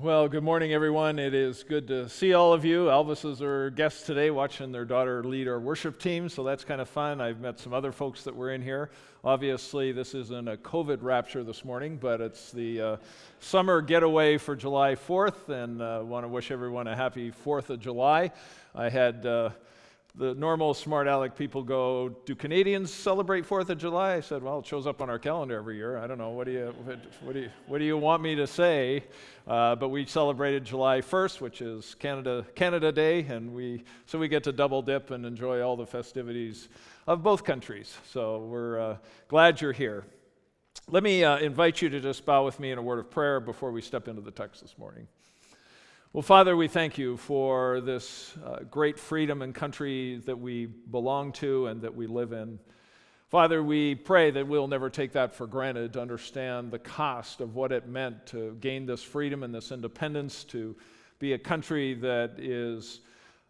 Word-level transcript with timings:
Well, 0.00 0.28
good 0.28 0.44
morning, 0.44 0.72
everyone. 0.72 1.18
It 1.18 1.34
is 1.34 1.64
good 1.64 1.88
to 1.88 2.08
see 2.08 2.32
all 2.32 2.52
of 2.52 2.64
you. 2.64 2.84
Elvis 2.84 3.28
is 3.28 3.42
our 3.42 3.68
guest 3.70 4.06
today, 4.06 4.30
watching 4.30 4.70
their 4.70 4.84
daughter 4.84 5.24
lead 5.24 5.48
our 5.48 5.58
worship 5.58 5.98
team, 5.98 6.28
so 6.28 6.44
that's 6.44 6.62
kind 6.62 6.80
of 6.80 6.88
fun. 6.88 7.20
I've 7.20 7.40
met 7.40 7.58
some 7.58 7.74
other 7.74 7.90
folks 7.90 8.22
that 8.22 8.36
were 8.36 8.52
in 8.52 8.62
here. 8.62 8.90
Obviously, 9.24 9.90
this 9.90 10.14
isn't 10.14 10.46
a 10.46 10.56
COVID 10.56 10.98
rapture 11.02 11.42
this 11.42 11.64
morning, 11.64 11.96
but 11.96 12.20
it's 12.20 12.52
the 12.52 12.80
uh, 12.80 12.96
summer 13.40 13.80
getaway 13.80 14.38
for 14.38 14.54
July 14.54 14.94
4th, 14.94 15.48
and 15.48 15.82
I 15.82 15.96
uh, 15.96 16.02
want 16.04 16.22
to 16.22 16.28
wish 16.28 16.52
everyone 16.52 16.86
a 16.86 16.94
happy 16.94 17.32
4th 17.32 17.70
of 17.70 17.80
July. 17.80 18.30
I 18.76 18.90
had. 18.90 19.26
Uh, 19.26 19.50
the 20.18 20.34
normal 20.34 20.74
smart 20.74 21.06
aleck 21.06 21.36
people 21.36 21.62
go, 21.62 22.08
Do 22.26 22.34
Canadians 22.34 22.92
celebrate 22.92 23.48
4th 23.48 23.68
of 23.68 23.78
July? 23.78 24.14
I 24.14 24.20
said, 24.20 24.42
Well, 24.42 24.58
it 24.58 24.66
shows 24.66 24.84
up 24.84 25.00
on 25.00 25.08
our 25.08 25.18
calendar 25.18 25.56
every 25.56 25.76
year. 25.76 25.96
I 25.96 26.08
don't 26.08 26.18
know. 26.18 26.30
What 26.30 26.46
do 26.46 26.52
you, 26.52 26.74
what, 27.22 27.34
do 27.34 27.40
you, 27.40 27.50
what 27.68 27.78
do 27.78 27.84
you 27.84 27.96
want 27.96 28.20
me 28.20 28.34
to 28.34 28.46
say? 28.46 29.04
Uh, 29.46 29.76
but 29.76 29.90
we 29.90 30.04
celebrated 30.04 30.64
July 30.64 31.00
1st, 31.00 31.40
which 31.40 31.62
is 31.62 31.94
Canada, 31.94 32.44
Canada 32.56 32.90
Day, 32.90 33.20
and 33.28 33.54
we, 33.54 33.84
so 34.06 34.18
we 34.18 34.26
get 34.26 34.42
to 34.44 34.52
double 34.52 34.82
dip 34.82 35.12
and 35.12 35.24
enjoy 35.24 35.62
all 35.62 35.76
the 35.76 35.86
festivities 35.86 36.68
of 37.06 37.22
both 37.22 37.44
countries. 37.44 37.96
So 38.10 38.40
we're 38.40 38.80
uh, 38.80 38.96
glad 39.28 39.60
you're 39.60 39.72
here. 39.72 40.04
Let 40.90 41.04
me 41.04 41.22
uh, 41.22 41.38
invite 41.38 41.80
you 41.80 41.90
to 41.90 42.00
just 42.00 42.26
bow 42.26 42.44
with 42.44 42.58
me 42.58 42.72
in 42.72 42.78
a 42.78 42.82
word 42.82 42.98
of 42.98 43.08
prayer 43.08 43.38
before 43.38 43.70
we 43.70 43.82
step 43.82 44.08
into 44.08 44.20
the 44.20 44.32
text 44.32 44.62
this 44.62 44.76
morning. 44.78 45.06
Well, 46.14 46.22
Father, 46.22 46.56
we 46.56 46.68
thank 46.68 46.96
you 46.96 47.18
for 47.18 47.82
this 47.82 48.34
uh, 48.42 48.60
great 48.70 48.98
freedom 48.98 49.42
and 49.42 49.54
country 49.54 50.22
that 50.24 50.38
we 50.38 50.64
belong 50.64 51.32
to 51.32 51.66
and 51.66 51.82
that 51.82 51.94
we 51.94 52.06
live 52.06 52.32
in. 52.32 52.58
Father, 53.28 53.62
we 53.62 53.94
pray 53.94 54.30
that 54.30 54.48
we'll 54.48 54.68
never 54.68 54.88
take 54.88 55.12
that 55.12 55.34
for 55.34 55.46
granted, 55.46 55.92
to 55.92 56.00
understand 56.00 56.70
the 56.70 56.78
cost 56.78 57.42
of 57.42 57.56
what 57.56 57.72
it 57.72 57.88
meant 57.88 58.24
to 58.28 58.56
gain 58.62 58.86
this 58.86 59.02
freedom 59.02 59.42
and 59.42 59.54
this 59.54 59.70
independence, 59.70 60.44
to 60.44 60.74
be 61.18 61.34
a 61.34 61.38
country 61.38 61.92
that 61.92 62.36
is 62.38 63.00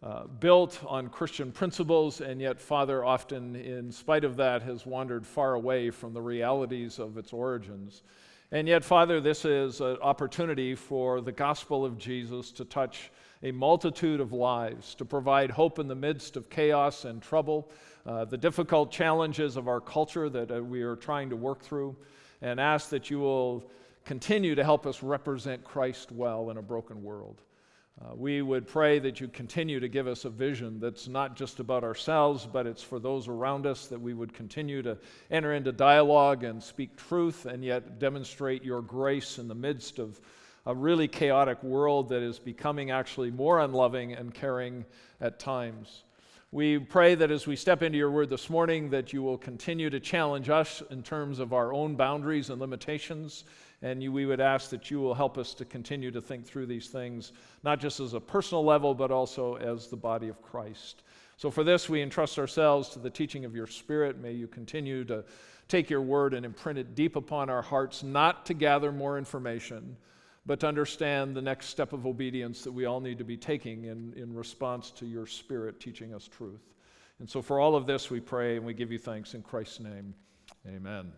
uh, 0.03 0.25
built 0.25 0.83
on 0.85 1.07
Christian 1.07 1.53
principles, 1.53 2.19
and 2.19 2.41
yet, 2.41 2.59
Father, 2.59 3.05
often 3.05 3.55
in 3.55 3.89
spite 3.89 4.25
of 4.25 4.35
that, 4.35 4.63
has 4.63 4.85
wandered 4.85 5.25
far 5.25 5.53
away 5.53 5.91
from 5.91 6.13
the 6.13 6.21
realities 6.21 6.99
of 6.99 7.17
its 7.17 7.31
origins. 7.31 8.03
And 8.51 8.67
yet, 8.67 8.83
Father, 8.83 9.21
this 9.21 9.45
is 9.45 9.79
an 9.79 9.97
opportunity 10.01 10.73
for 10.73 11.21
the 11.21 11.31
gospel 11.31 11.85
of 11.85 11.99
Jesus 11.99 12.51
to 12.53 12.65
touch 12.65 13.11
a 13.43 13.51
multitude 13.51 14.19
of 14.19 14.33
lives, 14.33 14.95
to 14.95 15.05
provide 15.05 15.51
hope 15.51 15.77
in 15.77 15.87
the 15.87 15.95
midst 15.95 16.35
of 16.35 16.49
chaos 16.49 17.05
and 17.05 17.21
trouble, 17.21 17.69
uh, 18.07 18.25
the 18.25 18.37
difficult 18.37 18.91
challenges 18.91 19.55
of 19.55 19.67
our 19.67 19.79
culture 19.79 20.29
that 20.29 20.51
uh, 20.51 20.63
we 20.63 20.81
are 20.81 20.95
trying 20.95 21.29
to 21.29 21.35
work 21.35 21.61
through, 21.61 21.95
and 22.41 22.59
ask 22.59 22.89
that 22.89 23.11
you 23.11 23.19
will 23.19 23.69
continue 24.03 24.55
to 24.55 24.63
help 24.63 24.87
us 24.87 25.03
represent 25.03 25.63
Christ 25.63 26.11
well 26.11 26.49
in 26.49 26.57
a 26.57 26.61
broken 26.61 27.03
world. 27.03 27.43
Uh, 28.01 28.15
we 28.15 28.41
would 28.41 28.65
pray 28.65 28.97
that 28.97 29.19
you 29.19 29.27
continue 29.27 29.77
to 29.77 29.89
give 29.89 30.07
us 30.07 30.23
a 30.23 30.29
vision 30.29 30.79
that's 30.79 31.09
not 31.09 31.35
just 31.35 31.59
about 31.59 31.83
ourselves, 31.83 32.45
but 32.45 32.65
it's 32.65 32.81
for 32.81 32.97
those 32.97 33.27
around 33.27 33.65
us, 33.65 33.87
that 33.87 33.99
we 33.99 34.13
would 34.13 34.33
continue 34.33 34.81
to 34.81 34.97
enter 35.29 35.53
into 35.53 35.73
dialogue 35.73 36.45
and 36.45 36.63
speak 36.63 36.95
truth 36.95 37.45
and 37.45 37.61
yet 37.61 37.99
demonstrate 37.99 38.63
your 38.63 38.81
grace 38.81 39.37
in 39.37 39.49
the 39.49 39.55
midst 39.55 39.99
of 39.99 40.21
a 40.65 40.73
really 40.73 41.09
chaotic 41.09 41.61
world 41.61 42.07
that 42.07 42.21
is 42.21 42.39
becoming 42.39 42.89
actually 42.89 43.31
more 43.31 43.59
unloving 43.59 44.13
and 44.13 44.33
caring 44.33 44.85
at 45.19 45.37
times. 45.37 46.03
We 46.51 46.79
pray 46.79 47.15
that 47.15 47.31
as 47.31 47.47
we 47.47 47.55
step 47.55 47.83
into 47.83 47.97
your 47.97 48.11
word 48.11 48.29
this 48.29 48.49
morning, 48.49 48.89
that 48.91 49.11
you 49.11 49.21
will 49.21 49.37
continue 49.37 49.89
to 49.89 49.99
challenge 49.99 50.49
us 50.49 50.81
in 50.89 51.03
terms 51.03 51.39
of 51.39 51.53
our 51.53 51.73
own 51.73 51.95
boundaries 51.95 52.49
and 52.49 52.61
limitations 52.61 53.43
and 53.81 54.03
you, 54.03 54.11
we 54.11 54.25
would 54.25 54.41
ask 54.41 54.69
that 54.71 54.91
you 54.91 54.99
will 54.99 55.13
help 55.13 55.37
us 55.37 55.53
to 55.53 55.65
continue 55.65 56.11
to 56.11 56.21
think 56.21 56.45
through 56.45 56.65
these 56.65 56.87
things, 56.87 57.31
not 57.63 57.79
just 57.79 57.99
as 57.99 58.13
a 58.13 58.19
personal 58.19 58.63
level, 58.63 58.93
but 58.93 59.09
also 59.09 59.55
as 59.55 59.87
the 59.87 59.95
body 59.95 60.27
of 60.27 60.41
Christ. 60.41 61.03
So, 61.37 61.49
for 61.49 61.63
this, 61.63 61.87
we 61.87 62.01
entrust 62.01 62.37
ourselves 62.37 62.89
to 62.89 62.99
the 62.99 63.09
teaching 63.09 63.45
of 63.45 63.55
your 63.55 63.67
Spirit. 63.67 64.19
May 64.19 64.33
you 64.33 64.47
continue 64.47 65.05
to 65.05 65.23
take 65.69 65.89
your 65.89 66.01
word 66.01 66.33
and 66.33 66.45
imprint 66.45 66.77
it 66.77 66.95
deep 66.95 67.15
upon 67.15 67.49
our 67.49 67.61
hearts, 67.61 68.03
not 68.03 68.45
to 68.47 68.53
gather 68.53 68.91
more 68.91 69.17
information, 69.17 69.95
but 70.45 70.59
to 70.59 70.67
understand 70.67 71.35
the 71.35 71.41
next 71.41 71.67
step 71.67 71.93
of 71.93 72.05
obedience 72.05 72.63
that 72.63 72.71
we 72.71 72.85
all 72.85 72.99
need 72.99 73.17
to 73.19 73.23
be 73.23 73.37
taking 73.37 73.85
in, 73.85 74.13
in 74.17 74.35
response 74.35 74.91
to 74.91 75.05
your 75.05 75.25
Spirit 75.25 75.79
teaching 75.79 76.13
us 76.13 76.27
truth. 76.27 76.73
And 77.19 77.29
so, 77.29 77.41
for 77.41 77.61
all 77.61 77.77
of 77.77 77.87
this, 77.87 78.09
we 78.09 78.19
pray 78.19 78.57
and 78.57 78.65
we 78.65 78.73
give 78.73 78.91
you 78.91 78.99
thanks 78.99 79.33
in 79.33 79.41
Christ's 79.41 79.79
name. 79.79 80.13
Amen. 80.67 81.13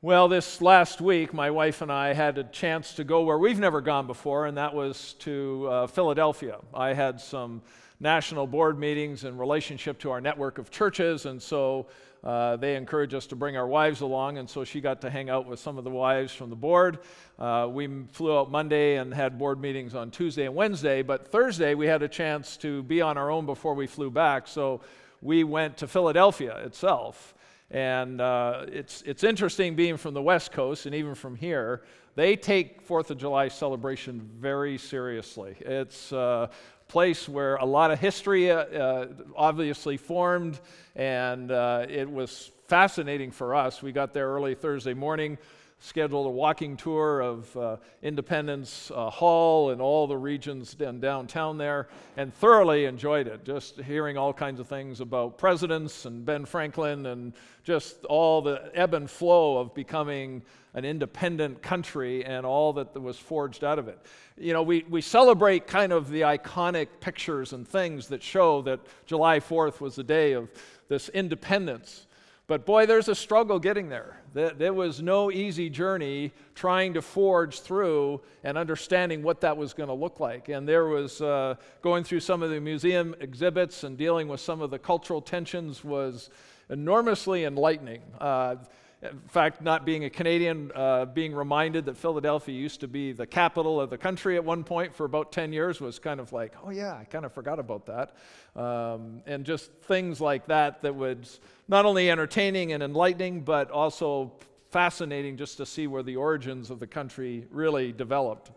Well, 0.00 0.28
this 0.28 0.62
last 0.62 1.00
week, 1.00 1.34
my 1.34 1.50
wife 1.50 1.82
and 1.82 1.90
I 1.90 2.12
had 2.12 2.38
a 2.38 2.44
chance 2.44 2.94
to 2.94 3.02
go 3.02 3.22
where 3.22 3.36
we've 3.36 3.58
never 3.58 3.80
gone 3.80 4.06
before, 4.06 4.46
and 4.46 4.56
that 4.56 4.72
was 4.72 5.14
to 5.14 5.66
uh, 5.68 5.86
Philadelphia. 5.88 6.58
I 6.72 6.92
had 6.92 7.20
some 7.20 7.62
national 7.98 8.46
board 8.46 8.78
meetings 8.78 9.24
in 9.24 9.36
relationship 9.36 9.98
to 9.98 10.12
our 10.12 10.20
network 10.20 10.58
of 10.58 10.70
churches, 10.70 11.26
and 11.26 11.42
so 11.42 11.88
uh, 12.22 12.54
they 12.54 12.76
encouraged 12.76 13.12
us 13.12 13.26
to 13.26 13.34
bring 13.34 13.56
our 13.56 13.66
wives 13.66 14.00
along, 14.00 14.38
and 14.38 14.48
so 14.48 14.62
she 14.62 14.80
got 14.80 15.00
to 15.00 15.10
hang 15.10 15.30
out 15.30 15.48
with 15.48 15.58
some 15.58 15.76
of 15.78 15.82
the 15.82 15.90
wives 15.90 16.32
from 16.32 16.48
the 16.48 16.54
board. 16.54 17.00
Uh, 17.36 17.66
we 17.68 17.88
flew 18.12 18.38
out 18.38 18.52
Monday 18.52 18.98
and 18.98 19.12
had 19.12 19.36
board 19.36 19.60
meetings 19.60 19.96
on 19.96 20.12
Tuesday 20.12 20.46
and 20.46 20.54
Wednesday, 20.54 21.02
but 21.02 21.26
Thursday 21.26 21.74
we 21.74 21.88
had 21.88 22.04
a 22.04 22.08
chance 22.08 22.56
to 22.58 22.84
be 22.84 23.00
on 23.00 23.18
our 23.18 23.32
own 23.32 23.46
before 23.46 23.74
we 23.74 23.88
flew 23.88 24.12
back, 24.12 24.46
so 24.46 24.80
we 25.22 25.42
went 25.42 25.76
to 25.78 25.88
Philadelphia 25.88 26.56
itself. 26.58 27.34
And 27.70 28.20
uh, 28.20 28.64
it's, 28.68 29.02
it's 29.02 29.24
interesting 29.24 29.74
being 29.76 29.96
from 29.96 30.14
the 30.14 30.22
West 30.22 30.52
Coast 30.52 30.86
and 30.86 30.94
even 30.94 31.14
from 31.14 31.36
here, 31.36 31.82
they 32.14 32.34
take 32.34 32.82
Fourth 32.82 33.10
of 33.10 33.18
July 33.18 33.48
celebration 33.48 34.28
very 34.40 34.78
seriously. 34.78 35.56
It's 35.60 36.10
a 36.10 36.50
place 36.88 37.28
where 37.28 37.56
a 37.56 37.64
lot 37.64 37.90
of 37.90 38.00
history 38.00 38.50
uh, 38.50 38.56
uh, 38.56 39.06
obviously 39.36 39.96
formed, 39.98 40.58
and 40.96 41.50
uh, 41.50 41.86
it 41.88 42.10
was 42.10 42.50
fascinating 42.66 43.30
for 43.30 43.54
us. 43.54 43.82
We 43.82 43.92
got 43.92 44.14
there 44.14 44.28
early 44.28 44.54
Thursday 44.54 44.94
morning 44.94 45.38
scheduled 45.80 46.26
a 46.26 46.30
walking 46.30 46.76
tour 46.76 47.20
of 47.20 47.56
uh, 47.56 47.76
Independence 48.02 48.90
uh, 48.94 49.10
Hall 49.10 49.70
and 49.70 49.80
all 49.80 50.06
the 50.06 50.16
regions 50.16 50.76
in 50.78 51.00
downtown 51.00 51.56
there, 51.56 51.88
and 52.16 52.34
thoroughly 52.34 52.86
enjoyed 52.86 53.26
it. 53.28 53.44
Just 53.44 53.80
hearing 53.80 54.16
all 54.18 54.32
kinds 54.32 54.58
of 54.60 54.66
things 54.66 55.00
about 55.00 55.38
presidents 55.38 56.04
and 56.04 56.24
Ben 56.24 56.44
Franklin 56.44 57.06
and 57.06 57.32
just 57.62 58.04
all 58.06 58.42
the 58.42 58.70
ebb 58.74 58.94
and 58.94 59.08
flow 59.08 59.58
of 59.58 59.74
becoming 59.74 60.42
an 60.74 60.84
independent 60.84 61.62
country 61.62 62.24
and 62.24 62.44
all 62.44 62.72
that 62.72 63.00
was 63.00 63.18
forged 63.18 63.64
out 63.64 63.78
of 63.78 63.88
it. 63.88 63.98
You 64.36 64.52
know, 64.52 64.62
we, 64.62 64.84
we 64.88 65.00
celebrate 65.00 65.66
kind 65.66 65.92
of 65.92 66.10
the 66.10 66.22
iconic 66.22 66.88
pictures 67.00 67.52
and 67.52 67.66
things 67.66 68.08
that 68.08 68.22
show 68.22 68.62
that 68.62 68.80
July 69.06 69.40
4th 69.40 69.80
was 69.80 69.96
the 69.96 70.04
day 70.04 70.32
of 70.32 70.50
this 70.88 71.08
independence. 71.10 72.06
But 72.48 72.64
boy, 72.64 72.86
there's 72.86 73.08
a 73.08 73.14
struggle 73.14 73.58
getting 73.58 73.90
there. 73.90 74.22
There 74.32 74.72
was 74.72 75.02
no 75.02 75.30
easy 75.30 75.68
journey 75.68 76.32
trying 76.54 76.94
to 76.94 77.02
forge 77.02 77.60
through 77.60 78.22
and 78.42 78.56
understanding 78.56 79.22
what 79.22 79.42
that 79.42 79.54
was 79.54 79.74
going 79.74 79.88
to 79.88 79.94
look 79.94 80.18
like. 80.18 80.48
And 80.48 80.66
there 80.66 80.86
was 80.86 81.20
uh, 81.20 81.56
going 81.82 82.04
through 82.04 82.20
some 82.20 82.42
of 82.42 82.48
the 82.48 82.58
museum 82.58 83.14
exhibits 83.20 83.84
and 83.84 83.98
dealing 83.98 84.28
with 84.28 84.40
some 84.40 84.62
of 84.62 84.70
the 84.70 84.78
cultural 84.78 85.20
tensions 85.20 85.84
was 85.84 86.30
enormously 86.70 87.44
enlightening. 87.44 88.00
Uh, 88.18 88.56
in 89.02 89.20
fact, 89.28 89.62
not 89.62 89.84
being 89.84 90.04
a 90.04 90.10
Canadian, 90.10 90.72
uh, 90.74 91.04
being 91.04 91.32
reminded 91.32 91.84
that 91.84 91.96
Philadelphia 91.96 92.58
used 92.58 92.80
to 92.80 92.88
be 92.88 93.12
the 93.12 93.26
capital 93.26 93.80
of 93.80 93.90
the 93.90 93.98
country 93.98 94.36
at 94.36 94.44
one 94.44 94.64
point 94.64 94.92
for 94.94 95.04
about 95.04 95.30
10 95.30 95.52
years 95.52 95.80
was 95.80 95.98
kind 96.00 96.18
of 96.18 96.32
like, 96.32 96.54
oh, 96.64 96.70
yeah, 96.70 96.96
I 96.96 97.04
kind 97.04 97.24
of 97.24 97.32
forgot 97.32 97.60
about 97.60 97.86
that. 97.86 98.16
Um, 98.60 99.22
and 99.26 99.44
just 99.44 99.70
things 99.82 100.20
like 100.20 100.46
that 100.46 100.82
that 100.82 100.96
was 100.96 101.38
not 101.68 101.84
only 101.84 102.10
entertaining 102.10 102.72
and 102.72 102.82
enlightening, 102.82 103.42
but 103.42 103.70
also 103.70 104.32
fascinating 104.70 105.36
just 105.36 105.58
to 105.58 105.66
see 105.66 105.86
where 105.86 106.02
the 106.02 106.16
origins 106.16 106.70
of 106.70 106.80
the 106.80 106.86
country 106.86 107.46
really 107.50 107.92
developed. 107.92 108.50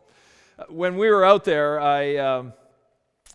Uh, 0.57 0.63
when 0.69 0.97
we 0.97 1.09
were 1.09 1.23
out 1.23 1.43
there, 1.43 1.79
I. 1.79 2.17
Um, 2.17 2.53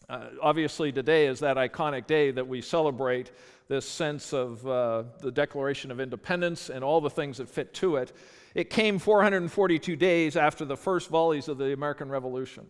uh, 0.09 0.27
obviously, 0.41 0.93
today 0.93 1.27
is 1.27 1.41
that 1.41 1.56
iconic 1.56 2.06
day 2.06 2.31
that 2.31 2.47
we 2.47 2.61
celebrate 2.61 3.33
this 3.67 3.89
sense 3.89 4.33
of 4.33 4.65
uh, 4.65 5.03
the 5.21 5.33
Declaration 5.33 5.91
of 5.91 5.99
Independence 5.99 6.71
and 6.71 6.85
all 6.85 7.00
the 7.00 7.11
things 7.11 7.39
that 7.39 7.49
fit 7.49 7.75
to 7.75 7.97
it. 7.97 8.12
It 8.55 8.71
came 8.71 9.00
442 9.00 9.97
days 9.97 10.37
after 10.37 10.65
the 10.65 10.77
first 10.77 11.11
volleys 11.11 11.49
of 11.49 11.59
the 11.59 11.73
American 11.73 12.09
Revolution. 12.09 12.67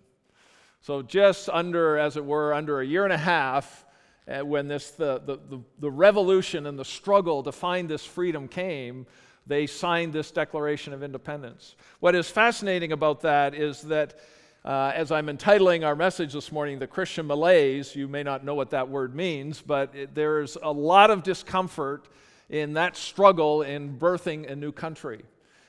So, 0.80 1.02
just 1.02 1.50
under, 1.50 1.98
as 1.98 2.16
it 2.16 2.24
were, 2.24 2.54
under 2.54 2.80
a 2.80 2.86
year 2.86 3.04
and 3.04 3.12
a 3.12 3.18
half, 3.18 3.84
uh, 4.28 4.44
when 4.44 4.68
this, 4.68 4.90
the, 4.90 5.20
the, 5.24 5.38
the, 5.48 5.60
the 5.78 5.90
revolution 5.90 6.66
and 6.66 6.78
the 6.78 6.84
struggle 6.84 7.42
to 7.42 7.52
find 7.52 7.88
this 7.88 8.04
freedom 8.04 8.48
came, 8.48 9.06
they 9.46 9.66
signed 9.66 10.12
this 10.12 10.30
Declaration 10.30 10.92
of 10.92 11.02
Independence. 11.02 11.76
What 12.00 12.14
is 12.14 12.28
fascinating 12.28 12.92
about 12.92 13.20
that 13.20 13.54
is 13.54 13.82
that 13.82 14.18
uh, 14.64 14.90
as 14.96 15.12
I'm 15.12 15.28
entitling 15.28 15.84
our 15.84 15.94
message 15.94 16.32
this 16.32 16.50
morning, 16.50 16.80
The 16.80 16.88
Christian 16.88 17.28
Malaise, 17.28 17.94
you 17.94 18.08
may 18.08 18.24
not 18.24 18.44
know 18.44 18.54
what 18.56 18.70
that 18.70 18.88
word 18.88 19.14
means, 19.14 19.62
but 19.62 19.94
it, 19.94 20.14
there's 20.16 20.56
a 20.60 20.72
lot 20.72 21.10
of 21.10 21.22
discomfort 21.22 22.08
in 22.50 22.72
that 22.72 22.96
struggle 22.96 23.62
in 23.62 23.96
birthing 23.96 24.50
a 24.50 24.56
new 24.56 24.72
country. 24.72 25.22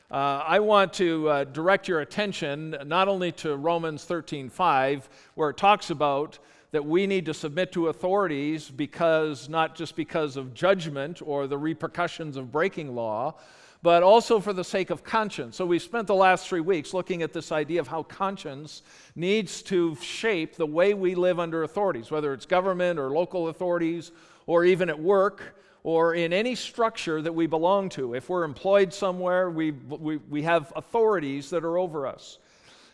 Uh, 0.10 0.42
I 0.48 0.60
want 0.60 0.94
to 0.94 1.30
uh, 1.30 1.44
direct 1.44 1.88
your 1.88 2.00
attention 2.00 2.76
not 2.86 3.08
only 3.08 3.32
to 3.34 3.56
Romans 3.56 4.06
13:5, 4.06 5.04
where 5.36 5.50
it 5.52 5.58
talks 5.58 5.92
about 5.92 6.40
that 6.72 6.86
we 6.86 7.08
need 7.08 7.26
to 7.26 7.34
submit 7.34 7.72
to 7.72 7.88
authorities 7.88 8.70
because 8.70 9.48
not 9.48 9.76
just 9.76 9.96
because 9.96 10.36
of 10.38 10.54
judgment 10.54 11.22
or 11.22 11.48
the 11.48 11.58
repercussions 11.58 12.36
of 12.38 12.52
breaking 12.52 12.94
law, 12.94 13.36
but 13.82 14.04
also 14.04 14.40
for 14.40 14.54
the 14.54 14.64
sake 14.64 14.90
of 14.90 15.04
conscience. 15.04 15.56
So 15.56 15.66
we 15.66 15.80
spent 15.80 16.08
the 16.08 16.16
last 16.16 16.48
three 16.48 16.62
weeks 16.62 16.94
looking 16.94 17.22
at 17.22 17.32
this 17.32 17.52
idea 17.52 17.80
of 17.80 17.88
how 17.88 18.04
conscience 18.04 18.82
needs 19.16 19.62
to 19.64 19.96
shape 19.98 20.56
the 20.56 20.66
way 20.66 20.94
we 20.94 21.16
live 21.16 21.40
under 21.40 21.64
authorities, 21.64 22.12
whether 22.12 22.34
it's 22.34 22.46
government 22.46 23.00
or 23.00 23.12
local 23.12 23.50
authorities 23.50 24.12
or 24.46 24.66
even 24.66 24.90
at 24.90 25.00
work 25.00 25.56
or 25.84 26.16
in 26.16 26.34
any 26.34 26.56
structure 26.56 27.22
that 27.22 27.34
we 27.34 27.48
belong 27.48 27.88
to. 27.90 28.14
If 28.14 28.30
we're 28.30 28.44
employed 28.44 28.94
somewhere, 28.94 29.50
we, 29.50 29.72
we, 29.72 30.18
we 30.18 30.42
have 30.42 30.74
authorities 30.76 31.50
that 31.52 31.64
are 31.64 31.78
over 31.78 32.08
us. 32.08 32.40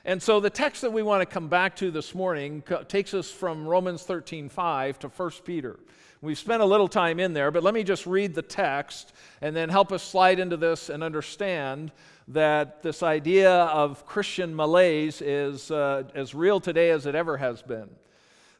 And 0.05 0.21
so 0.21 0.41
the 0.41 0.49
text 0.49 0.81
that 0.81 0.91
we 0.91 1.01
want 1.01 1.21
to 1.21 1.25
come 1.25 1.47
back 1.47 1.77
to 1.77 1.89
this 1.89 2.13
morning 2.13 2.61
takes 2.89 3.13
us 3.13 3.31
from 3.31 3.65
Romans 3.65 4.03
13:5 4.03 4.99
to 4.99 5.07
1 5.07 5.31
Peter. 5.45 5.79
We've 6.21 6.37
spent 6.37 6.61
a 6.61 6.65
little 6.65 6.89
time 6.89 7.21
in 7.21 7.33
there, 7.33 7.51
but 7.51 7.63
let 7.63 7.73
me 7.73 7.83
just 7.83 8.05
read 8.05 8.33
the 8.33 8.41
text 8.41 9.13
and 9.41 9.55
then 9.55 9.69
help 9.69 9.93
us 9.93 10.03
slide 10.03 10.39
into 10.39 10.57
this 10.57 10.89
and 10.89 11.03
understand 11.03 11.93
that 12.29 12.81
this 12.81 13.01
idea 13.01 13.51
of 13.51 14.05
Christian 14.05 14.53
malaise 14.53 15.21
is 15.21 15.71
uh, 15.71 16.03
as 16.15 16.35
real 16.35 16.59
today 16.59 16.89
as 16.89 17.05
it 17.05 17.15
ever 17.15 17.37
has 17.37 17.61
been. 17.61 17.89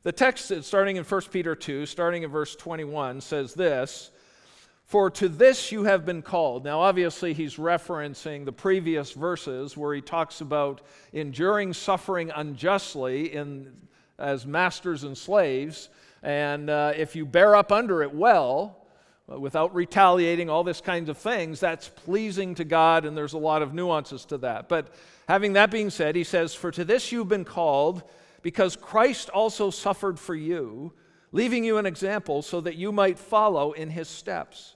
The 0.04 0.12
text, 0.14 0.52
starting 0.64 0.96
in 0.96 1.04
1 1.04 1.22
Peter 1.32 1.56
2, 1.56 1.86
starting 1.86 2.24
in 2.24 2.30
verse 2.30 2.56
21, 2.56 3.20
says 3.20 3.54
this 3.54 4.12
for 4.94 5.10
to 5.10 5.28
this 5.28 5.72
you 5.72 5.86
have 5.86 6.06
been 6.06 6.22
called. 6.22 6.64
Now, 6.64 6.82
obviously, 6.82 7.34
he's 7.34 7.56
referencing 7.56 8.46
the 8.46 8.52
previous 8.52 9.12
verses 9.12 9.76
where 9.76 9.92
he 9.96 10.02
talks 10.02 10.40
about 10.40 10.82
enduring 11.14 11.74
suffering 11.74 12.30
unjustly 12.30 13.34
in, 13.34 13.74
as 14.20 14.46
masters 14.46 15.04
and 15.04 15.18
slaves. 15.18 15.90
And 16.22 16.70
uh, 16.70 16.94
if 16.96 17.16
you 17.16 17.26
bear 17.26 17.56
up 17.56 17.72
under 17.72 18.04
it 18.04 18.14
well, 18.14 18.86
uh, 19.28 19.40
without 19.40 19.74
retaliating, 19.74 20.48
all 20.48 20.64
this 20.64 20.80
kinds 20.80 21.10
of 21.10 21.18
things, 21.18 21.60
that's 21.60 21.88
pleasing 21.88 22.54
to 22.54 22.64
God, 22.64 23.04
and 23.04 23.18
there's 23.18 23.34
a 23.34 23.40
lot 23.40 23.64
of 23.64 23.74
nuances 23.74 24.26
to 24.26 24.38
that. 24.38 24.70
But 24.70 24.94
having 25.28 25.54
that 25.54 25.72
being 25.72 25.90
said, 25.90 26.16
he 26.16 26.24
says, 26.24 26.54
For 26.54 26.70
to 26.70 26.86
this 26.86 27.12
you've 27.12 27.30
been 27.30 27.46
called, 27.46 28.04
because 28.44 28.76
Christ 28.76 29.30
also 29.30 29.72
suffered 29.72 30.20
for 30.20 30.36
you, 30.36 30.94
leaving 31.32 31.64
you 31.64 31.80
an 31.80 31.88
example 31.88 32.44
so 32.44 32.62
that 32.62 32.76
you 32.76 32.92
might 32.92 33.18
follow 33.18 33.72
in 33.72 33.90
his 33.90 34.08
steps. 34.08 34.76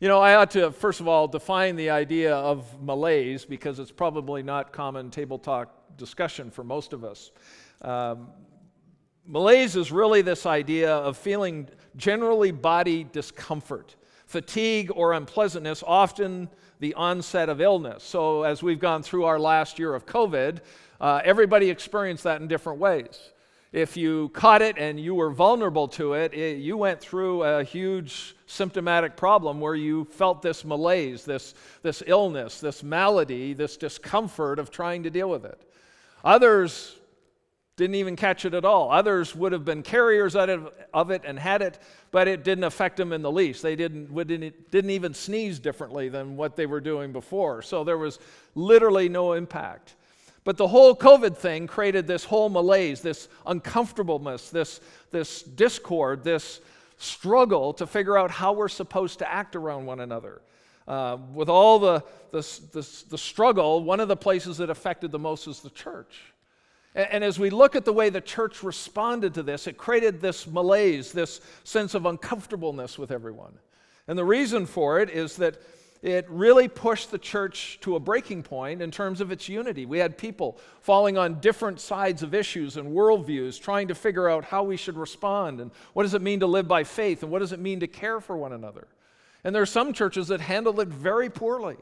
You 0.00 0.08
know, 0.08 0.18
I 0.18 0.36
ought 0.36 0.52
to, 0.52 0.72
first 0.72 1.00
of 1.00 1.08
all, 1.08 1.28
define 1.28 1.76
the 1.76 1.90
idea 1.90 2.34
of 2.34 2.82
malaise 2.82 3.44
because 3.44 3.78
it's 3.78 3.90
probably 3.90 4.42
not 4.42 4.72
common 4.72 5.10
table 5.10 5.38
talk 5.38 5.74
discussion 5.98 6.50
for 6.50 6.64
most 6.64 6.94
of 6.94 7.04
us. 7.04 7.30
Um, 7.82 8.28
malaise 9.26 9.76
is 9.76 9.92
really 9.92 10.22
this 10.22 10.46
idea 10.46 10.90
of 10.90 11.18
feeling 11.18 11.68
generally 11.96 12.50
body 12.50 13.04
discomfort, 13.12 13.94
fatigue, 14.24 14.90
or 14.94 15.12
unpleasantness, 15.12 15.84
often 15.86 16.48
the 16.78 16.94
onset 16.94 17.50
of 17.50 17.60
illness. 17.60 18.02
So, 18.02 18.44
as 18.44 18.62
we've 18.62 18.80
gone 18.80 19.02
through 19.02 19.24
our 19.24 19.38
last 19.38 19.78
year 19.78 19.94
of 19.94 20.06
COVID, 20.06 20.60
uh, 20.98 21.20
everybody 21.22 21.68
experienced 21.68 22.24
that 22.24 22.40
in 22.40 22.48
different 22.48 22.78
ways. 22.78 23.32
If 23.72 23.96
you 23.96 24.30
caught 24.30 24.62
it 24.62 24.78
and 24.78 24.98
you 24.98 25.14
were 25.14 25.30
vulnerable 25.30 25.86
to 25.88 26.14
it, 26.14 26.34
it, 26.34 26.58
you 26.58 26.76
went 26.76 27.00
through 27.00 27.44
a 27.44 27.62
huge 27.62 28.34
symptomatic 28.46 29.16
problem 29.16 29.60
where 29.60 29.76
you 29.76 30.06
felt 30.06 30.42
this 30.42 30.64
malaise, 30.64 31.24
this, 31.24 31.54
this 31.82 32.02
illness, 32.04 32.58
this 32.58 32.82
malady, 32.82 33.52
this 33.52 33.76
discomfort 33.76 34.58
of 34.58 34.72
trying 34.72 35.04
to 35.04 35.10
deal 35.10 35.30
with 35.30 35.44
it. 35.44 35.60
Others 36.24 36.96
didn't 37.76 37.94
even 37.94 38.16
catch 38.16 38.44
it 38.44 38.54
at 38.54 38.64
all. 38.64 38.90
Others 38.90 39.36
would 39.36 39.52
have 39.52 39.64
been 39.64 39.84
carriers 39.84 40.34
of 40.34 41.10
it 41.10 41.22
and 41.24 41.38
had 41.38 41.62
it, 41.62 41.78
but 42.10 42.26
it 42.26 42.42
didn't 42.42 42.64
affect 42.64 42.96
them 42.96 43.12
in 43.12 43.22
the 43.22 43.30
least. 43.30 43.62
They 43.62 43.76
didn't, 43.76 44.12
didn't 44.16 44.90
even 44.90 45.14
sneeze 45.14 45.60
differently 45.60 46.08
than 46.08 46.36
what 46.36 46.56
they 46.56 46.66
were 46.66 46.80
doing 46.80 47.12
before. 47.12 47.62
So 47.62 47.84
there 47.84 47.96
was 47.96 48.18
literally 48.56 49.08
no 49.08 49.32
impact. 49.32 49.94
But 50.44 50.56
the 50.56 50.68
whole 50.68 50.96
COVID 50.96 51.36
thing 51.36 51.66
created 51.66 52.06
this 52.06 52.24
whole 52.24 52.48
malaise, 52.48 53.00
this 53.00 53.28
uncomfortableness, 53.46 54.50
this, 54.50 54.80
this 55.10 55.42
discord, 55.42 56.24
this 56.24 56.60
struggle 56.96 57.72
to 57.74 57.86
figure 57.86 58.16
out 58.16 58.30
how 58.30 58.52
we're 58.52 58.68
supposed 58.68 59.18
to 59.18 59.30
act 59.30 59.56
around 59.56 59.86
one 59.86 60.00
another. 60.00 60.40
Uh, 60.88 61.18
with 61.34 61.48
all 61.48 61.78
the, 61.78 62.02
the, 62.32 62.40
the, 62.72 63.04
the, 63.10 63.18
struggle, 63.18 63.84
one 63.84 64.00
of 64.00 64.08
the 64.08 64.16
places 64.16 64.56
that 64.56 64.70
affected 64.70 65.12
the 65.12 65.18
most 65.18 65.46
is 65.46 65.60
the 65.60 65.70
church. 65.70 66.20
And, 66.94 67.08
and 67.12 67.24
as 67.24 67.38
we 67.38 67.50
look 67.50 67.76
at 67.76 67.84
the 67.84 67.92
way 67.92 68.10
the 68.10 68.20
church 68.20 68.62
responded 68.62 69.34
to 69.34 69.42
this, 69.42 69.66
it 69.66 69.76
created 69.76 70.20
this 70.20 70.46
malaise, 70.46 71.12
this 71.12 71.40
sense 71.64 71.94
of 71.94 72.06
uncomfortableness 72.06 72.98
with 72.98 73.12
everyone. 73.12 73.52
And 74.08 74.18
the 74.18 74.24
reason 74.24 74.66
for 74.66 75.00
it 75.00 75.10
is 75.10 75.36
that 75.36 75.60
it 76.02 76.26
really 76.30 76.66
pushed 76.66 77.10
the 77.10 77.18
church 77.18 77.78
to 77.82 77.96
a 77.96 78.00
breaking 78.00 78.42
point 78.42 78.80
in 78.80 78.90
terms 78.90 79.20
of 79.20 79.30
its 79.30 79.48
unity. 79.50 79.84
We 79.84 79.98
had 79.98 80.16
people 80.16 80.58
falling 80.80 81.18
on 81.18 81.40
different 81.40 81.78
sides 81.78 82.22
of 82.22 82.34
issues 82.34 82.78
and 82.78 82.96
worldviews, 82.96 83.60
trying 83.60 83.88
to 83.88 83.94
figure 83.94 84.28
out 84.28 84.44
how 84.44 84.62
we 84.62 84.78
should 84.78 84.96
respond 84.96 85.60
and 85.60 85.70
what 85.92 86.04
does 86.04 86.14
it 86.14 86.22
mean 86.22 86.40
to 86.40 86.46
live 86.46 86.66
by 86.66 86.84
faith 86.84 87.22
and 87.22 87.30
what 87.30 87.40
does 87.40 87.52
it 87.52 87.60
mean 87.60 87.80
to 87.80 87.86
care 87.86 88.18
for 88.18 88.36
one 88.36 88.52
another. 88.52 88.88
And 89.44 89.54
there 89.54 89.62
are 89.62 89.66
some 89.66 89.92
churches 89.92 90.28
that 90.28 90.40
handled 90.40 90.80
it 90.80 90.88
very 90.88 91.28
poorly. 91.28 91.76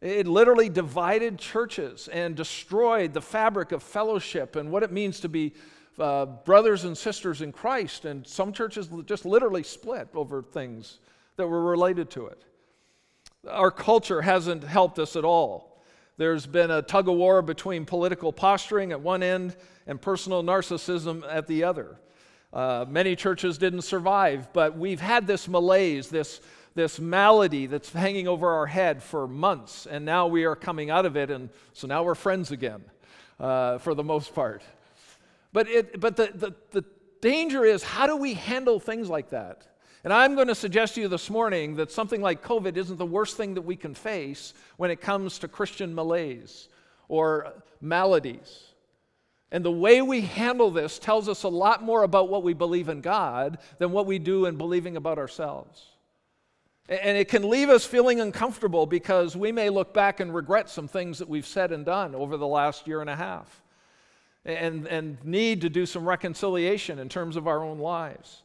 It 0.00 0.26
literally 0.26 0.68
divided 0.68 1.38
churches 1.38 2.08
and 2.08 2.34
destroyed 2.34 3.14
the 3.14 3.22
fabric 3.22 3.70
of 3.70 3.82
fellowship 3.82 4.56
and 4.56 4.72
what 4.72 4.82
it 4.82 4.90
means 4.90 5.20
to 5.20 5.28
be 5.28 5.54
uh, 5.98 6.26
brothers 6.26 6.84
and 6.84 6.98
sisters 6.98 7.42
in 7.42 7.52
Christ. 7.52 8.04
And 8.04 8.26
some 8.26 8.52
churches 8.52 8.88
just 9.06 9.24
literally 9.24 9.62
split 9.62 10.08
over 10.14 10.42
things 10.42 10.98
that 11.36 11.46
were 11.46 11.64
related 11.64 12.10
to 12.10 12.26
it. 12.26 12.42
Our 13.48 13.70
culture 13.70 14.22
hasn't 14.22 14.64
helped 14.64 14.98
us 14.98 15.16
at 15.16 15.24
all. 15.24 15.82
There's 16.16 16.46
been 16.46 16.70
a 16.70 16.82
tug 16.82 17.08
of 17.08 17.14
war 17.14 17.42
between 17.42 17.84
political 17.84 18.32
posturing 18.32 18.92
at 18.92 19.00
one 19.00 19.22
end 19.22 19.56
and 19.86 20.00
personal 20.00 20.42
narcissism 20.42 21.22
at 21.28 21.46
the 21.46 21.64
other. 21.64 21.98
Uh, 22.52 22.86
many 22.88 23.14
churches 23.16 23.58
didn't 23.58 23.82
survive, 23.82 24.52
but 24.52 24.78
we've 24.78 25.00
had 25.00 25.26
this 25.26 25.46
malaise, 25.46 26.08
this, 26.08 26.40
this 26.74 26.98
malady 26.98 27.66
that's 27.66 27.92
hanging 27.92 28.26
over 28.26 28.50
our 28.50 28.66
head 28.66 29.02
for 29.02 29.28
months, 29.28 29.86
and 29.86 30.04
now 30.04 30.26
we 30.26 30.44
are 30.44 30.56
coming 30.56 30.88
out 30.88 31.04
of 31.04 31.16
it, 31.16 31.30
and 31.30 31.50
so 31.74 31.86
now 31.86 32.02
we're 32.02 32.14
friends 32.14 32.50
again 32.50 32.82
uh, 33.38 33.76
for 33.78 33.94
the 33.94 34.04
most 34.04 34.34
part. 34.34 34.62
But, 35.52 35.68
it, 35.68 36.00
but 36.00 36.16
the, 36.16 36.30
the, 36.34 36.54
the 36.70 36.84
danger 37.20 37.64
is 37.64 37.82
how 37.82 38.06
do 38.06 38.16
we 38.16 38.34
handle 38.34 38.80
things 38.80 39.10
like 39.10 39.30
that? 39.30 39.66
And 40.04 40.12
I'm 40.12 40.34
going 40.34 40.48
to 40.48 40.54
suggest 40.54 40.94
to 40.94 41.00
you 41.00 41.08
this 41.08 41.30
morning 41.30 41.76
that 41.76 41.90
something 41.90 42.20
like 42.20 42.42
COVID 42.42 42.76
isn't 42.76 42.96
the 42.96 43.06
worst 43.06 43.36
thing 43.36 43.54
that 43.54 43.62
we 43.62 43.76
can 43.76 43.94
face 43.94 44.54
when 44.76 44.90
it 44.90 45.00
comes 45.00 45.38
to 45.40 45.48
Christian 45.48 45.94
malaise 45.94 46.68
or 47.08 47.52
maladies. 47.80 48.64
And 49.52 49.64
the 49.64 49.72
way 49.72 50.02
we 50.02 50.22
handle 50.22 50.70
this 50.70 50.98
tells 50.98 51.28
us 51.28 51.44
a 51.44 51.48
lot 51.48 51.82
more 51.82 52.02
about 52.02 52.28
what 52.28 52.42
we 52.42 52.52
believe 52.52 52.88
in 52.88 53.00
God 53.00 53.58
than 53.78 53.92
what 53.92 54.06
we 54.06 54.18
do 54.18 54.46
in 54.46 54.56
believing 54.56 54.96
about 54.96 55.18
ourselves. 55.18 55.86
And 56.88 57.16
it 57.18 57.28
can 57.28 57.48
leave 57.48 57.68
us 57.68 57.84
feeling 57.84 58.20
uncomfortable 58.20 58.86
because 58.86 59.36
we 59.36 59.50
may 59.50 59.70
look 59.70 59.92
back 59.92 60.20
and 60.20 60.32
regret 60.32 60.70
some 60.70 60.86
things 60.86 61.18
that 61.18 61.28
we've 61.28 61.46
said 61.46 61.72
and 61.72 61.84
done 61.84 62.14
over 62.14 62.36
the 62.36 62.46
last 62.46 62.86
year 62.86 63.00
and 63.00 63.10
a 63.10 63.16
half 63.16 63.62
and, 64.44 64.86
and 64.86 65.18
need 65.24 65.62
to 65.62 65.68
do 65.68 65.84
some 65.84 66.08
reconciliation 66.08 67.00
in 67.00 67.08
terms 67.08 67.36
of 67.36 67.48
our 67.48 67.64
own 67.64 67.78
lives. 67.78 68.42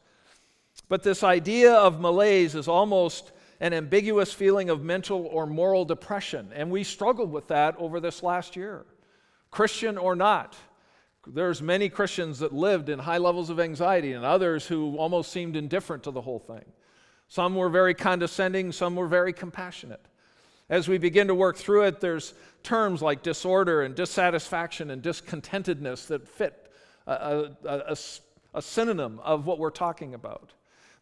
But 0.92 1.02
this 1.02 1.22
idea 1.22 1.72
of 1.72 2.02
malaise 2.02 2.54
is 2.54 2.68
almost 2.68 3.32
an 3.60 3.72
ambiguous 3.72 4.30
feeling 4.30 4.68
of 4.68 4.84
mental 4.84 5.24
or 5.24 5.46
moral 5.46 5.86
depression. 5.86 6.50
And 6.54 6.70
we 6.70 6.84
struggled 6.84 7.32
with 7.32 7.48
that 7.48 7.74
over 7.78 7.98
this 7.98 8.22
last 8.22 8.56
year. 8.56 8.84
Christian 9.50 9.96
or 9.96 10.14
not, 10.14 10.54
there's 11.26 11.62
many 11.62 11.88
Christians 11.88 12.40
that 12.40 12.52
lived 12.52 12.90
in 12.90 12.98
high 12.98 13.16
levels 13.16 13.48
of 13.48 13.58
anxiety 13.58 14.12
and 14.12 14.22
others 14.22 14.66
who 14.66 14.98
almost 14.98 15.32
seemed 15.32 15.56
indifferent 15.56 16.02
to 16.02 16.10
the 16.10 16.20
whole 16.20 16.38
thing. 16.38 16.66
Some 17.26 17.54
were 17.54 17.70
very 17.70 17.94
condescending, 17.94 18.70
some 18.70 18.94
were 18.94 19.08
very 19.08 19.32
compassionate. 19.32 20.04
As 20.68 20.88
we 20.88 20.98
begin 20.98 21.28
to 21.28 21.34
work 21.34 21.56
through 21.56 21.84
it, 21.84 22.02
there's 22.02 22.34
terms 22.62 23.00
like 23.00 23.22
disorder 23.22 23.80
and 23.80 23.94
dissatisfaction 23.94 24.90
and 24.90 25.02
discontentedness 25.02 26.08
that 26.08 26.28
fit 26.28 26.70
a, 27.06 27.12
a, 27.12 27.56
a, 27.64 27.96
a 28.52 28.60
synonym 28.60 29.20
of 29.20 29.46
what 29.46 29.58
we're 29.58 29.70
talking 29.70 30.12
about. 30.12 30.52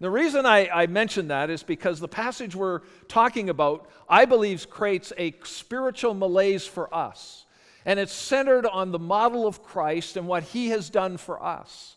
The 0.00 0.10
reason 0.10 0.46
I, 0.46 0.68
I 0.68 0.86
mention 0.86 1.28
that 1.28 1.50
is 1.50 1.62
because 1.62 2.00
the 2.00 2.08
passage 2.08 2.56
we're 2.56 2.80
talking 3.06 3.50
about, 3.50 3.86
I 4.08 4.24
believe, 4.24 4.70
creates 4.70 5.12
a 5.18 5.34
spiritual 5.44 6.14
malaise 6.14 6.66
for 6.66 6.92
us. 6.94 7.44
And 7.84 8.00
it's 8.00 8.12
centered 8.12 8.66
on 8.66 8.92
the 8.92 8.98
model 8.98 9.46
of 9.46 9.62
Christ 9.62 10.16
and 10.16 10.26
what 10.26 10.42
he 10.42 10.70
has 10.70 10.88
done 10.88 11.18
for 11.18 11.42
us. 11.42 11.96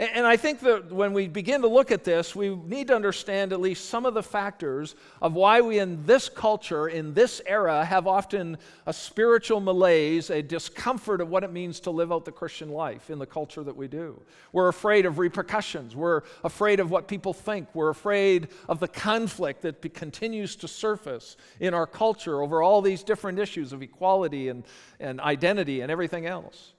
And 0.00 0.26
I 0.26 0.38
think 0.38 0.60
that 0.60 0.90
when 0.90 1.12
we 1.12 1.28
begin 1.28 1.60
to 1.60 1.68
look 1.68 1.90
at 1.90 2.04
this, 2.04 2.34
we 2.34 2.56
need 2.56 2.86
to 2.86 2.96
understand 2.96 3.52
at 3.52 3.60
least 3.60 3.90
some 3.90 4.06
of 4.06 4.14
the 4.14 4.22
factors 4.22 4.94
of 5.20 5.34
why 5.34 5.60
we 5.60 5.78
in 5.78 6.06
this 6.06 6.30
culture, 6.30 6.88
in 6.88 7.12
this 7.12 7.42
era, 7.44 7.84
have 7.84 8.06
often 8.06 8.56
a 8.86 8.94
spiritual 8.94 9.60
malaise, 9.60 10.30
a 10.30 10.40
discomfort 10.40 11.20
of 11.20 11.28
what 11.28 11.44
it 11.44 11.52
means 11.52 11.80
to 11.80 11.90
live 11.90 12.10
out 12.12 12.24
the 12.24 12.32
Christian 12.32 12.70
life 12.70 13.10
in 13.10 13.18
the 13.18 13.26
culture 13.26 13.62
that 13.62 13.76
we 13.76 13.88
do. 13.88 14.18
We're 14.52 14.68
afraid 14.68 15.04
of 15.04 15.18
repercussions. 15.18 15.94
We're 15.94 16.22
afraid 16.44 16.80
of 16.80 16.90
what 16.90 17.06
people 17.06 17.34
think. 17.34 17.68
We're 17.74 17.90
afraid 17.90 18.48
of 18.70 18.80
the 18.80 18.88
conflict 18.88 19.60
that 19.62 19.82
continues 19.92 20.56
to 20.56 20.68
surface 20.68 21.36
in 21.60 21.74
our 21.74 21.86
culture 21.86 22.40
over 22.40 22.62
all 22.62 22.80
these 22.80 23.02
different 23.02 23.38
issues 23.38 23.74
of 23.74 23.82
equality 23.82 24.48
and, 24.48 24.64
and 24.98 25.20
identity 25.20 25.82
and 25.82 25.92
everything 25.92 26.24
else. 26.24 26.72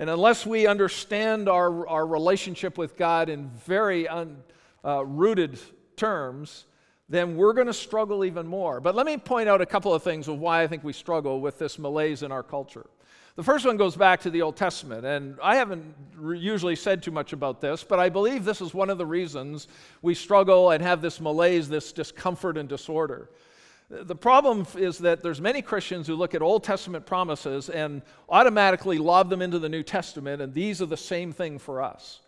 And 0.00 0.08
unless 0.08 0.46
we 0.46 0.66
understand 0.66 1.46
our, 1.46 1.86
our 1.86 2.06
relationship 2.06 2.78
with 2.78 2.96
God 2.96 3.28
in 3.28 3.50
very 3.66 4.08
un, 4.08 4.38
uh, 4.82 5.04
rooted 5.04 5.58
terms, 5.94 6.64
then 7.10 7.36
we're 7.36 7.52
going 7.52 7.66
to 7.66 7.74
struggle 7.74 8.24
even 8.24 8.46
more. 8.46 8.80
But 8.80 8.94
let 8.94 9.04
me 9.04 9.18
point 9.18 9.46
out 9.46 9.60
a 9.60 9.66
couple 9.66 9.92
of 9.92 10.02
things 10.02 10.26
of 10.26 10.38
why 10.38 10.62
I 10.62 10.66
think 10.68 10.84
we 10.84 10.94
struggle 10.94 11.42
with 11.42 11.58
this 11.58 11.78
malaise 11.78 12.22
in 12.22 12.32
our 12.32 12.42
culture. 12.42 12.86
The 13.36 13.42
first 13.42 13.66
one 13.66 13.76
goes 13.76 13.94
back 13.94 14.20
to 14.22 14.30
the 14.30 14.40
Old 14.40 14.56
Testament, 14.56 15.04
and 15.04 15.36
I 15.42 15.56
haven't 15.56 15.84
usually 16.18 16.76
said 16.76 17.02
too 17.02 17.10
much 17.10 17.34
about 17.34 17.60
this, 17.60 17.84
but 17.84 18.00
I 18.00 18.08
believe 18.08 18.46
this 18.46 18.62
is 18.62 18.72
one 18.72 18.88
of 18.88 18.96
the 18.96 19.04
reasons 19.04 19.68
we 20.00 20.14
struggle 20.14 20.70
and 20.70 20.82
have 20.82 21.02
this 21.02 21.20
malaise, 21.20 21.68
this 21.68 21.92
discomfort 21.92 22.56
and 22.56 22.70
disorder. 22.70 23.28
The 23.90 24.14
problem 24.14 24.68
is 24.76 24.98
that 24.98 25.20
there's 25.20 25.40
many 25.40 25.62
Christians 25.62 26.06
who 26.06 26.14
look 26.14 26.36
at 26.36 26.42
Old 26.42 26.62
Testament 26.62 27.06
promises 27.06 27.68
and 27.68 28.02
automatically 28.28 28.98
lob 28.98 29.30
them 29.30 29.42
into 29.42 29.58
the 29.58 29.68
New 29.68 29.82
Testament, 29.82 30.40
and 30.40 30.54
these 30.54 30.80
are 30.80 30.86
the 30.86 30.96
same 30.96 31.32
thing 31.32 31.58
for 31.58 31.82
us. 31.82 32.20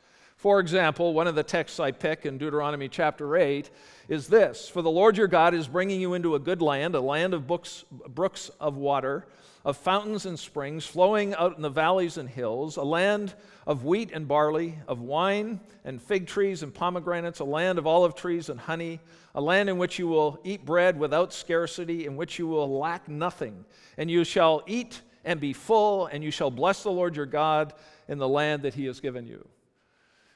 For 0.43 0.59
example, 0.59 1.15
one 1.15 1.29
of 1.29 1.37
the 1.37 1.45
texts 1.45 1.79
I 1.79 1.93
pick 1.93 2.27
in 2.27 2.37
Deuteronomy 2.37 2.89
chapter 2.89 3.37
8 3.37 3.71
is 4.09 4.27
this 4.27 4.69
For 4.69 4.83
the 4.83 4.91
Lord 4.91 5.17
your 5.17 5.29
God 5.29 5.55
is 5.55 5.69
bringing 5.69 6.01
you 6.01 6.15
into 6.15 6.35
a 6.35 6.41
good 6.41 6.61
land, 6.61 6.97
a 6.97 7.01
land 7.01 7.33
of 7.33 7.47
books, 7.47 7.85
brooks 8.09 8.51
of 8.59 8.77
water, 8.77 9.25
of 9.65 9.77
fountains 9.77 10.27
and 10.27 10.37
springs 10.37 10.85
flowing 10.85 11.33
out 11.37 11.55
in 11.55 11.63
the 11.63 11.71
valleys 11.71 12.17
and 12.17 12.29
hills, 12.29 12.77
a 12.77 12.83
land 12.83 13.35
of 13.69 13.85
wheat 13.85 14.11
and 14.13 14.27
barley, 14.27 14.81
of 14.89 15.01
wine 15.01 15.61
and 15.85 16.03
fig 16.03 16.27
trees 16.27 16.65
and 16.65 16.75
pomegranates, 16.75 17.39
a 17.39 17.45
land 17.45 17.79
of 17.79 17.87
olive 17.87 18.17
trees 18.17 18.49
and 18.49 18.59
honey, 18.59 18.99
a 19.37 19.41
land 19.41 19.69
in 19.69 19.79
which 19.79 19.97
you 19.97 20.09
will 20.09 20.41
eat 20.43 20.65
bread 20.65 20.99
without 20.99 21.33
scarcity, 21.33 22.05
in 22.05 22.17
which 22.17 22.41
you 22.41 22.49
will 22.49 22.81
lack 22.81 23.09
nothing. 23.09 23.65
And 23.97 24.11
you 24.11 24.25
shall 24.25 24.65
eat 24.67 25.03
and 25.25 25.39
be 25.39 25.53
full, 25.53 26.07
and 26.07 26.25
you 26.25 26.33
shall 26.33 26.51
bless 26.51 26.83
the 26.83 26.91
Lord 26.91 27.15
your 27.15 27.27
God 27.27 27.75
in 28.09 28.19
the 28.19 28.27
land 28.27 28.63
that 28.63 28.75
he 28.75 28.87
has 28.87 28.99
given 28.99 29.25
you. 29.25 29.47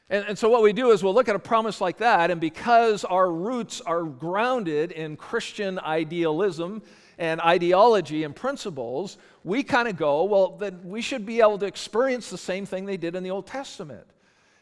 And, 0.09 0.25
and, 0.29 0.39
so, 0.39 0.49
what 0.49 0.63
we 0.63 0.73
do 0.73 0.93
is 0.93 1.03
we'll 1.03 1.15
look 1.15 1.29
at 1.29 1.35
a 1.35 1.41
promise 1.41 1.81
like 1.81 1.99
that, 1.99 2.31
and 2.31 2.41
because 2.41 3.05
our 3.05 3.31
roots 3.31 3.81
are 3.81 4.05
grounded 4.05 4.93
in 4.93 5.17
Christian 5.17 5.81
idealism 5.81 6.83
and 7.19 7.41
ideology 7.41 8.23
and 8.23 8.35
principles, 8.35 9.19
we 9.43 9.65
kind 9.65 9.89
of 9.89 9.97
go, 9.97 10.23
well, 10.25 10.57
then 10.57 10.81
we 10.85 11.03
should 11.03 11.27
be 11.27 11.41
able 11.41 11.59
to 11.59 11.67
experience 11.67 12.31
the 12.31 12.39
same 12.39 12.67
thing 12.67 12.87
they 12.87 12.97
did 12.97 13.17
in 13.17 13.25
the 13.25 13.31
Old 13.31 13.49
Testament. 13.49 14.07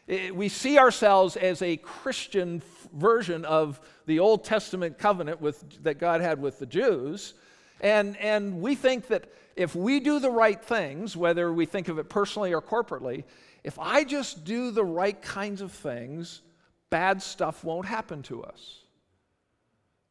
It, 0.07 0.35
we 0.35 0.49
see 0.49 0.79
ourselves 0.79 1.37
as 1.37 1.61
a 1.61 1.77
Christian 1.77 2.63
version 2.93 3.45
of 3.45 3.79
the 4.07 4.19
Old 4.19 4.45
Testament 4.45 4.97
covenant 4.97 5.41
with, 5.41 5.83
that 5.83 5.99
God 5.99 6.21
had 6.21 6.41
with 6.41 6.57
the 6.57 6.65
Jews, 6.65 7.35
and, 7.81 8.17
and 8.17 8.61
we 8.61 8.73
think 8.73 9.07
that 9.07 9.31
if 9.55 9.75
we 9.75 9.99
do 9.99 10.19
the 10.19 10.29
right 10.31 10.59
things, 10.59 11.15
whether 11.15 11.53
we 11.53 11.67
think 11.67 11.87
of 11.87 11.99
it 11.99 12.09
personally 12.09 12.51
or 12.51 12.61
corporately, 12.61 13.25
if 13.65 13.79
I 13.79 14.03
just 14.03 14.43
do 14.43 14.69
the 14.69 14.85
right 14.85 15.19
kinds 15.19 15.61
of 15.61 15.71
things, 15.71 16.43
bad 16.91 17.19
stuff 17.23 17.63
won't 17.63 17.87
happen 17.87 18.21
to 18.23 18.43
us. 18.43 18.81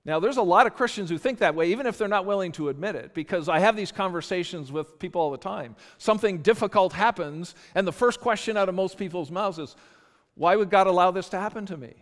Now, 0.04 0.18
there's 0.18 0.38
a 0.38 0.42
lot 0.42 0.66
of 0.66 0.74
Christians 0.74 1.08
who 1.08 1.18
think 1.18 1.38
that 1.38 1.54
way, 1.54 1.70
even 1.70 1.86
if 1.86 1.96
they're 1.96 2.08
not 2.08 2.26
willing 2.26 2.50
to 2.52 2.68
admit 2.68 2.96
it, 2.96 3.14
because 3.14 3.48
I 3.48 3.60
have 3.60 3.76
these 3.76 3.92
conversations 3.92 4.72
with 4.72 4.98
people 4.98 5.20
all 5.20 5.30
the 5.30 5.38
time. 5.38 5.76
Something 5.98 6.38
difficult 6.38 6.92
happens, 6.92 7.54
and 7.76 7.86
the 7.86 7.92
first 7.92 8.20
question 8.20 8.56
out 8.56 8.68
of 8.68 8.74
most 8.74 8.98
people's 8.98 9.30
mouths 9.30 9.60
is, 9.60 9.76
Why 10.34 10.56
would 10.56 10.68
God 10.68 10.88
allow 10.88 11.12
this 11.12 11.28
to 11.28 11.38
happen 11.38 11.64
to 11.66 11.76
me? 11.76 11.94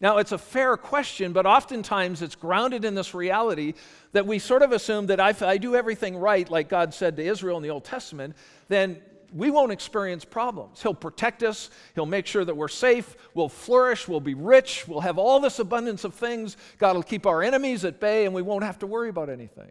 Now, 0.00 0.16
it's 0.16 0.32
a 0.32 0.38
fair 0.38 0.78
question, 0.78 1.34
but 1.34 1.44
oftentimes 1.44 2.22
it's 2.22 2.36
grounded 2.36 2.86
in 2.86 2.94
this 2.94 3.14
reality 3.14 3.74
that 4.12 4.26
we 4.26 4.38
sort 4.38 4.62
of 4.62 4.72
assume 4.72 5.06
that 5.06 5.20
if 5.20 5.42
I 5.42 5.58
do 5.58 5.76
everything 5.76 6.16
right, 6.16 6.50
like 6.50 6.70
God 6.70 6.94
said 6.94 7.16
to 7.16 7.22
Israel 7.22 7.58
in 7.58 7.62
the 7.62 7.68
Old 7.68 7.84
Testament, 7.84 8.34
then 8.68 9.02
we 9.32 9.50
won't 9.50 9.72
experience 9.72 10.24
problems. 10.24 10.82
He'll 10.82 10.94
protect 10.94 11.42
us, 11.42 11.70
He'll 11.94 12.06
make 12.06 12.26
sure 12.26 12.44
that 12.44 12.56
we're 12.56 12.68
safe, 12.68 13.16
we'll 13.34 13.48
flourish, 13.48 14.08
we'll 14.08 14.20
be 14.20 14.34
rich, 14.34 14.86
we'll 14.86 15.00
have 15.00 15.18
all 15.18 15.40
this 15.40 15.58
abundance 15.58 16.04
of 16.04 16.14
things. 16.14 16.56
God 16.78 16.96
will 16.96 17.02
keep 17.02 17.26
our 17.26 17.42
enemies 17.42 17.84
at 17.84 18.00
bay, 18.00 18.24
and 18.24 18.34
we 18.34 18.42
won't 18.42 18.64
have 18.64 18.78
to 18.80 18.86
worry 18.86 19.08
about 19.08 19.30
anything. 19.30 19.70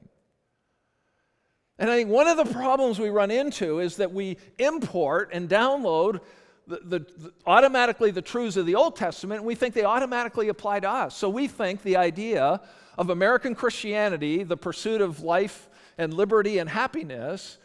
And 1.77 1.89
I 1.89 1.95
think 1.95 2.09
one 2.09 2.27
of 2.27 2.35
the 2.35 2.53
problems 2.53 2.99
we 2.99 3.09
run 3.09 3.31
into 3.31 3.79
is 3.79 3.95
that 3.97 4.11
we 4.11 4.37
import 4.57 5.29
and 5.31 5.47
download 5.47 6.19
the, 6.67 6.81
the, 6.83 6.99
the, 6.99 7.33
automatically 7.45 8.11
the 8.11 8.21
truths 8.21 8.57
of 8.57 8.65
the 8.65 8.75
Old 8.75 8.95
Testament, 8.97 9.39
and 9.39 9.47
we 9.47 9.55
think 9.55 9.73
they 9.73 9.85
automatically 9.85 10.49
apply 10.49 10.81
to 10.81 10.89
us. 10.89 11.15
So 11.15 11.29
we 11.29 11.47
think 11.47 11.81
the 11.81 11.95
idea 11.95 12.61
of 12.97 13.09
American 13.09 13.55
Christianity, 13.55 14.43
the 14.43 14.57
pursuit 14.57 14.99
of 14.99 15.21
life 15.21 15.69
and 15.97 16.13
liberty 16.13 16.57
and 16.57 16.69
happiness, 16.69 17.58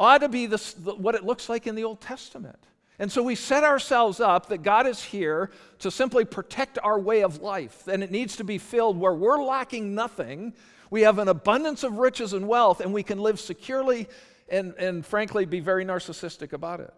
ought 0.00 0.18
to 0.18 0.28
be 0.28 0.46
this, 0.46 0.74
what 0.78 1.14
it 1.14 1.24
looks 1.24 1.48
like 1.48 1.66
in 1.66 1.74
the 1.74 1.84
Old 1.84 2.00
Testament. 2.00 2.58
And 2.98 3.12
so 3.12 3.22
we 3.22 3.34
set 3.34 3.64
ourselves 3.64 4.18
up 4.18 4.48
that 4.48 4.62
God 4.62 4.86
is 4.86 5.02
here 5.02 5.50
to 5.78 5.90
simply 5.90 6.24
protect 6.24 6.78
our 6.82 6.98
way 6.98 7.22
of 7.22 7.40
life, 7.40 7.86
and 7.86 8.02
it 8.02 8.10
needs 8.10 8.36
to 8.36 8.44
be 8.44 8.58
filled 8.58 8.98
where 8.98 9.14
we're 9.14 9.42
lacking 9.42 9.94
nothing. 9.94 10.54
We 10.90 11.02
have 11.02 11.18
an 11.18 11.28
abundance 11.28 11.82
of 11.82 11.98
riches 11.98 12.32
and 12.32 12.48
wealth, 12.48 12.80
and 12.80 12.92
we 12.92 13.02
can 13.02 13.18
live 13.18 13.38
securely 13.38 14.08
and, 14.48 14.74
and 14.74 15.04
frankly 15.06 15.44
be 15.44 15.60
very 15.60 15.84
narcissistic 15.84 16.52
about 16.52 16.80
it. 16.80 16.94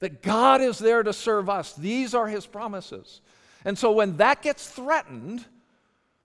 That 0.00 0.22
God 0.22 0.60
is 0.60 0.78
there 0.78 1.02
to 1.02 1.12
serve 1.12 1.48
us. 1.50 1.74
These 1.74 2.14
are 2.14 2.26
His 2.26 2.46
promises. 2.46 3.20
And 3.64 3.78
so 3.78 3.92
when 3.92 4.16
that 4.18 4.42
gets 4.42 4.68
threatened, 4.68 5.44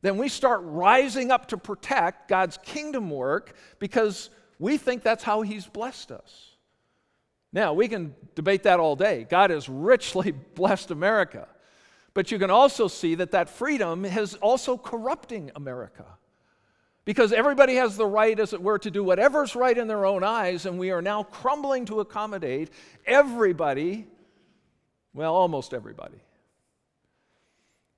then 0.02 0.18
we 0.18 0.30
start 0.30 0.62
rising 0.64 1.32
up 1.32 1.48
to 1.48 1.58
protect 1.58 2.28
God's 2.28 2.58
kingdom 2.64 3.10
work 3.10 3.56
because 3.80 4.30
we 4.60 4.78
think 4.78 5.04
that's 5.04 5.24
how 5.24 5.42
He's 5.42 5.68
blessed 5.68 6.12
us. 6.12 6.52
Now, 7.54 7.74
we 7.74 7.88
can 7.88 8.14
debate 8.36 8.64
that 8.64 8.80
all 8.80 8.96
day. 8.96 9.26
God 9.30 9.50
has 9.50 9.70
richly 9.70 10.32
blessed 10.56 10.92
America. 10.92 11.48
But 12.14 12.32
you 12.32 12.40
can 12.40 12.50
also 12.50 12.88
see 12.88 13.16
that 13.16 13.32
that 13.32 13.48
freedom 13.48 14.04
is 14.04 14.36
also 14.36 14.78
corrupting 14.78 15.52
America. 15.56 16.06
Because 17.06 17.32
everybody 17.32 17.76
has 17.76 17.96
the 17.96 18.06
right, 18.06 18.38
as 18.38 18.54
it 18.54 18.62
were, 18.62 18.80
to 18.80 18.92
do 18.92 19.04
whatever's 19.04 19.56
right 19.56 19.78
in 19.78 19.88
their 19.88 20.06
own 20.06 20.24
eyes, 20.24 20.66
and 20.66 20.78
we 20.78 20.92
are 20.92 21.02
now 21.02 21.24
crumbling 21.24 21.86
to 21.86 22.00
accommodate 22.00 22.70
everybody, 23.06 24.08
well, 25.14 25.34
almost 25.34 25.74
everybody. 25.74 26.18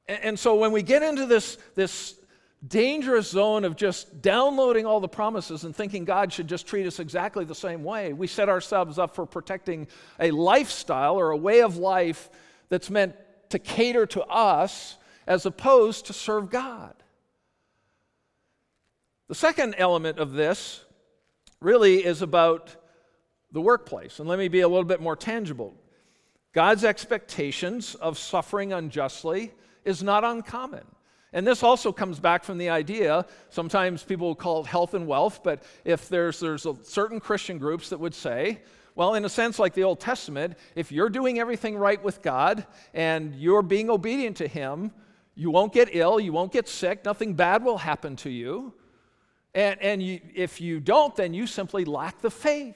And, 0.07 0.37
so 0.37 0.55
when 0.55 0.71
we 0.71 0.83
get 0.83 1.01
into 1.01 1.25
this, 1.25 1.57
this 1.75 2.18
dangerous 2.67 3.29
zone 3.29 3.63
of 3.63 3.75
just 3.75 4.21
downloading 4.21 4.85
all 4.85 4.99
the 4.99 5.07
promises 5.07 5.63
and 5.63 5.75
thinking 5.75 6.03
God 6.03 6.33
should 6.33 6.47
just 6.47 6.67
treat 6.67 6.85
us 6.85 6.99
exactly 6.99 7.45
the 7.45 7.55
same 7.55 7.83
way. 7.83 8.11
We 8.11 8.27
set 8.27 8.49
ourselves 8.49 8.99
up 8.99 9.15
for 9.15 9.25
protecting 9.25 9.87
a 10.19 10.31
lifestyle 10.31 11.17
or 11.17 11.31
a 11.31 11.37
way 11.37 11.61
of 11.61 11.77
life 11.77 12.29
that's 12.67 12.89
meant 12.89 13.15
to 13.49 13.59
cater 13.59 14.05
to 14.07 14.23
us 14.23 14.97
as 15.25 15.45
opposed 15.45 16.07
to 16.07 16.13
serve 16.13 16.49
God. 16.49 16.93
The 19.29 19.35
second 19.35 19.75
element 19.77 20.19
of 20.19 20.33
this 20.33 20.83
really 21.61 22.03
is 22.03 22.21
about 22.21 22.75
the 23.51 23.61
workplace. 23.61 24.19
And 24.19 24.27
let 24.27 24.39
me 24.39 24.47
be 24.47 24.61
a 24.61 24.67
little 24.67 24.83
bit 24.83 25.01
more 25.01 25.15
tangible. 25.15 25.75
God's 26.51 26.83
expectations 26.83 27.95
of 27.95 28.17
suffering 28.17 28.73
unjustly 28.73 29.53
is 29.85 30.03
not 30.03 30.23
uncommon. 30.23 30.85
And 31.31 31.45
this 31.45 31.61
also 31.61 31.91
comes 31.91 32.19
back 32.19 32.43
from 32.43 32.57
the 32.57 32.69
idea, 32.69 33.25
sometimes 33.49 34.03
people 34.03 34.27
will 34.27 34.35
call 34.35 34.61
it 34.61 34.67
health 34.67 34.95
and 34.95 35.05
wealth, 35.05 35.41
but 35.43 35.63
if 35.85 36.09
there's, 36.09 36.39
there's 36.39 36.65
certain 36.83 37.19
Christian 37.19 37.59
groups 37.59 37.89
that 37.89 37.99
would 37.99 38.15
say, 38.15 38.61
well, 38.95 39.13
in 39.13 39.23
a 39.23 39.29
sense, 39.29 39.59
like 39.59 39.73
the 39.73 39.83
Old 39.83 39.99
Testament, 39.99 40.57
if 40.75 40.91
you're 40.91 41.09
doing 41.09 41.39
everything 41.39 41.77
right 41.77 42.03
with 42.03 42.21
God 42.21 42.65
and 42.93 43.35
you're 43.35 43.61
being 43.61 43.89
obedient 43.89 44.37
to 44.37 44.47
Him, 44.47 44.91
you 45.35 45.51
won't 45.51 45.71
get 45.71 45.89
ill, 45.91 46.19
you 46.19 46.33
won't 46.33 46.51
get 46.51 46.67
sick, 46.67 47.05
nothing 47.05 47.35
bad 47.35 47.63
will 47.63 47.77
happen 47.77 48.15
to 48.17 48.29
you. 48.29 48.73
And, 49.53 49.81
and 49.81 50.03
you, 50.03 50.19
if 50.35 50.59
you 50.59 50.79
don't, 50.79 51.15
then 51.15 51.33
you 51.33 51.47
simply 51.47 51.85
lack 51.85 52.21
the 52.21 52.29
faith. 52.29 52.75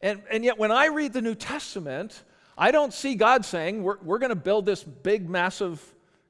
And, 0.00 0.22
and 0.30 0.44
yet, 0.44 0.58
when 0.58 0.72
I 0.72 0.86
read 0.86 1.12
the 1.12 1.22
New 1.22 1.34
Testament, 1.34 2.22
I 2.62 2.70
don't 2.70 2.92
see 2.92 3.16
God 3.16 3.44
saying, 3.44 3.82
we're, 3.82 3.98
we're 4.04 4.20
going 4.20 4.30
to 4.30 4.36
build 4.36 4.66
this 4.66 4.84
big, 4.84 5.28
massive 5.28 5.82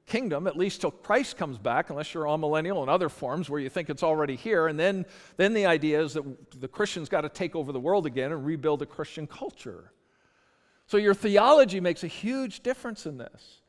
kingdom, 0.07 0.47
at 0.47 0.57
least 0.57 0.81
till 0.81 0.89
Christ 0.89 1.37
comes 1.37 1.59
back, 1.59 1.91
unless 1.91 2.11
you're 2.11 2.25
all 2.25 2.39
millennial 2.39 2.81
in 2.81 2.89
other 2.89 3.07
forms 3.07 3.51
where 3.51 3.59
you 3.59 3.69
think 3.69 3.87
it's 3.87 4.01
already 4.01 4.35
here. 4.35 4.65
And 4.65 4.79
then, 4.79 5.05
then 5.37 5.53
the 5.53 5.67
idea 5.67 6.01
is 6.01 6.13
that 6.13 6.59
the 6.59 6.67
Christians 6.67 7.07
got 7.07 7.21
to 7.21 7.29
take 7.29 7.55
over 7.55 7.71
the 7.71 7.79
world 7.79 8.07
again 8.07 8.31
and 8.31 8.43
rebuild 8.43 8.81
a 8.81 8.87
Christian 8.87 9.27
culture. 9.27 9.91
So 10.87 10.97
your 10.97 11.13
theology 11.13 11.79
makes 11.79 12.03
a 12.03 12.07
huge 12.07 12.61
difference 12.61 13.05
in 13.05 13.19
this. 13.19 13.59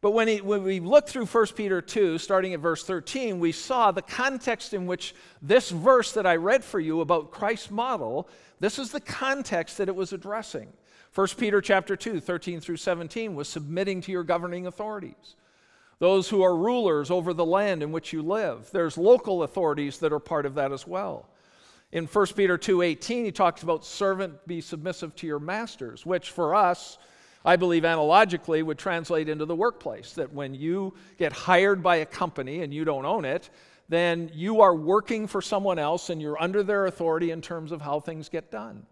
But 0.00 0.12
when, 0.12 0.28
he, 0.28 0.40
when 0.40 0.62
we 0.62 0.78
look 0.78 1.08
through 1.08 1.26
1 1.26 1.46
Peter 1.56 1.82
2, 1.82 2.18
starting 2.18 2.54
at 2.54 2.60
verse 2.60 2.84
13, 2.84 3.40
we 3.40 3.50
saw 3.50 3.90
the 3.90 4.02
context 4.02 4.72
in 4.72 4.86
which 4.86 5.16
this 5.42 5.70
verse 5.70 6.12
that 6.12 6.26
I 6.26 6.36
read 6.36 6.62
for 6.62 6.78
you 6.78 7.00
about 7.00 7.32
Christ's 7.32 7.72
model, 7.72 8.28
this 8.60 8.78
is 8.78 8.92
the 8.92 9.00
context 9.00 9.78
that 9.78 9.88
it 9.88 9.96
was 9.96 10.12
addressing. 10.12 10.68
1 11.14 11.26
Peter 11.38 11.60
chapter 11.60 11.96
2, 11.96 12.20
13 12.20 12.60
through 12.60 12.76
17 12.76 13.34
was 13.34 13.48
submitting 13.48 14.00
to 14.02 14.12
your 14.12 14.24
governing 14.24 14.66
authorities. 14.66 15.36
Those 15.98 16.28
who 16.28 16.42
are 16.42 16.56
rulers 16.56 17.10
over 17.10 17.34
the 17.34 17.44
land 17.44 17.82
in 17.82 17.90
which 17.90 18.12
you 18.12 18.22
live. 18.22 18.70
There's 18.72 18.96
local 18.96 19.42
authorities 19.42 19.98
that 19.98 20.12
are 20.12 20.20
part 20.20 20.46
of 20.46 20.54
that 20.54 20.72
as 20.72 20.86
well. 20.86 21.28
In 21.90 22.06
1 22.06 22.36
Peter 22.36 22.58
2:18 22.58 23.24
he 23.24 23.32
talks 23.32 23.62
about 23.62 23.84
servant 23.84 24.46
be 24.46 24.60
submissive 24.60 25.16
to 25.16 25.26
your 25.26 25.40
masters, 25.40 26.04
which 26.04 26.30
for 26.30 26.54
us 26.54 26.98
I 27.44 27.56
believe 27.56 27.84
analogically 27.84 28.62
would 28.62 28.78
translate 28.78 29.28
into 29.28 29.46
the 29.46 29.56
workplace 29.56 30.12
that 30.14 30.32
when 30.32 30.54
you 30.54 30.94
get 31.18 31.32
hired 31.32 31.82
by 31.82 31.96
a 31.96 32.06
company 32.06 32.62
and 32.62 32.74
you 32.74 32.84
don't 32.84 33.06
own 33.06 33.24
it, 33.24 33.48
then 33.88 34.30
you 34.34 34.60
are 34.60 34.74
working 34.74 35.26
for 35.26 35.40
someone 35.40 35.78
else 35.78 36.10
and 36.10 36.20
you're 36.20 36.40
under 36.40 36.62
their 36.62 36.86
authority 36.86 37.30
in 37.30 37.40
terms 37.40 37.72
of 37.72 37.80
how 37.80 38.00
things 38.00 38.28
get 38.28 38.50
done. 38.50 38.84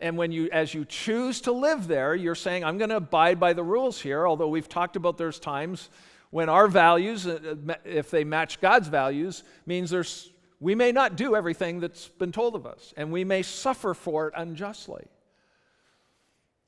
And 0.00 0.18
when 0.18 0.32
you, 0.32 0.48
as 0.50 0.74
you 0.74 0.84
choose 0.84 1.40
to 1.42 1.52
live 1.52 1.86
there, 1.86 2.14
you're 2.14 2.34
saying, 2.34 2.64
I'm 2.64 2.78
going 2.78 2.90
to 2.90 2.96
abide 2.96 3.38
by 3.38 3.52
the 3.52 3.62
rules 3.62 4.00
here. 4.00 4.26
Although 4.26 4.48
we've 4.48 4.68
talked 4.68 4.96
about 4.96 5.16
there's 5.16 5.38
times 5.38 5.88
when 6.30 6.48
our 6.48 6.66
values, 6.66 7.26
uh, 7.26 7.54
uh, 7.68 7.74
if 7.84 8.10
they 8.10 8.24
match 8.24 8.60
God's 8.60 8.88
values, 8.88 9.44
means 9.66 9.90
there's, 9.90 10.32
we 10.58 10.74
may 10.74 10.90
not 10.90 11.14
do 11.14 11.36
everything 11.36 11.78
that's 11.78 12.08
been 12.08 12.32
told 12.32 12.56
of 12.56 12.66
us, 12.66 12.92
and 12.96 13.12
we 13.12 13.22
may 13.22 13.42
suffer 13.42 13.94
for 13.94 14.28
it 14.28 14.34
unjustly. 14.36 15.04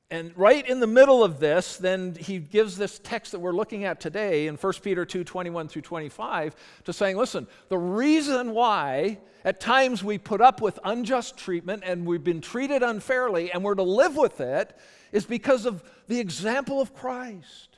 And 0.09 0.31
right 0.37 0.65
in 0.65 0.79
the 0.79 0.87
middle 0.87 1.21
of 1.21 1.39
this, 1.39 1.75
then 1.75 2.15
he 2.15 2.39
gives 2.39 2.77
this 2.77 2.97
text 2.99 3.33
that 3.33 3.39
we're 3.39 3.51
looking 3.51 3.83
at 3.83 3.99
today 3.99 4.47
in 4.47 4.55
1 4.55 4.73
Peter 4.81 5.05
2 5.05 5.25
21 5.25 5.67
through 5.67 5.81
25 5.81 6.55
to 6.85 6.93
saying, 6.93 7.17
listen, 7.17 7.45
the 7.67 7.77
reason 7.77 8.53
why 8.53 9.19
at 9.43 9.59
times 9.59 10.05
we 10.05 10.17
put 10.17 10.39
up 10.39 10.61
with 10.61 10.79
unjust 10.85 11.37
treatment 11.37 11.83
and 11.85 12.05
we've 12.05 12.23
been 12.23 12.39
treated 12.39 12.83
unfairly 12.83 13.51
and 13.51 13.63
we're 13.63 13.75
to 13.75 13.83
live 13.83 14.15
with 14.15 14.39
it 14.39 14.77
is 15.11 15.25
because 15.25 15.65
of 15.65 15.83
the 16.07 16.19
example 16.21 16.79
of 16.79 16.93
Christ. 16.93 17.77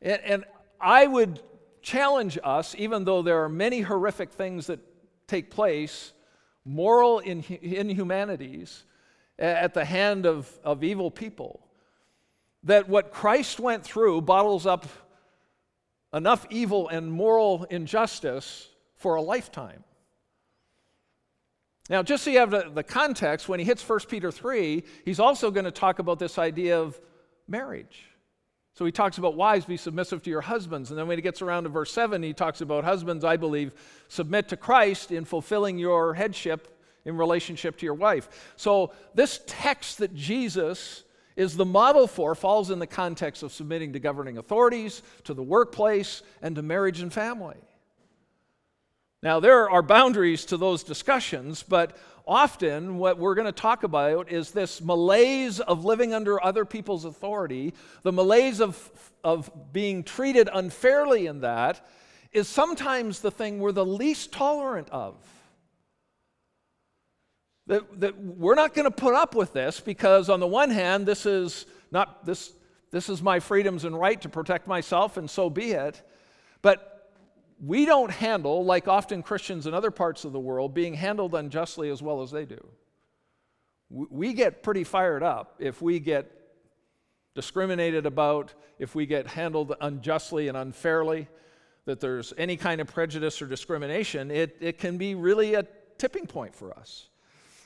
And, 0.00 0.20
and 0.22 0.44
I 0.80 1.08
would 1.08 1.40
challenge 1.82 2.38
us, 2.44 2.76
even 2.78 3.04
though 3.04 3.22
there 3.22 3.42
are 3.42 3.48
many 3.48 3.80
horrific 3.80 4.32
things 4.32 4.68
that 4.68 4.78
take 5.26 5.50
place, 5.50 6.12
moral 6.64 7.18
inhumanities 7.18 8.84
at 9.38 9.74
the 9.74 9.84
hand 9.84 10.26
of, 10.26 10.50
of 10.62 10.84
evil 10.84 11.10
people. 11.10 11.60
That 12.64 12.88
what 12.88 13.12
Christ 13.12 13.60
went 13.60 13.84
through 13.84 14.22
bottles 14.22 14.66
up 14.66 14.86
enough 16.12 16.46
evil 16.50 16.88
and 16.88 17.12
moral 17.12 17.64
injustice 17.64 18.68
for 18.96 19.16
a 19.16 19.22
lifetime. 19.22 19.84
Now, 21.90 22.02
just 22.02 22.24
so 22.24 22.30
you 22.30 22.38
have 22.38 22.50
the, 22.50 22.70
the 22.72 22.82
context, 22.82 23.48
when 23.48 23.58
he 23.58 23.66
hits 23.66 23.86
1 23.86 24.00
Peter 24.08 24.30
3, 24.30 24.82
he's 25.04 25.20
also 25.20 25.50
going 25.50 25.64
to 25.64 25.70
talk 25.70 25.98
about 25.98 26.18
this 26.18 26.38
idea 26.38 26.80
of 26.80 26.98
marriage. 27.46 28.06
So 28.72 28.84
he 28.84 28.92
talks 28.92 29.18
about 29.18 29.36
wives, 29.36 29.66
be 29.66 29.76
submissive 29.76 30.22
to 30.22 30.30
your 30.30 30.40
husbands. 30.40 30.90
And 30.90 30.98
then 30.98 31.06
when 31.06 31.18
he 31.18 31.22
gets 31.22 31.42
around 31.42 31.64
to 31.64 31.68
verse 31.68 31.92
7, 31.92 32.22
he 32.22 32.32
talks 32.32 32.60
about 32.60 32.84
husbands, 32.84 33.22
I 33.22 33.36
believe, 33.36 33.74
submit 34.08 34.48
to 34.48 34.56
Christ 34.56 35.12
in 35.12 35.24
fulfilling 35.24 35.78
your 35.78 36.14
headship 36.14 36.73
in 37.04 37.16
relationship 37.16 37.76
to 37.78 37.86
your 37.86 37.94
wife. 37.94 38.52
So, 38.56 38.92
this 39.14 39.40
text 39.46 39.98
that 39.98 40.14
Jesus 40.14 41.04
is 41.36 41.56
the 41.56 41.64
model 41.64 42.06
for 42.06 42.34
falls 42.34 42.70
in 42.70 42.78
the 42.78 42.86
context 42.86 43.42
of 43.42 43.52
submitting 43.52 43.92
to 43.92 43.98
governing 43.98 44.38
authorities, 44.38 45.02
to 45.24 45.34
the 45.34 45.42
workplace, 45.42 46.22
and 46.42 46.54
to 46.56 46.62
marriage 46.62 47.00
and 47.00 47.12
family. 47.12 47.56
Now, 49.22 49.40
there 49.40 49.70
are 49.70 49.82
boundaries 49.82 50.44
to 50.46 50.58
those 50.58 50.84
discussions, 50.84 51.62
but 51.62 51.96
often 52.26 52.98
what 52.98 53.18
we're 53.18 53.34
going 53.34 53.46
to 53.46 53.52
talk 53.52 53.82
about 53.82 54.30
is 54.30 54.50
this 54.50 54.82
malaise 54.82 55.60
of 55.60 55.84
living 55.84 56.12
under 56.12 56.42
other 56.44 56.64
people's 56.64 57.06
authority, 57.06 57.72
the 58.02 58.12
malaise 58.12 58.60
of, 58.60 58.90
of 59.24 59.50
being 59.72 60.02
treated 60.02 60.48
unfairly 60.52 61.26
in 61.26 61.40
that, 61.40 61.86
is 62.32 62.48
sometimes 62.48 63.20
the 63.20 63.30
thing 63.30 63.60
we're 63.60 63.72
the 63.72 63.84
least 63.84 64.30
tolerant 64.30 64.90
of. 64.90 65.14
That, 67.66 68.00
that 68.00 68.18
we're 68.18 68.54
not 68.54 68.74
going 68.74 68.84
to 68.84 68.90
put 68.90 69.14
up 69.14 69.34
with 69.34 69.52
this 69.52 69.80
because, 69.80 70.28
on 70.28 70.40
the 70.40 70.46
one 70.46 70.70
hand, 70.70 71.06
this 71.06 71.24
is 71.24 71.64
not 71.90 72.26
this, 72.26 72.52
this 72.90 73.08
is 73.08 73.22
my 73.22 73.40
freedoms 73.40 73.84
and 73.84 73.98
right 73.98 74.20
to 74.20 74.28
protect 74.28 74.66
myself, 74.66 75.16
and 75.16 75.30
so 75.30 75.48
be 75.48 75.72
it. 75.72 76.02
But 76.60 77.10
we 77.64 77.86
don't 77.86 78.10
handle, 78.10 78.64
like 78.64 78.86
often 78.86 79.22
Christians 79.22 79.66
in 79.66 79.72
other 79.72 79.90
parts 79.90 80.24
of 80.24 80.32
the 80.32 80.40
world, 80.40 80.74
being 80.74 80.94
handled 80.94 81.34
unjustly 81.34 81.88
as 81.88 82.02
well 82.02 82.20
as 82.20 82.30
they 82.30 82.44
do. 82.44 82.62
We 83.88 84.32
get 84.32 84.62
pretty 84.62 84.84
fired 84.84 85.22
up 85.22 85.54
if 85.58 85.80
we 85.80 86.00
get 86.00 86.30
discriminated 87.34 88.06
about, 88.06 88.52
if 88.78 88.94
we 88.94 89.06
get 89.06 89.26
handled 89.26 89.74
unjustly 89.80 90.48
and 90.48 90.56
unfairly, 90.56 91.28
that 91.84 92.00
there's 92.00 92.32
any 92.38 92.56
kind 92.56 92.80
of 92.80 92.88
prejudice 92.88 93.40
or 93.40 93.46
discrimination, 93.46 94.30
it, 94.30 94.56
it 94.60 94.78
can 94.78 94.96
be 94.96 95.14
really 95.14 95.54
a 95.54 95.64
tipping 95.98 96.26
point 96.26 96.54
for 96.54 96.76
us. 96.76 97.08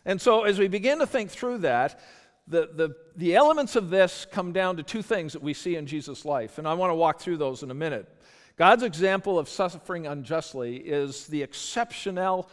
And 0.05 0.21
so, 0.21 0.45
as 0.45 0.59
we 0.59 0.69
begin 0.69 0.99
to 1.01 1.07
think 1.07 1.31
through 1.31 1.59
that, 1.59 2.01
the, 2.49 2.71
the, 2.75 2.97
the 3.17 3.37
elements 3.37 3.77
of 3.77 3.91
this 3.91 4.27
come 4.31 4.53
down 4.53 4.77
to 4.79 4.83
two 4.83 5.03
things 5.03 5.35
that 5.35 5.43
we 5.43 5.53
see 5.53 5.77
in 5.77 5.87
Jesus' 5.87 6.25
life. 6.25 6.59
And 6.59 6.67
I 6.67 6.75
want 6.75 6.91
to 6.91 6.95
walk 6.95 7.21
through 7.21 7.37
those 7.37 7.63
in 7.63 7.71
a 7.71 7.75
minute. 7.75 8.09
God's 8.57 8.83
example 8.83 9.39
of 9.39 9.49
suffering 9.49 10.07
unjustly 10.07 10.77
is 10.77 11.27
the 11.27 11.43
exceptional 11.43 12.51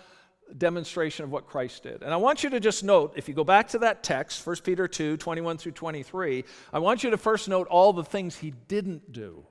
demonstration 0.57 1.23
of 1.23 1.31
what 1.31 1.47
Christ 1.47 1.83
did. 1.83 2.03
And 2.03 2.13
I 2.13 2.17
want 2.17 2.43
you 2.43 2.49
to 2.51 2.59
just 2.59 2.83
note, 2.83 3.13
if 3.15 3.27
you 3.27 3.33
go 3.33 3.43
back 3.43 3.69
to 3.69 3.79
that 3.79 4.03
text, 4.03 4.45
1 4.45 4.57
Peter 4.63 4.87
2 4.87 5.17
21 5.17 5.57
through 5.57 5.71
23, 5.71 6.43
I 6.71 6.79
want 6.79 7.03
you 7.03 7.09
to 7.09 7.17
first 7.17 7.49
note 7.49 7.67
all 7.67 7.93
the 7.93 8.03
things 8.03 8.37
he 8.37 8.53
didn't 8.67 9.11
do. 9.11 9.45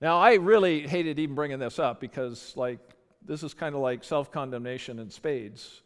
Now, 0.00 0.18
I 0.18 0.34
really 0.34 0.86
hated 0.86 1.18
even 1.18 1.34
bringing 1.34 1.58
this 1.58 1.78
up 1.78 2.00
because, 2.00 2.52
like, 2.56 2.78
this 3.24 3.42
is 3.42 3.54
kind 3.54 3.74
of 3.74 3.80
like 3.80 4.04
self 4.04 4.30
condemnation 4.30 4.98
in 4.98 5.10
spades 5.10 5.82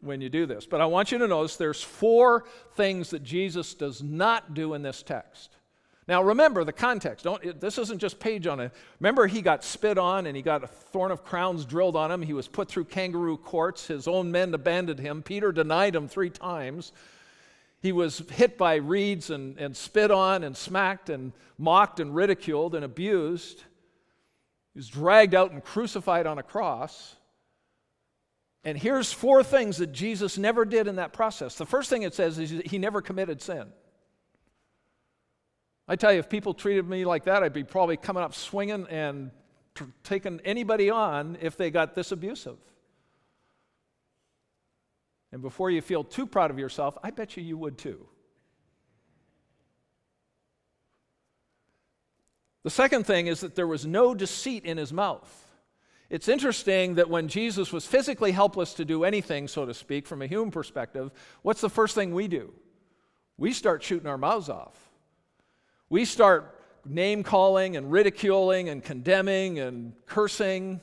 when 0.00 0.20
you 0.20 0.28
do 0.28 0.46
this. 0.46 0.66
But 0.66 0.80
I 0.80 0.86
want 0.86 1.12
you 1.12 1.18
to 1.18 1.26
notice 1.26 1.56
there's 1.56 1.82
four 1.82 2.44
things 2.74 3.10
that 3.10 3.22
Jesus 3.22 3.74
does 3.74 4.02
not 4.02 4.54
do 4.54 4.74
in 4.74 4.82
this 4.82 5.02
text. 5.02 5.56
Now 6.08 6.22
remember 6.22 6.62
the 6.62 6.72
context. 6.72 7.24
Don't, 7.24 7.60
this 7.60 7.78
isn't 7.78 7.98
just 7.98 8.20
page 8.20 8.46
on 8.46 8.60
it. 8.60 8.72
Remember, 9.00 9.26
he 9.26 9.42
got 9.42 9.64
spit 9.64 9.98
on 9.98 10.26
and 10.26 10.36
he 10.36 10.42
got 10.42 10.62
a 10.62 10.68
thorn 10.68 11.10
of 11.10 11.24
crowns 11.24 11.64
drilled 11.64 11.96
on 11.96 12.12
him. 12.12 12.22
He 12.22 12.32
was 12.32 12.46
put 12.46 12.68
through 12.68 12.84
kangaroo 12.84 13.36
courts. 13.36 13.88
His 13.88 14.06
own 14.06 14.30
men 14.30 14.54
abandoned 14.54 15.00
him. 15.00 15.22
Peter 15.22 15.50
denied 15.50 15.96
him 15.96 16.06
three 16.06 16.30
times. 16.30 16.92
He 17.82 17.90
was 17.90 18.22
hit 18.30 18.56
by 18.56 18.76
reeds 18.76 19.30
and, 19.30 19.58
and 19.58 19.76
spit 19.76 20.12
on 20.12 20.44
and 20.44 20.56
smacked 20.56 21.10
and 21.10 21.32
mocked 21.58 21.98
and 21.98 22.14
ridiculed 22.14 22.76
and 22.76 22.84
abused. 22.84 23.64
He 24.74 24.78
was 24.78 24.88
dragged 24.88 25.34
out 25.34 25.50
and 25.50 25.62
crucified 25.62 26.26
on 26.26 26.38
a 26.38 26.42
cross. 26.42 27.16
And 28.66 28.76
here's 28.76 29.12
four 29.12 29.44
things 29.44 29.76
that 29.76 29.92
Jesus 29.92 30.36
never 30.36 30.64
did 30.64 30.88
in 30.88 30.96
that 30.96 31.12
process. 31.12 31.54
The 31.54 31.64
first 31.64 31.88
thing 31.88 32.02
it 32.02 32.14
says 32.14 32.36
is 32.36 32.50
he 32.50 32.78
never 32.78 33.00
committed 33.00 33.40
sin. 33.40 33.68
I 35.86 35.94
tell 35.94 36.12
you, 36.12 36.18
if 36.18 36.28
people 36.28 36.52
treated 36.52 36.88
me 36.88 37.04
like 37.04 37.26
that, 37.26 37.44
I'd 37.44 37.52
be 37.52 37.62
probably 37.62 37.96
coming 37.96 38.24
up 38.24 38.34
swinging 38.34 38.88
and 38.90 39.30
taking 40.02 40.40
anybody 40.44 40.90
on 40.90 41.38
if 41.40 41.56
they 41.56 41.70
got 41.70 41.94
this 41.94 42.10
abusive. 42.10 42.56
And 45.30 45.42
before 45.42 45.70
you 45.70 45.80
feel 45.80 46.02
too 46.02 46.26
proud 46.26 46.50
of 46.50 46.58
yourself, 46.58 46.98
I 47.04 47.12
bet 47.12 47.36
you 47.36 47.44
you 47.44 47.56
would 47.56 47.78
too. 47.78 48.08
The 52.64 52.70
second 52.70 53.06
thing 53.06 53.28
is 53.28 53.42
that 53.42 53.54
there 53.54 53.68
was 53.68 53.86
no 53.86 54.12
deceit 54.12 54.64
in 54.64 54.76
his 54.76 54.92
mouth. 54.92 55.45
It's 56.08 56.28
interesting 56.28 56.94
that 56.94 57.10
when 57.10 57.28
Jesus 57.28 57.72
was 57.72 57.84
physically 57.84 58.32
helpless 58.32 58.74
to 58.74 58.84
do 58.84 59.04
anything, 59.04 59.48
so 59.48 59.66
to 59.66 59.74
speak, 59.74 60.06
from 60.06 60.22
a 60.22 60.26
human 60.26 60.50
perspective, 60.50 61.10
what's 61.42 61.60
the 61.60 61.70
first 61.70 61.94
thing 61.94 62.14
we 62.14 62.28
do? 62.28 62.52
We 63.38 63.52
start 63.52 63.82
shooting 63.82 64.06
our 64.06 64.18
mouths 64.18 64.48
off. 64.48 64.76
We 65.88 66.04
start 66.04 66.60
name 66.84 67.22
calling 67.22 67.76
and 67.76 67.90
ridiculing 67.90 68.68
and 68.68 68.82
condemning 68.82 69.58
and 69.58 69.92
cursing. 70.06 70.80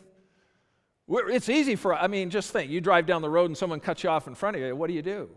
It's 1.08 1.50
easy 1.50 1.76
for, 1.76 1.96
I 1.96 2.08
mean, 2.08 2.30
just 2.30 2.52
think 2.52 2.70
you 2.70 2.82
drive 2.82 3.06
down 3.06 3.22
the 3.22 3.30
road 3.30 3.46
and 3.46 3.58
someone 3.58 3.80
cuts 3.80 4.04
you 4.04 4.10
off 4.10 4.28
in 4.28 4.36
front 4.36 4.56
of 4.58 4.62
you. 4.62 4.76
What 4.76 4.88
do 4.88 4.94
you 4.94 5.02
do? 5.02 5.30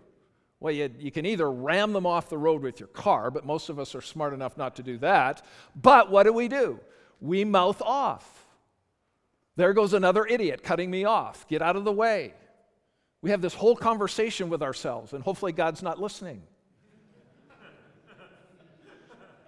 Well, 0.59 0.72
you, 0.72 0.90
you 0.99 1.11
can 1.11 1.27
either 1.27 1.51
ram 1.51 1.92
them 1.92 2.07
off 2.07 2.29
the 2.29 2.38
road 2.38 2.62
with 2.62 2.81
your 2.81 2.88
car, 2.88 3.31
but 3.31 3.44
most 3.44 3.68
of 3.68 3.79
us 3.79 3.94
are 3.94 4.01
smart 4.01 4.33
enough 4.33 4.57
not 4.57 4.77
to 4.77 4.83
do 4.83 4.99
that. 4.99 5.44
But 5.81 6.11
what 6.11 6.25
do 6.25 6.33
we 6.33 6.49
do? 6.49 6.81
We 7.20 7.44
mouth 7.44 7.81
off. 7.83 8.45
There 9.57 9.73
goes 9.73 9.95
another 9.95 10.27
idiot 10.27 10.62
cutting 10.62 10.90
me 10.90 11.05
off. 11.05 11.49
Get 11.49 11.62
out 11.62 11.77
of 11.77 11.85
the 11.85 11.92
way. 11.92 12.35
We 13.23 13.31
have 13.31 13.40
this 13.40 13.55
whole 13.55 13.75
conversation 13.75 14.51
with 14.51 14.62
ourselves, 14.62 15.12
and 15.12 15.25
hopefully, 15.25 15.53
God's 15.53 15.83
not 15.83 16.01
listening. 16.01 16.42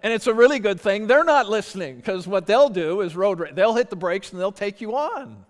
and 0.03 0.11
it's 0.11 0.27
a 0.27 0.33
really 0.33 0.59
good 0.59 0.81
thing 0.81 1.07
they're 1.07 1.23
not 1.23 1.47
listening 1.47 1.97
because 1.97 2.27
what 2.27 2.47
they'll 2.47 2.69
do 2.69 3.01
is 3.01 3.15
road 3.15 3.51
they'll 3.53 3.75
hit 3.75 3.89
the 3.89 3.95
brakes 3.95 4.31
and 4.31 4.41
they'll 4.41 4.51
take 4.51 4.81
you 4.81 4.95
on. 4.95 5.45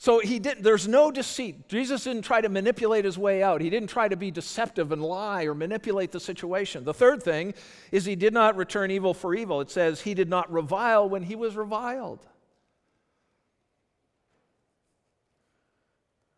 So 0.00 0.18
he 0.18 0.38
didn't, 0.38 0.62
there's 0.62 0.88
no 0.88 1.10
deceit. 1.10 1.68
Jesus 1.68 2.04
didn't 2.04 2.22
try 2.22 2.40
to 2.40 2.48
manipulate 2.48 3.04
his 3.04 3.18
way 3.18 3.42
out. 3.42 3.60
He 3.60 3.68
didn't 3.68 3.90
try 3.90 4.08
to 4.08 4.16
be 4.16 4.30
deceptive 4.30 4.92
and 4.92 5.02
lie 5.02 5.44
or 5.44 5.54
manipulate 5.54 6.10
the 6.10 6.18
situation. 6.18 6.84
The 6.84 6.94
third 6.94 7.22
thing 7.22 7.52
is 7.92 8.06
he 8.06 8.16
did 8.16 8.32
not 8.32 8.56
return 8.56 8.90
evil 8.90 9.12
for 9.12 9.34
evil. 9.34 9.60
It 9.60 9.70
says 9.70 10.00
he 10.00 10.14
did 10.14 10.30
not 10.30 10.50
revile 10.50 11.06
when 11.06 11.22
he 11.22 11.36
was 11.36 11.54
reviled. 11.54 12.26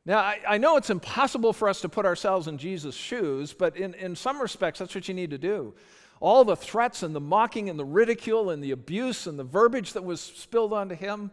Now, 0.04 0.18
I, 0.18 0.40
I, 0.48 0.58
know 0.58 0.76
it's 0.76 0.90
impossible 0.90 1.52
for 1.52 1.68
us 1.68 1.82
to 1.82 1.88
put 1.88 2.04
ourselves 2.04 2.48
in 2.48 2.58
Jesus' 2.58 2.96
shoes, 2.96 3.52
but 3.52 3.76
in, 3.76 3.94
in 3.94 4.16
some 4.16 4.42
respects, 4.42 4.80
that's 4.80 4.92
what 4.92 5.06
you 5.06 5.14
need 5.14 5.30
to 5.30 5.38
do. 5.38 5.72
All 6.18 6.44
the 6.44 6.56
threats 6.56 7.04
and 7.04 7.14
the 7.14 7.20
mocking 7.20 7.70
and 7.70 7.78
the 7.78 7.84
ridicule 7.84 8.50
and 8.50 8.60
the 8.60 8.72
abuse 8.72 9.28
and 9.28 9.38
the 9.38 9.44
verbiage 9.44 9.92
that 9.92 10.02
was 10.02 10.20
spilled 10.20 10.72
onto 10.72 10.96
him, 10.96 11.30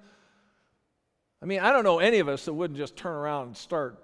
I 1.42 1.46
mean, 1.46 1.60
I 1.60 1.72
don't 1.72 1.84
know 1.84 2.00
any 2.00 2.20
of 2.20 2.28
us 2.28 2.46
that 2.46 2.54
wouldn't 2.54 2.78
just 2.78 2.96
turn 2.96 3.14
around 3.14 3.48
and 3.48 3.58
start 3.58 4.04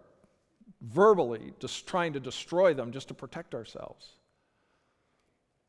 verbally 0.82 1.54
just 1.60 1.88
trying 1.88 2.14
to 2.14 2.20
destroy 2.20 2.74
them 2.74 2.92
just 2.92 3.10
to 3.10 3.14
protect 3.14 3.54
ourselves. 3.56 4.08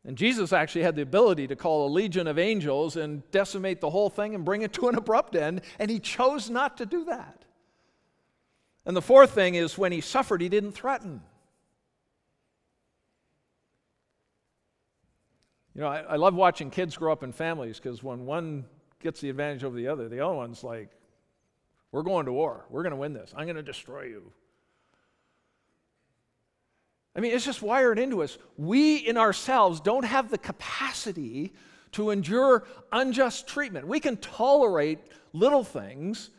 And 0.05 0.17
Jesus 0.17 0.53
actually 0.53 0.83
had 0.83 0.95
the 0.95 1.03
ability 1.03 1.49
to 1.49 1.57
call 1.57 1.89
a 1.89 1.91
legion 1.91 2.29
of 2.29 2.39
angels 2.39 2.97
and 2.97 3.29
decimate 3.33 3.81
the 3.81 3.91
whole 3.91 4.09
thing 4.09 4.37
and 4.37 4.45
bring 4.45 4.63
it 4.63 4.73
to 4.75 4.89
an 4.89 4.95
abrupt 4.95 5.35
end, 5.35 5.63
and 5.81 5.91
he 5.91 5.99
chose 5.99 6.49
not 6.49 6.77
to 6.77 6.87
do 6.87 7.05
that. 7.07 7.45
And 8.85 8.97
the 8.97 9.03
fourth 9.03 9.33
thing 9.33 9.57
is 9.57 9.77
when 9.77 9.91
he 9.91 10.01
suffered, 10.01 10.41
he 10.41 10.49
didn't 10.49 10.73
threaten. 10.73 11.21
You 15.75 15.81
know, 15.81 15.89
I, 15.89 15.99
I 15.99 16.17
love 16.17 16.35
watching 16.35 16.71
kids 16.71 16.97
grow 16.97 17.11
up 17.11 17.25
in 17.25 17.33
families 17.33 17.81
because 17.81 18.01
when 18.01 18.25
one 18.25 18.65
gets 19.03 19.21
the 19.21 19.29
advantage 19.29 19.65
over 19.65 19.77
the 19.77 19.89
other, 19.89 20.09
the 20.09 20.21
other 20.21 20.35
one's 20.35 20.63
like, 20.63 20.91
we're 21.93 22.03
going 22.03 22.27
to 22.27 22.33
war. 22.33 22.67
We're 22.71 22.83
going 22.83 22.93
to 22.93 22.97
win 22.97 23.13
this. 23.13 23.33
I'm 23.37 23.45
going 23.45 23.57
to 23.57 23.63
destroy 23.63 24.05
you. 24.05 24.33
I 27.15 27.21
mean, 27.21 27.33
it's 27.33 27.45
just 27.45 27.63
wired 27.63 27.99
into 27.99 28.23
us. 28.23 28.37
We 28.59 28.97
in 28.97 29.17
ourselves 29.17 29.81
don't 29.81 30.05
have 30.05 30.31
the 30.31 30.37
capacity 30.37 31.55
to 31.93 32.11
endure 32.11 32.65
unjust 32.93 33.47
treatment. 33.49 33.87
We 33.87 34.01
can 34.01 34.19
tolerate 34.19 34.99
little 35.33 35.65
things, 35.65 36.31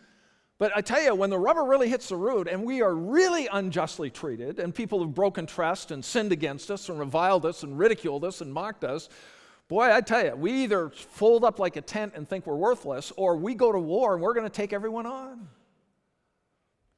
but 0.59 0.71
I 0.75 0.81
tell 0.81 1.01
you, 1.01 1.15
when 1.15 1.31
the 1.31 1.39
rubber 1.39 1.63
really 1.63 1.89
hits 1.89 2.09
the 2.09 2.15
road 2.15 2.47
and 2.47 2.63
we 2.63 2.81
are 2.83 2.93
really 2.93 3.47
unjustly 3.51 4.11
treated, 4.11 4.59
and 4.59 4.73
people 4.73 4.99
have 4.99 5.15
broken 5.15 5.47
trust 5.47 5.89
and 5.91 6.05
sinned 6.05 6.31
against 6.31 6.69
us 6.69 6.89
and 6.89 6.99
reviled 6.99 7.45
us 7.45 7.63
and 7.63 7.77
ridiculed 7.77 8.23
us 8.23 8.41
and 8.41 8.53
mocked 8.53 8.83
us, 8.83 9.09
Boy, 9.67 9.93
I 9.93 10.01
tell 10.01 10.23
you, 10.23 10.35
we 10.35 10.63
either 10.63 10.89
fold 10.89 11.43
up 11.43 11.59
like 11.59 11.75
a 11.75 11.81
tent 11.81 12.13
and 12.15 12.27
think 12.27 12.47
we're 12.47 12.55
worthless, 12.55 13.11
or 13.17 13.35
we 13.35 13.53
go 13.53 13.71
to 13.71 13.79
war 13.79 14.13
and 14.13 14.23
we're 14.23 14.33
going 14.33 14.45
to 14.45 14.49
take 14.49 14.71
everyone 14.71 15.05
on. 15.05 15.47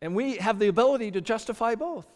And 0.02 0.16
we 0.16 0.38
have 0.38 0.60
the 0.60 0.68
ability 0.68 1.12
to 1.12 1.22
justify 1.22 1.76
both. 1.76 2.08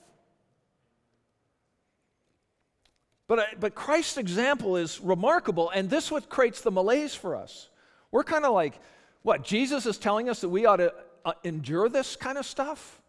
But, 3.28 3.40
uh, 3.40 3.44
but 3.60 3.74
Christ's 3.74 4.18
example 4.18 4.78
is 4.78 5.02
remarkable, 5.02 5.72
and 5.72 5.90
this 5.90 6.12
what 6.12 6.30
creates 6.30 6.62
the 6.62 6.72
malaise 6.72 7.16
for 7.16 7.36
us. 7.36 7.70
We're 8.12 8.24
kind 8.24 8.46
of 8.46 8.54
like, 8.54 8.80
what, 9.24 9.44
Jesus 9.44 9.86
is 9.86 9.98
telling 9.98 10.30
us 10.30 10.42
that 10.42 10.50
we 10.50 10.66
ought 10.66 10.78
to 10.78 10.94
uh, 11.26 11.34
endure 11.44 11.90
this 11.90 12.16
kind 12.16 12.38
of 12.38 12.46
stuff? 12.46 13.02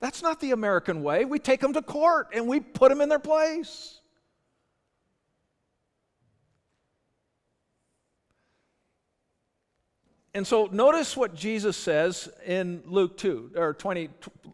That's 0.00 0.22
not 0.22 0.40
the 0.40 0.52
American 0.52 1.02
way. 1.02 1.24
We 1.24 1.38
take 1.38 1.60
them 1.60 1.74
to 1.74 1.82
court 1.82 2.28
and 2.34 2.48
we 2.48 2.60
put 2.60 2.88
them 2.88 3.00
in 3.00 3.08
their 3.08 3.18
place. 3.18 3.99
And 10.34 10.46
so 10.46 10.68
notice 10.70 11.16
what 11.16 11.34
Jesus 11.34 11.76
says 11.76 12.28
in 12.46 12.82
Luke 12.86 13.16
2 13.16 13.52
or 13.56 13.74
20 13.74 14.08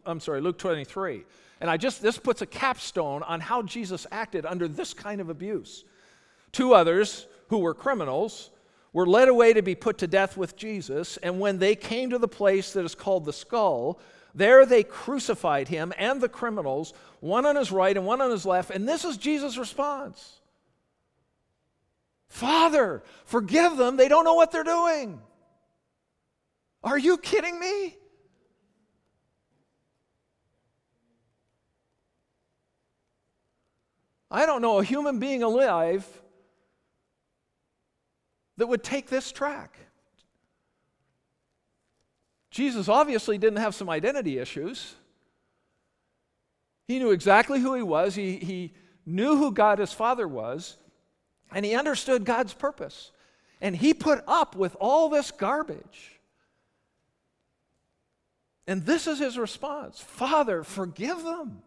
I'm 0.05 0.19
sorry, 0.19 0.41
Luke 0.41 0.57
23. 0.57 1.23
And 1.59 1.69
I 1.69 1.77
just 1.77 2.01
this 2.01 2.17
puts 2.17 2.41
a 2.41 2.45
capstone 2.45 3.23
on 3.23 3.41
how 3.41 3.61
Jesus 3.61 4.07
acted 4.11 4.45
under 4.45 4.67
this 4.67 4.93
kind 4.93 5.21
of 5.21 5.29
abuse. 5.29 5.83
Two 6.51 6.73
others 6.73 7.27
who 7.49 7.59
were 7.59 7.73
criminals 7.73 8.49
were 8.93 9.05
led 9.05 9.27
away 9.27 9.53
to 9.53 9.61
be 9.61 9.75
put 9.75 9.99
to 9.99 10.07
death 10.07 10.37
with 10.37 10.55
Jesus, 10.55 11.17
and 11.17 11.39
when 11.39 11.59
they 11.59 11.75
came 11.75 12.09
to 12.09 12.17
the 12.17 12.27
place 12.27 12.73
that 12.73 12.85
is 12.85 12.95
called 12.95 13.25
the 13.25 13.33
skull, 13.33 13.99
there 14.33 14.65
they 14.65 14.83
crucified 14.83 15.67
him 15.67 15.93
and 15.97 16.21
the 16.21 16.29
criminals, 16.29 16.93
one 17.19 17.45
on 17.45 17.55
his 17.55 17.71
right 17.71 17.95
and 17.95 18.05
one 18.05 18.21
on 18.21 18.31
his 18.31 18.45
left, 18.45 18.71
and 18.71 18.87
this 18.87 19.05
is 19.05 19.17
Jesus' 19.17 19.57
response. 19.57 20.39
Father, 22.27 23.03
forgive 23.25 23.77
them, 23.77 23.97
they 23.97 24.07
don't 24.07 24.25
know 24.25 24.35
what 24.35 24.51
they're 24.51 24.63
doing. 24.63 25.19
Are 26.87 26.97
you 26.97 27.17
kidding 27.17 27.59
me? 27.59 27.97
I 34.31 34.45
don't 34.45 34.61
know 34.61 34.79
a 34.79 34.85
human 34.85 35.19
being 35.19 35.43
alive 35.43 36.07
that 38.55 38.67
would 38.67 38.85
take 38.85 39.09
this 39.09 39.33
track. 39.33 39.77
Jesus 42.51 42.87
obviously 42.87 43.37
didn't 43.37 43.59
have 43.59 43.75
some 43.75 43.89
identity 43.89 44.39
issues. 44.39 44.95
He 46.87 46.99
knew 46.99 47.11
exactly 47.11 47.59
who 47.59 47.73
he 47.73 47.83
was, 47.83 48.15
he, 48.15 48.37
he 48.37 48.73
knew 49.05 49.35
who 49.35 49.51
God 49.51 49.79
his 49.79 49.91
Father 49.91 50.25
was, 50.25 50.77
and 51.51 51.65
he 51.65 51.75
understood 51.75 52.23
God's 52.23 52.53
purpose. 52.53 53.11
And 53.59 53.75
he 53.75 53.93
put 53.93 54.23
up 54.25 54.55
with 54.55 54.77
all 54.79 55.09
this 55.09 55.31
garbage. 55.31 56.16
And 58.67 58.85
this 58.85 59.07
is 59.07 59.19
his 59.19 59.37
response 59.37 59.99
Father, 59.99 60.63
forgive 60.63 61.23
them. 61.23 61.61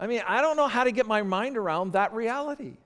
I 0.00 0.06
mean, 0.06 0.22
I 0.26 0.42
don't 0.42 0.56
know 0.56 0.68
how 0.68 0.84
to 0.84 0.92
get 0.92 1.06
my 1.06 1.22
mind 1.22 1.56
around 1.56 1.92
that 1.92 2.12
reality. 2.12 2.76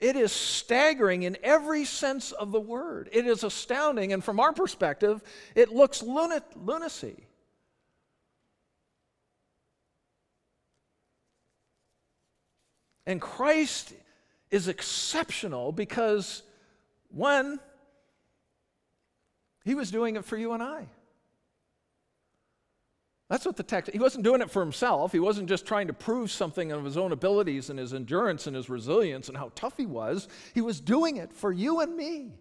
It 0.00 0.16
is 0.16 0.32
staggering 0.32 1.22
in 1.22 1.38
every 1.42 1.84
sense 1.84 2.32
of 2.32 2.50
the 2.50 2.60
word. 2.60 3.08
It 3.12 3.26
is 3.26 3.44
astounding, 3.44 4.12
and 4.12 4.22
from 4.22 4.40
our 4.40 4.52
perspective, 4.52 5.22
it 5.54 5.70
looks 5.70 6.02
lunacy. 6.02 7.26
And 13.06 13.20
Christ 13.20 13.92
is 14.50 14.66
exceptional 14.66 15.72
because, 15.72 16.42
one, 17.10 17.60
he 19.64 19.74
was 19.74 19.90
doing 19.90 20.16
it 20.16 20.24
for 20.24 20.36
you 20.36 20.52
and 20.52 20.62
I. 20.62 20.86
That's 23.28 23.46
what 23.46 23.56
the 23.56 23.62
text, 23.62 23.90
he 23.90 23.98
wasn't 23.98 24.24
doing 24.24 24.42
it 24.42 24.50
for 24.50 24.60
himself. 24.60 25.10
He 25.10 25.18
wasn't 25.18 25.48
just 25.48 25.66
trying 25.66 25.86
to 25.86 25.94
prove 25.94 26.30
something 26.30 26.70
of 26.70 26.84
his 26.84 26.96
own 26.96 27.10
abilities 27.10 27.70
and 27.70 27.78
his 27.78 27.94
endurance 27.94 28.46
and 28.46 28.54
his 28.54 28.68
resilience 28.68 29.28
and 29.28 29.36
how 29.36 29.50
tough 29.54 29.76
he 29.78 29.86
was. 29.86 30.28
He 30.52 30.60
was 30.60 30.80
doing 30.80 31.16
it 31.16 31.32
for 31.32 31.50
you 31.50 31.80
and 31.80 31.96
me. 31.96 32.32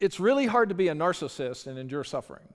It's 0.00 0.18
really 0.18 0.46
hard 0.46 0.70
to 0.70 0.74
be 0.74 0.88
a 0.88 0.94
narcissist 0.94 1.66
and 1.66 1.78
endure 1.78 2.04
suffering. 2.04 2.48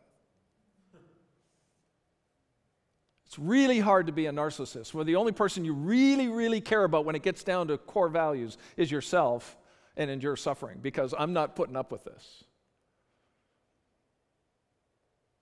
It's 3.27 3.37
really 3.37 3.79
hard 3.79 4.07
to 4.07 4.13
be 4.13 4.27
a 4.27 4.31
narcissist 4.31 4.93
where 4.93 5.03
the 5.03 5.15
only 5.15 5.31
person 5.31 5.65
you 5.65 5.73
really, 5.73 6.27
really 6.27 6.61
care 6.61 6.83
about 6.83 7.05
when 7.05 7.15
it 7.15 7.23
gets 7.23 7.43
down 7.43 7.67
to 7.67 7.77
core 7.77 8.09
values 8.09 8.57
is 8.77 8.91
yourself 8.91 9.57
and 9.95 10.09
endure 10.09 10.35
suffering 10.35 10.79
because 10.81 11.13
I'm 11.17 11.33
not 11.33 11.55
putting 11.55 11.75
up 11.75 11.91
with 11.91 12.03
this. 12.03 12.43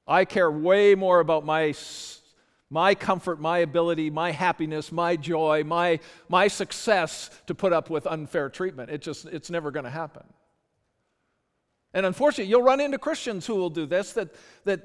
I 0.07 0.25
care 0.25 0.51
way 0.51 0.95
more 0.95 1.19
about 1.19 1.45
my, 1.45 1.73
my 2.69 2.95
comfort, 2.95 3.39
my 3.39 3.59
ability, 3.59 4.09
my 4.09 4.31
happiness, 4.31 4.91
my 4.91 5.15
joy, 5.15 5.63
my, 5.63 5.99
my 6.27 6.47
success 6.47 7.29
to 7.47 7.55
put 7.55 7.71
up 7.71 7.89
with 7.89 8.05
unfair 8.07 8.49
treatment. 8.49 8.89
It 8.89 9.01
just, 9.01 9.25
it's 9.25 9.49
never 9.49 9.71
going 9.71 9.85
to 9.85 9.91
happen. 9.91 10.23
And 11.93 12.05
unfortunately, 12.05 12.49
you'll 12.49 12.63
run 12.63 12.79
into 12.79 12.97
Christians 12.97 13.45
who 13.45 13.55
will 13.55 13.69
do 13.69 13.85
this 13.85 14.13
that, 14.13 14.29
that 14.65 14.81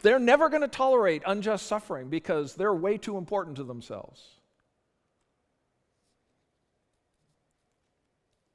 They're 0.00 0.20
never 0.20 0.48
going 0.48 0.62
to 0.62 0.68
tolerate 0.68 1.22
unjust 1.26 1.66
suffering 1.66 2.08
because 2.08 2.54
they're 2.54 2.74
way 2.74 2.98
too 2.98 3.18
important 3.18 3.56
to 3.56 3.64
themselves. 3.64 4.37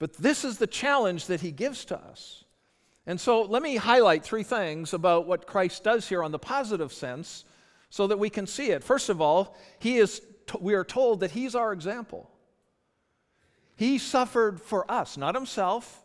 But 0.03 0.15
this 0.15 0.43
is 0.43 0.57
the 0.57 0.67
challenge 0.67 1.27
that 1.27 1.39
he 1.39 1.51
gives 1.51 1.85
to 1.85 1.97
us. 1.97 2.43
And 3.07 3.21
so 3.21 3.43
let 3.43 3.63
me 3.63 3.77
highlight 3.77 4.25
three 4.25 4.43
things 4.43 4.93
about 4.93 5.27
what 5.27 5.47
Christ 5.47 5.85
does 5.85 6.09
here 6.09 6.21
on 6.21 6.33
the 6.33 6.37
positive 6.37 6.91
sense 6.91 7.45
so 7.89 8.07
that 8.07 8.19
we 8.19 8.29
can 8.29 8.45
see 8.45 8.71
it. 8.71 8.83
First 8.83 9.07
of 9.07 9.21
all, 9.21 9.55
he 9.79 9.95
is, 9.95 10.21
we 10.59 10.73
are 10.73 10.83
told 10.83 11.21
that 11.21 11.31
he's 11.31 11.55
our 11.55 11.71
example. 11.71 12.29
He 13.77 13.97
suffered 13.97 14.59
for 14.59 14.91
us, 14.91 15.15
not 15.15 15.35
himself, 15.35 16.03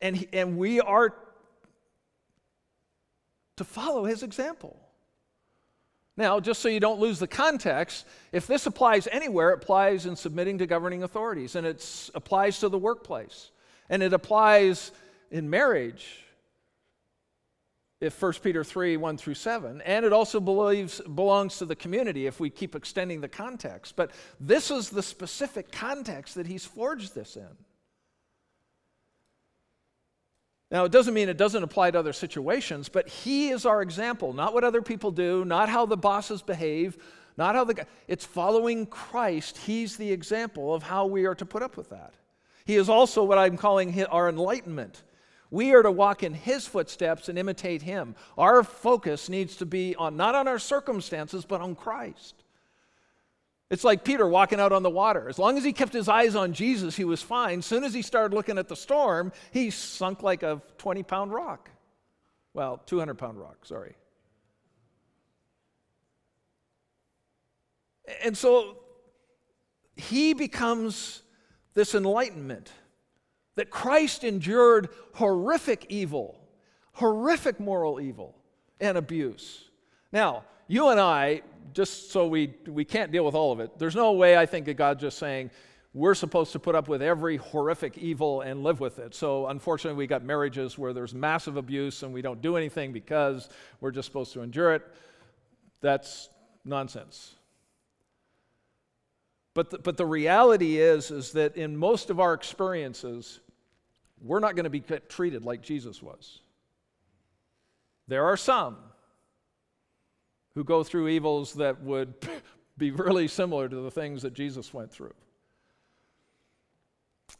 and, 0.00 0.16
he, 0.16 0.28
and 0.32 0.56
we 0.56 0.80
are 0.80 1.12
to 3.56 3.64
follow 3.64 4.04
his 4.04 4.22
example. 4.22 4.78
Now, 6.16 6.38
just 6.38 6.62
so 6.62 6.68
you 6.68 6.80
don't 6.80 7.00
lose 7.00 7.18
the 7.18 7.26
context, 7.26 8.06
if 8.30 8.46
this 8.46 8.66
applies 8.66 9.08
anywhere, 9.08 9.50
it 9.50 9.62
applies 9.62 10.06
in 10.06 10.14
submitting 10.14 10.58
to 10.58 10.66
governing 10.66 11.02
authorities, 11.02 11.56
and 11.56 11.66
it 11.66 12.10
applies 12.14 12.60
to 12.60 12.68
the 12.68 12.78
workplace, 12.78 13.50
and 13.88 14.02
it 14.02 14.12
applies 14.12 14.92
in 15.30 15.50
marriage, 15.50 16.24
if 18.00 18.20
1 18.20 18.34
Peter 18.42 18.62
3 18.62 18.96
1 18.96 19.16
through 19.16 19.34
7, 19.34 19.80
and 19.80 20.04
it 20.04 20.12
also 20.12 20.38
believes, 20.38 21.00
belongs 21.00 21.58
to 21.58 21.64
the 21.64 21.74
community 21.74 22.26
if 22.26 22.38
we 22.38 22.50
keep 22.50 22.76
extending 22.76 23.20
the 23.20 23.28
context. 23.28 23.96
But 23.96 24.12
this 24.38 24.70
is 24.70 24.90
the 24.90 25.02
specific 25.02 25.72
context 25.72 26.34
that 26.36 26.46
he's 26.46 26.64
forged 26.64 27.14
this 27.14 27.36
in. 27.36 27.48
Now, 30.70 30.84
it 30.84 30.92
doesn't 30.92 31.14
mean 31.14 31.28
it 31.28 31.36
doesn't 31.36 31.62
apply 31.62 31.90
to 31.92 31.98
other 31.98 32.12
situations, 32.12 32.88
but 32.88 33.08
he 33.08 33.50
is 33.50 33.66
our 33.66 33.82
example, 33.82 34.32
not 34.32 34.54
what 34.54 34.64
other 34.64 34.82
people 34.82 35.10
do, 35.10 35.44
not 35.44 35.68
how 35.68 35.86
the 35.86 35.96
bosses 35.96 36.42
behave, 36.42 36.96
not 37.36 37.54
how 37.54 37.64
the 37.64 37.86
it's 38.08 38.24
following 38.24 38.86
Christ. 38.86 39.58
He's 39.58 39.96
the 39.96 40.10
example 40.10 40.74
of 40.74 40.82
how 40.82 41.06
we 41.06 41.26
are 41.26 41.34
to 41.34 41.46
put 41.46 41.62
up 41.62 41.76
with 41.76 41.90
that. 41.90 42.14
He 42.64 42.76
is 42.76 42.88
also 42.88 43.24
what 43.24 43.38
I'm 43.38 43.56
calling 43.56 44.04
our 44.04 44.28
enlightenment. 44.28 45.02
We 45.50 45.72
are 45.74 45.82
to 45.82 45.90
walk 45.90 46.22
in 46.22 46.34
his 46.34 46.66
footsteps 46.66 47.28
and 47.28 47.38
imitate 47.38 47.82
him. 47.82 48.16
Our 48.38 48.64
focus 48.64 49.28
needs 49.28 49.56
to 49.56 49.66
be 49.66 49.94
on 49.96 50.16
not 50.16 50.34
on 50.34 50.48
our 50.48 50.58
circumstances, 50.58 51.44
but 51.44 51.60
on 51.60 51.74
Christ. 51.74 52.43
It's 53.74 53.82
like 53.82 54.04
Peter 54.04 54.28
walking 54.28 54.60
out 54.60 54.70
on 54.70 54.84
the 54.84 54.90
water. 54.90 55.28
As 55.28 55.36
long 55.36 55.58
as 55.58 55.64
he 55.64 55.72
kept 55.72 55.92
his 55.92 56.08
eyes 56.08 56.36
on 56.36 56.52
Jesus, 56.52 56.94
he 56.94 57.02
was 57.02 57.20
fine. 57.20 57.58
As 57.58 57.66
soon 57.66 57.82
as 57.82 57.92
he 57.92 58.02
started 58.02 58.32
looking 58.32 58.56
at 58.56 58.68
the 58.68 58.76
storm, 58.76 59.32
he 59.50 59.70
sunk 59.70 60.22
like 60.22 60.44
a 60.44 60.62
20 60.78 61.02
pound 61.02 61.32
rock. 61.32 61.70
Well, 62.52 62.80
200 62.86 63.14
pound 63.18 63.36
rock, 63.36 63.66
sorry. 63.66 63.96
And 68.22 68.38
so 68.38 68.76
he 69.96 70.34
becomes 70.34 71.24
this 71.74 71.96
enlightenment 71.96 72.70
that 73.56 73.70
Christ 73.70 74.22
endured 74.22 74.88
horrific 75.14 75.86
evil, 75.88 76.38
horrific 76.92 77.58
moral 77.58 78.00
evil, 78.00 78.36
and 78.78 78.96
abuse. 78.96 79.64
Now, 80.12 80.44
you 80.66 80.88
and 80.88 81.00
I, 81.00 81.42
just 81.72 82.10
so 82.10 82.26
we, 82.26 82.54
we 82.66 82.84
can't 82.84 83.12
deal 83.12 83.24
with 83.24 83.34
all 83.34 83.52
of 83.52 83.60
it, 83.60 83.78
there's 83.78 83.96
no 83.96 84.12
way 84.12 84.36
I 84.36 84.46
think 84.46 84.66
that 84.66 84.74
God's 84.74 85.00
just 85.00 85.18
saying, 85.18 85.50
we're 85.92 86.14
supposed 86.14 86.50
to 86.52 86.58
put 86.58 86.74
up 86.74 86.88
with 86.88 87.02
every 87.02 87.36
horrific 87.36 87.98
evil 87.98 88.40
and 88.40 88.64
live 88.64 88.80
with 88.80 88.98
it. 88.98 89.14
So, 89.14 89.46
unfortunately, 89.46 89.96
we 89.96 90.08
got 90.08 90.24
marriages 90.24 90.76
where 90.76 90.92
there's 90.92 91.14
massive 91.14 91.56
abuse 91.56 92.02
and 92.02 92.12
we 92.12 92.20
don't 92.20 92.42
do 92.42 92.56
anything 92.56 92.92
because 92.92 93.48
we're 93.80 93.92
just 93.92 94.06
supposed 94.06 94.32
to 94.32 94.42
endure 94.42 94.74
it. 94.74 94.82
That's 95.80 96.28
nonsense. 96.64 97.36
But 99.54 99.70
the, 99.70 99.78
but 99.78 99.96
the 99.96 100.06
reality 100.06 100.78
is, 100.78 101.12
is 101.12 101.30
that 101.32 101.56
in 101.56 101.76
most 101.76 102.10
of 102.10 102.18
our 102.18 102.34
experiences, 102.34 103.38
we're 104.20 104.40
not 104.40 104.56
going 104.56 104.64
to 104.64 104.70
be 104.70 104.80
treated 104.80 105.44
like 105.44 105.62
Jesus 105.62 106.02
was. 106.02 106.40
There 108.08 108.24
are 108.24 108.36
some 108.36 108.76
who 110.54 110.64
go 110.64 110.84
through 110.84 111.08
evils 111.08 111.54
that 111.54 111.82
would 111.82 112.14
be 112.78 112.90
really 112.90 113.28
similar 113.28 113.68
to 113.68 113.76
the 113.76 113.90
things 113.90 114.22
that 114.22 114.34
Jesus 114.34 114.72
went 114.72 114.90
through. 114.90 115.14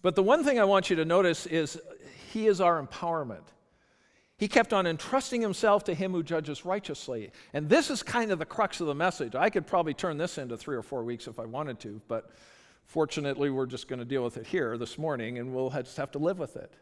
But 0.03 0.14
the 0.14 0.22
one 0.22 0.44
thing 0.44 0.59
I 0.59 0.64
want 0.64 0.90
you 0.90 0.96
to 0.96 1.05
notice 1.05 1.46
is 1.46 1.81
he 2.33 2.46
is 2.46 2.61
our 2.61 2.85
empowerment. 2.85 3.44
He 4.37 4.48
kept 4.48 4.72
on 4.72 4.87
entrusting 4.87 5.40
himself 5.40 5.85
to 5.85 5.94
him 5.94 6.12
who 6.12 6.22
judges 6.22 6.64
righteously. 6.64 7.31
And 7.53 7.68
this 7.68 7.88
is 7.88 8.03
kind 8.03 8.33
of 8.33 8.38
the 8.38 8.44
crux 8.44 8.81
of 8.81 8.88
the 8.88 8.94
message. 8.94 9.35
I 9.35 9.48
could 9.48 9.66
probably 9.66 9.94
turn 9.94 10.18
this 10.18 10.38
into 10.38 10.57
three 10.57 10.77
or 10.77 10.83
four 10.83 11.05
weeks 11.05 11.29
if 11.29 11.38
I 11.38 11.44
wanted 11.44 11.79
to, 11.81 12.03
but 12.09 12.31
fortunately, 12.85 13.50
we're 13.50 13.66
just 13.66 13.88
going 13.88 14.00
to 14.00 14.05
deal 14.05 14.24
with 14.24 14.37
it 14.37 14.46
here 14.46 14.77
this 14.77 14.98
morning 14.98 15.38
and 15.38 15.55
we'll 15.55 15.70
just 15.70 15.96
have 15.96 16.11
to 16.12 16.18
live 16.18 16.38
with 16.38 16.57
it. 16.57 16.72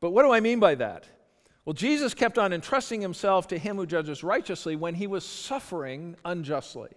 But 0.00 0.10
what 0.10 0.22
do 0.22 0.32
I 0.32 0.40
mean 0.40 0.60
by 0.60 0.74
that? 0.76 1.04
Well, 1.68 1.74
Jesus 1.74 2.14
kept 2.14 2.38
on 2.38 2.54
entrusting 2.54 3.02
himself 3.02 3.48
to 3.48 3.58
him 3.58 3.76
who 3.76 3.84
judges 3.84 4.24
righteously 4.24 4.74
when 4.74 4.94
he 4.94 5.06
was 5.06 5.22
suffering 5.22 6.16
unjustly. 6.24 6.88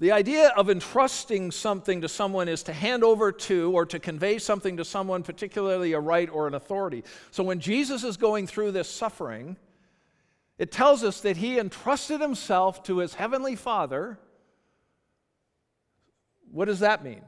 The 0.00 0.10
idea 0.10 0.48
of 0.56 0.68
entrusting 0.68 1.52
something 1.52 2.00
to 2.00 2.08
someone 2.08 2.48
is 2.48 2.64
to 2.64 2.72
hand 2.72 3.04
over 3.04 3.30
to 3.30 3.70
or 3.70 3.86
to 3.86 4.00
convey 4.00 4.38
something 4.38 4.78
to 4.78 4.84
someone, 4.84 5.22
particularly 5.22 5.92
a 5.92 6.00
right 6.00 6.28
or 6.28 6.48
an 6.48 6.54
authority. 6.54 7.04
So 7.30 7.44
when 7.44 7.60
Jesus 7.60 8.02
is 8.02 8.16
going 8.16 8.48
through 8.48 8.72
this 8.72 8.88
suffering, 8.88 9.56
it 10.58 10.72
tells 10.72 11.04
us 11.04 11.20
that 11.20 11.36
he 11.36 11.56
entrusted 11.56 12.20
himself 12.20 12.82
to 12.82 12.98
his 12.98 13.14
heavenly 13.14 13.54
Father. 13.54 14.18
What 16.50 16.64
does 16.64 16.80
that 16.80 17.04
mean? 17.04 17.22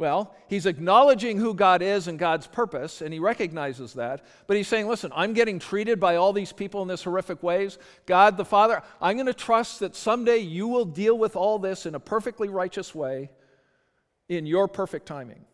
Well, 0.00 0.34
he's 0.48 0.64
acknowledging 0.64 1.36
who 1.36 1.52
God 1.52 1.82
is 1.82 2.08
and 2.08 2.18
God's 2.18 2.46
purpose, 2.46 3.02
and 3.02 3.12
he 3.12 3.20
recognizes 3.20 3.92
that. 3.92 4.24
But 4.46 4.56
he's 4.56 4.66
saying, 4.66 4.88
listen, 4.88 5.12
I'm 5.14 5.34
getting 5.34 5.58
treated 5.58 6.00
by 6.00 6.16
all 6.16 6.32
these 6.32 6.54
people 6.54 6.80
in 6.80 6.88
this 6.88 7.04
horrific 7.04 7.42
ways. 7.42 7.76
God 8.06 8.38
the 8.38 8.44
Father, 8.46 8.82
I'm 9.02 9.16
going 9.18 9.26
to 9.26 9.34
trust 9.34 9.80
that 9.80 9.94
someday 9.94 10.38
you 10.38 10.68
will 10.68 10.86
deal 10.86 11.18
with 11.18 11.36
all 11.36 11.58
this 11.58 11.84
in 11.84 11.94
a 11.94 12.00
perfectly 12.00 12.48
righteous 12.48 12.94
way 12.94 13.28
in 14.30 14.46
your 14.46 14.68
perfect 14.68 15.04
timing. 15.04 15.44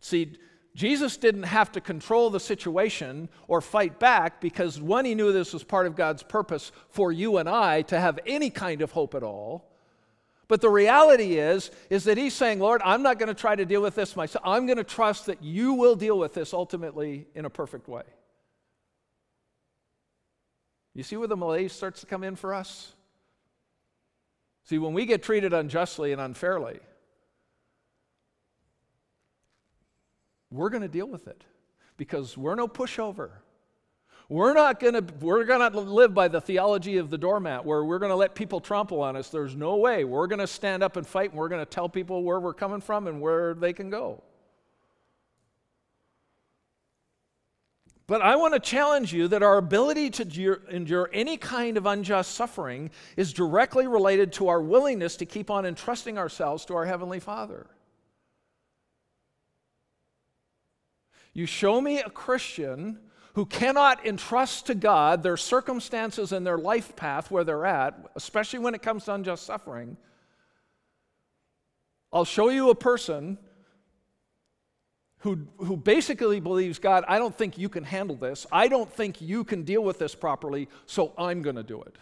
See, 0.00 0.38
Jesus 0.74 1.18
didn't 1.18 1.42
have 1.42 1.70
to 1.72 1.82
control 1.82 2.30
the 2.30 2.40
situation 2.40 3.28
or 3.46 3.60
fight 3.60 4.00
back 4.00 4.40
because, 4.40 4.80
one, 4.80 5.04
he 5.04 5.14
knew 5.14 5.32
this 5.32 5.52
was 5.52 5.64
part 5.64 5.86
of 5.86 5.96
God's 5.96 6.22
purpose 6.22 6.72
for 6.88 7.12
you 7.12 7.36
and 7.36 7.50
I 7.50 7.82
to 7.82 8.00
have 8.00 8.18
any 8.24 8.48
kind 8.48 8.80
of 8.80 8.92
hope 8.92 9.14
at 9.14 9.22
all. 9.22 9.73
But 10.54 10.60
the 10.60 10.70
reality 10.70 11.36
is, 11.36 11.72
is 11.90 12.04
that 12.04 12.16
he's 12.16 12.32
saying, 12.32 12.60
Lord, 12.60 12.80
I'm 12.84 13.02
not 13.02 13.18
going 13.18 13.26
to 13.26 13.34
try 13.34 13.56
to 13.56 13.64
deal 13.64 13.82
with 13.82 13.96
this 13.96 14.14
myself. 14.14 14.44
I'm 14.46 14.66
going 14.66 14.76
to 14.76 14.84
trust 14.84 15.26
that 15.26 15.42
you 15.42 15.72
will 15.74 15.96
deal 15.96 16.16
with 16.16 16.32
this 16.32 16.54
ultimately 16.54 17.26
in 17.34 17.44
a 17.44 17.50
perfect 17.50 17.88
way. 17.88 18.04
You 20.94 21.02
see 21.02 21.16
where 21.16 21.26
the 21.26 21.36
malaise 21.36 21.72
starts 21.72 22.02
to 22.02 22.06
come 22.06 22.22
in 22.22 22.36
for 22.36 22.54
us? 22.54 22.92
See, 24.62 24.78
when 24.78 24.92
we 24.92 25.06
get 25.06 25.24
treated 25.24 25.52
unjustly 25.52 26.12
and 26.12 26.20
unfairly, 26.20 26.78
we're 30.52 30.70
going 30.70 30.82
to 30.82 30.88
deal 30.88 31.08
with 31.08 31.26
it 31.26 31.42
because 31.96 32.38
we're 32.38 32.54
no 32.54 32.68
pushover. 32.68 33.30
We're 34.28 34.54
not 34.54 34.80
going 34.80 34.94
to 34.94 35.04
we're 35.20 35.44
going 35.44 35.70
to 35.70 35.80
live 35.80 36.14
by 36.14 36.28
the 36.28 36.40
theology 36.40 36.96
of 36.96 37.10
the 37.10 37.18
doormat 37.18 37.64
where 37.64 37.84
we're 37.84 37.98
going 37.98 38.10
to 38.10 38.16
let 38.16 38.34
people 38.34 38.60
trample 38.60 39.02
on 39.02 39.16
us. 39.16 39.28
There's 39.28 39.54
no 39.54 39.76
way. 39.76 40.04
We're 40.04 40.26
going 40.26 40.38
to 40.38 40.46
stand 40.46 40.82
up 40.82 40.96
and 40.96 41.06
fight 41.06 41.30
and 41.30 41.38
we're 41.38 41.50
going 41.50 41.64
to 41.64 41.70
tell 41.70 41.88
people 41.88 42.22
where 42.22 42.40
we're 42.40 42.54
coming 42.54 42.80
from 42.80 43.06
and 43.06 43.20
where 43.20 43.52
they 43.54 43.72
can 43.72 43.90
go. 43.90 44.22
But 48.06 48.20
I 48.20 48.36
want 48.36 48.52
to 48.52 48.60
challenge 48.60 49.14
you 49.14 49.28
that 49.28 49.42
our 49.42 49.56
ability 49.56 50.10
to 50.10 50.60
endure 50.68 51.08
any 51.12 51.38
kind 51.38 51.78
of 51.78 51.86
unjust 51.86 52.34
suffering 52.34 52.90
is 53.16 53.32
directly 53.32 53.86
related 53.86 54.32
to 54.34 54.48
our 54.48 54.60
willingness 54.60 55.16
to 55.16 55.26
keep 55.26 55.50
on 55.50 55.64
entrusting 55.64 56.18
ourselves 56.18 56.66
to 56.66 56.74
our 56.74 56.84
Heavenly 56.84 57.18
Father. 57.18 57.66
You 61.32 61.46
show 61.46 61.80
me 61.80 61.98
a 61.98 62.10
Christian 62.10 63.00
who 63.34 63.46
cannot 63.46 64.06
entrust 64.06 64.66
to 64.66 64.74
God 64.74 65.22
their 65.22 65.36
circumstances 65.36 66.32
and 66.32 66.46
their 66.46 66.58
life 66.58 66.96
path 66.96 67.30
where 67.30 67.44
they're 67.44 67.66
at, 67.66 67.94
especially 68.14 68.60
when 68.60 68.74
it 68.74 68.82
comes 68.82 69.04
to 69.04 69.14
unjust 69.14 69.44
suffering, 69.44 69.96
I'll 72.12 72.24
show 72.24 72.48
you 72.48 72.70
a 72.70 72.76
person 72.76 73.38
who, 75.18 75.48
who 75.58 75.76
basically 75.76 76.38
believes, 76.38 76.78
God, 76.78 77.04
I 77.08 77.18
don't 77.18 77.34
think 77.34 77.58
you 77.58 77.68
can 77.68 77.82
handle 77.82 78.14
this. 78.14 78.46
I 78.52 78.68
don't 78.68 78.92
think 78.92 79.20
you 79.20 79.42
can 79.42 79.64
deal 79.64 79.82
with 79.82 79.98
this 79.98 80.14
properly, 80.14 80.68
so 80.86 81.12
I'm 81.18 81.42
going 81.42 81.56
to 81.56 81.62
do 81.64 81.82
it. 81.82 81.96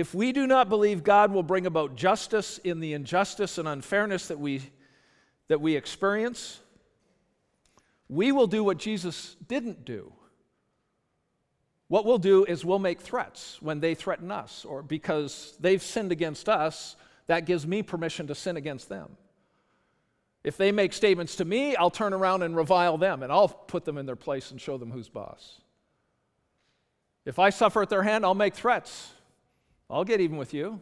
If 0.00 0.14
we 0.14 0.32
do 0.32 0.46
not 0.46 0.70
believe 0.70 1.04
God 1.04 1.30
will 1.30 1.42
bring 1.42 1.66
about 1.66 1.94
justice 1.94 2.56
in 2.56 2.80
the 2.80 2.94
injustice 2.94 3.58
and 3.58 3.68
unfairness 3.68 4.28
that 4.28 4.40
we, 4.40 4.62
that 5.48 5.60
we 5.60 5.76
experience, 5.76 6.58
we 8.08 8.32
will 8.32 8.46
do 8.46 8.64
what 8.64 8.78
Jesus 8.78 9.36
didn't 9.46 9.84
do. 9.84 10.10
What 11.88 12.06
we'll 12.06 12.16
do 12.16 12.46
is 12.46 12.64
we'll 12.64 12.78
make 12.78 13.02
threats 13.02 13.58
when 13.60 13.80
they 13.80 13.94
threaten 13.94 14.30
us, 14.30 14.64
or 14.64 14.82
because 14.82 15.54
they've 15.60 15.82
sinned 15.82 16.12
against 16.12 16.48
us, 16.48 16.96
that 17.26 17.44
gives 17.44 17.66
me 17.66 17.82
permission 17.82 18.26
to 18.28 18.34
sin 18.34 18.56
against 18.56 18.88
them. 18.88 19.18
If 20.42 20.56
they 20.56 20.72
make 20.72 20.94
statements 20.94 21.36
to 21.36 21.44
me, 21.44 21.76
I'll 21.76 21.90
turn 21.90 22.14
around 22.14 22.42
and 22.42 22.56
revile 22.56 22.96
them, 22.96 23.22
and 23.22 23.30
I'll 23.30 23.48
put 23.48 23.84
them 23.84 23.98
in 23.98 24.06
their 24.06 24.16
place 24.16 24.50
and 24.50 24.58
show 24.58 24.78
them 24.78 24.92
who's 24.92 25.10
boss. 25.10 25.60
If 27.26 27.38
I 27.38 27.50
suffer 27.50 27.82
at 27.82 27.90
their 27.90 28.02
hand, 28.02 28.24
I'll 28.24 28.34
make 28.34 28.54
threats. 28.54 29.12
I'll 29.90 30.04
get 30.04 30.20
even 30.20 30.36
with 30.36 30.54
you. 30.54 30.80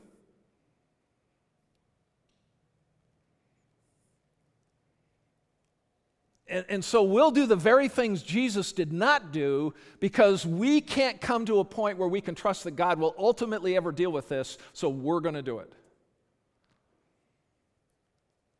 And, 6.51 6.65
and, 6.71 6.85
so 6.85 7.03
we'll 7.03 7.31
do 7.31 7.45
the 7.45 7.57
very 7.57 7.89
things 7.89 8.23
Jesus 8.23 8.73
did 8.73 8.91
not 8.91 9.33
do 9.33 9.75
because 10.01 10.47
we 10.47 10.81
can't 10.81 11.21
come 11.21 11.45
to 11.45 11.59
a 11.59 11.65
point 11.65 11.99
where 11.99 12.09
we 12.09 12.23
can 12.23 12.35
trust 12.35 12.65
that 12.65 12.71
God 12.71 12.99
will 12.99 13.15
ultimately 13.19 13.77
ever 13.77 13.93
deal 13.93 14.11
with 14.11 14.31
this, 14.31 14.57
so 14.73 14.89
we're 14.89 15.21
going 15.21 15.35
to 15.35 15.43
do 15.43 15.59
it. 15.59 15.71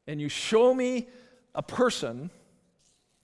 And 0.07 0.21
you 0.21 0.29
show 0.29 0.75
me 0.75 1.09
a 1.55 1.63
person 1.63 2.31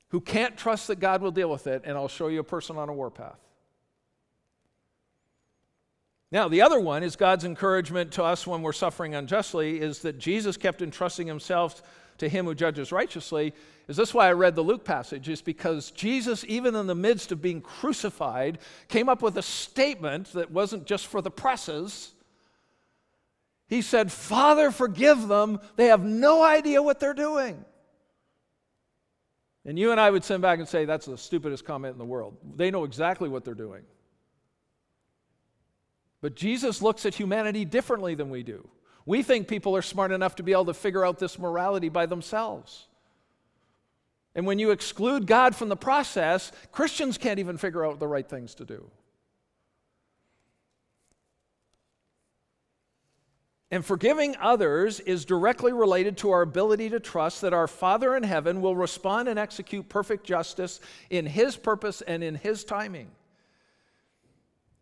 who 0.09 0.21
can't 0.23 0.57
trust 0.57 0.87
that 0.87 0.99
God 0.99 1.21
will 1.21 1.31
deal 1.31 1.51
with 1.51 1.67
it, 1.67 1.83
and 1.85 1.95
I'll 1.99 2.09
show 2.09 2.29
you 2.29 2.41
a 2.41 2.45
person 2.45 2.79
on 2.79 2.89
a 2.89 2.93
warpath. 2.95 3.44
Now, 6.35 6.49
the 6.49 6.63
other 6.63 6.81
one 6.81 7.05
is 7.05 7.15
God's 7.15 7.45
encouragement 7.45 8.11
to 8.15 8.25
us 8.25 8.45
when 8.45 8.61
we're 8.61 8.73
suffering 8.73 9.15
unjustly 9.15 9.81
is 9.81 10.01
that 10.01 10.19
Jesus 10.19 10.57
kept 10.57 10.83
entrusting 10.83 11.29
himself 11.29 11.81
to 12.19 12.29
him 12.29 12.47
who 12.47 12.57
judges 12.57 12.91
righteously. 12.91 13.55
Is 13.87 13.97
this 13.97 14.13
why 14.13 14.27
I 14.27 14.33
read 14.33 14.57
the 14.57 14.63
Luke 14.63 14.85
passage? 14.85 15.29
Is 15.29 15.41
because 15.41 15.93
Jesus, 15.93 16.45
even 16.49 16.75
in 16.75 16.89
the 16.89 16.95
midst 16.97 17.31
of 17.31 17.41
being 17.41 17.61
crucified, 17.61 18.59
came 18.89 19.09
up 19.09 19.23
with 19.23 19.39
a 19.39 19.43
statement 19.43 20.33
that 20.33 20.51
wasn't 20.51 20.87
just 20.87 21.07
for 21.07 21.23
the 21.23 21.31
presses. 21.31 22.13
He 23.69 23.81
said, 23.81 24.11
Father, 24.11 24.73
forgive 24.73 25.29
them. 25.29 25.61
They 25.77 25.87
have 25.87 26.03
no 26.03 26.43
idea 26.43 26.83
what 26.83 26.99
they're 26.99 27.15
doing. 27.15 27.65
And 29.65 29.79
you 29.79 29.93
and 29.93 30.01
I 30.01 30.11
would 30.11 30.25
send 30.25 30.43
back 30.43 30.59
and 30.59 30.67
say, 30.67 30.85
That's 30.85 31.07
the 31.07 31.17
stupidest 31.17 31.65
comment 31.65 31.93
in 31.93 31.99
the 31.99 32.05
world. 32.05 32.37
They 32.57 32.73
know 32.73 32.83
exactly 32.83 33.29
what 33.29 33.45
they're 33.45 33.55
doing. 33.55 33.85
But 36.25 36.37
Jesus 36.37 36.81
looks 36.81 37.05
at 37.05 37.15
humanity 37.15 37.67
differently 37.67 38.15
than 38.15 38.31
we 38.31 38.43
do. 38.43 38.67
We 39.05 39.23
think 39.23 39.47
people 39.47 39.77
are 39.77 39.83
smart 39.83 40.11
enough 40.11 40.37
to 40.37 40.43
be 40.43 40.53
able 40.53 40.65
to 40.65 40.73
figure 40.73 41.05
out 41.05 41.19
this 41.19 41.39
morality 41.39 41.91
by 41.91 42.07
themselves. 42.07 42.87
And 44.35 44.47
when 44.47 44.59
you 44.59 44.71
exclude 44.71 45.27
God 45.27 45.55
from 45.55 45.69
the 45.69 45.77
process, 45.77 46.51
Christians 46.73 47.19
can't 47.19 47.41
even 47.41 47.59
figure 47.59 47.85
out 47.85 47.99
the 47.99 48.09
right 48.09 48.27
things 48.27 48.55
to 48.55 48.65
do. 48.65 48.91
And 53.71 53.85
forgiving 53.85 54.35
others 54.41 55.01
is 55.01 55.27
directly 55.27 55.75
related 55.75 56.17
to 56.19 56.31
our 56.31 56.41
ability 56.41 56.89
to 56.89 57.01
trust 57.01 57.43
that 57.43 57.53
our 57.53 57.69
Father 57.69 58.17
in 58.17 58.23
heaven 58.23 58.63
will 58.63 58.77
respond 58.77 59.29
and 59.29 59.39
execute 59.39 59.91
perfect 59.91 60.25
justice 60.25 60.81
in 61.11 61.27
His 61.27 61.55
purpose 61.55 62.01
and 62.01 62.25
in 62.25 62.35
His 62.35 62.65
timing. 62.65 63.11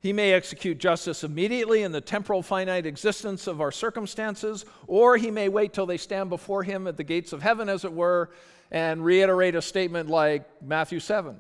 He 0.03 0.12
may 0.12 0.33
execute 0.33 0.79
justice 0.79 1.23
immediately 1.23 1.85
in 1.85 1.93
the 1.93 2.01
temporal 2.01 2.43
finite 2.43 2.87
existence 2.87 3.47
of 3.47 3.61
our 3.61 3.71
circumstances, 3.71 4.65
or 4.88 5.17
he 5.17 5.31
may 5.31 5.49
wait 5.49 5.73
till 5.73 5.87
they 5.87 5.97
stand 5.97 6.29
before 6.29 6.65
him 6.65 6.88
at 6.88 6.97
the 6.97 7.05
gates 7.05 7.33
of 7.33 7.41
heaven, 7.41 7.69
as 7.69 7.85
it 7.85 7.93
were, 7.93 8.31
and 8.73 9.05
reiterate 9.05 9.55
a 9.55 9.62
statement 9.62 10.11
like 10.11 10.45
Matthew 10.61 10.99
7 10.99 11.38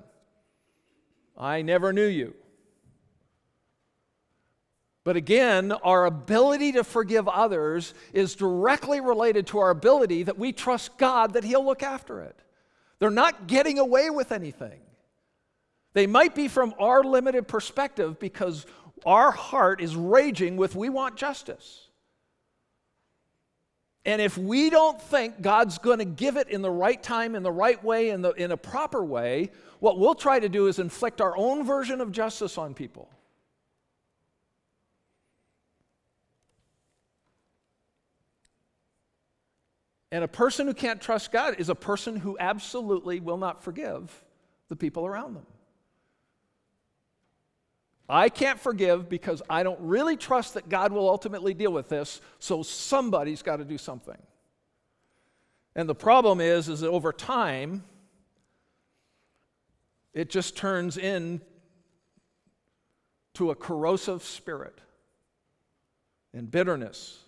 I 1.36 1.62
never 1.62 1.92
knew 1.92 2.06
you. 2.06 2.34
But 5.02 5.16
again, 5.16 5.72
our 5.72 6.04
ability 6.04 6.72
to 6.72 6.84
forgive 6.84 7.26
others 7.26 7.94
is 8.12 8.36
directly 8.36 9.00
related 9.00 9.48
to 9.48 9.58
our 9.58 9.70
ability 9.70 10.22
that 10.22 10.38
we 10.38 10.52
trust 10.52 10.96
God 10.98 11.32
that 11.32 11.42
He'll 11.42 11.64
look 11.64 11.82
after 11.82 12.20
it. 12.20 12.38
They're 13.00 13.10
not 13.10 13.48
getting 13.48 13.80
away 13.80 14.08
with 14.10 14.30
anything. 14.30 14.78
They 15.94 16.06
might 16.06 16.34
be 16.34 16.48
from 16.48 16.74
our 16.78 17.02
limited 17.02 17.48
perspective 17.48 18.18
because 18.18 18.66
our 19.04 19.30
heart 19.30 19.80
is 19.80 19.94
raging 19.94 20.56
with 20.56 20.74
we 20.74 20.88
want 20.88 21.16
justice. 21.16 21.88
And 24.04 24.20
if 24.20 24.36
we 24.36 24.68
don't 24.68 25.00
think 25.00 25.42
God's 25.42 25.78
going 25.78 25.98
to 25.98 26.04
give 26.04 26.36
it 26.36 26.48
in 26.48 26.60
the 26.62 26.70
right 26.70 27.00
time, 27.00 27.36
in 27.36 27.42
the 27.42 27.52
right 27.52 27.82
way, 27.84 28.10
in, 28.10 28.22
the, 28.22 28.32
in 28.32 28.50
a 28.50 28.56
proper 28.56 29.04
way, 29.04 29.50
what 29.78 29.98
we'll 29.98 30.14
try 30.14 30.40
to 30.40 30.48
do 30.48 30.66
is 30.66 30.78
inflict 30.78 31.20
our 31.20 31.36
own 31.36 31.64
version 31.64 32.00
of 32.00 32.10
justice 32.10 32.58
on 32.58 32.74
people. 32.74 33.08
And 40.10 40.24
a 40.24 40.28
person 40.28 40.66
who 40.66 40.74
can't 40.74 41.00
trust 41.00 41.32
God 41.32 41.56
is 41.58 41.68
a 41.68 41.74
person 41.74 42.16
who 42.16 42.36
absolutely 42.38 43.20
will 43.20 43.38
not 43.38 43.62
forgive 43.62 44.24
the 44.68 44.76
people 44.76 45.06
around 45.06 45.34
them. 45.34 45.46
I 48.08 48.28
can't 48.28 48.58
forgive 48.58 49.08
because 49.08 49.42
I 49.48 49.62
don't 49.62 49.80
really 49.80 50.16
trust 50.16 50.54
that 50.54 50.68
God 50.68 50.92
will 50.92 51.08
ultimately 51.08 51.54
deal 51.54 51.72
with 51.72 51.88
this, 51.88 52.20
so 52.38 52.62
somebody's 52.62 53.42
got 53.42 53.56
to 53.56 53.64
do 53.64 53.78
something. 53.78 54.18
And 55.74 55.88
the 55.88 55.94
problem 55.94 56.40
is 56.40 56.68
is 56.68 56.80
that 56.80 56.88
over 56.88 57.12
time 57.12 57.84
it 60.12 60.28
just 60.28 60.56
turns 60.56 60.98
in 60.98 61.40
to 63.34 63.50
a 63.50 63.54
corrosive 63.54 64.22
spirit 64.22 64.78
and 66.34 66.50
bitterness. 66.50 67.18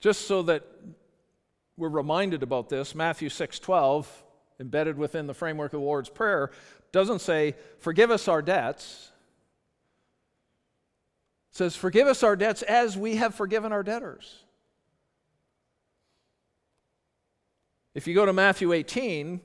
Just 0.00 0.26
so 0.26 0.42
that 0.42 0.64
we're 1.76 1.88
reminded 1.88 2.42
about 2.42 2.68
this, 2.68 2.94
Matthew 2.94 3.28
6:12 3.28 4.06
embedded 4.62 4.96
within 4.96 5.26
the 5.26 5.34
framework 5.34 5.74
of 5.74 5.80
the 5.80 5.86
Lord's 5.86 6.08
Prayer, 6.08 6.50
doesn't 6.92 7.18
say, 7.18 7.54
Forgive 7.78 8.10
us 8.10 8.28
our 8.28 8.40
debts. 8.40 9.10
It 11.50 11.56
says, 11.56 11.76
Forgive 11.76 12.08
us 12.08 12.22
our 12.22 12.36
debts 12.36 12.62
as 12.62 12.96
we 12.96 13.16
have 13.16 13.34
forgiven 13.34 13.72
our 13.72 13.82
debtors. 13.82 14.44
If 17.94 18.06
you 18.06 18.14
go 18.14 18.24
to 18.24 18.32
Matthew 18.32 18.72
18, 18.72 19.40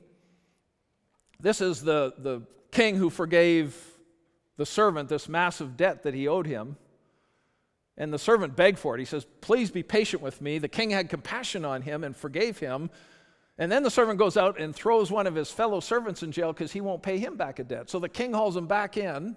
this 1.38 1.60
is 1.60 1.82
the, 1.82 2.14
the 2.16 2.42
king 2.70 2.96
who 2.96 3.10
forgave 3.10 3.76
the 4.56 4.64
servant 4.64 5.08
this 5.08 5.28
massive 5.28 5.76
debt 5.76 6.04
that 6.04 6.14
he 6.14 6.26
owed 6.26 6.46
him. 6.46 6.76
And 7.96 8.12
the 8.12 8.18
servant 8.18 8.56
begged 8.56 8.78
for 8.78 8.94
it. 8.94 9.00
He 9.00 9.04
says, 9.04 9.26
Please 9.40 9.70
be 9.70 9.82
patient 9.82 10.22
with 10.22 10.40
me. 10.40 10.58
The 10.58 10.68
king 10.68 10.90
had 10.90 11.10
compassion 11.10 11.64
on 11.64 11.82
him 11.82 12.04
and 12.04 12.16
forgave 12.16 12.58
him. 12.58 12.90
And 13.58 13.70
then 13.70 13.82
the 13.82 13.90
servant 13.90 14.18
goes 14.18 14.36
out 14.36 14.60
and 14.60 14.74
throws 14.74 15.10
one 15.10 15.26
of 15.26 15.34
his 15.34 15.50
fellow 15.50 15.80
servants 15.80 16.22
in 16.22 16.30
jail 16.30 16.52
because 16.52 16.72
he 16.72 16.80
won't 16.80 17.02
pay 17.02 17.18
him 17.18 17.36
back 17.36 17.58
a 17.58 17.64
debt. 17.64 17.90
So 17.90 17.98
the 17.98 18.08
king 18.08 18.32
hauls 18.32 18.56
him 18.56 18.66
back 18.66 18.96
in. 18.96 19.36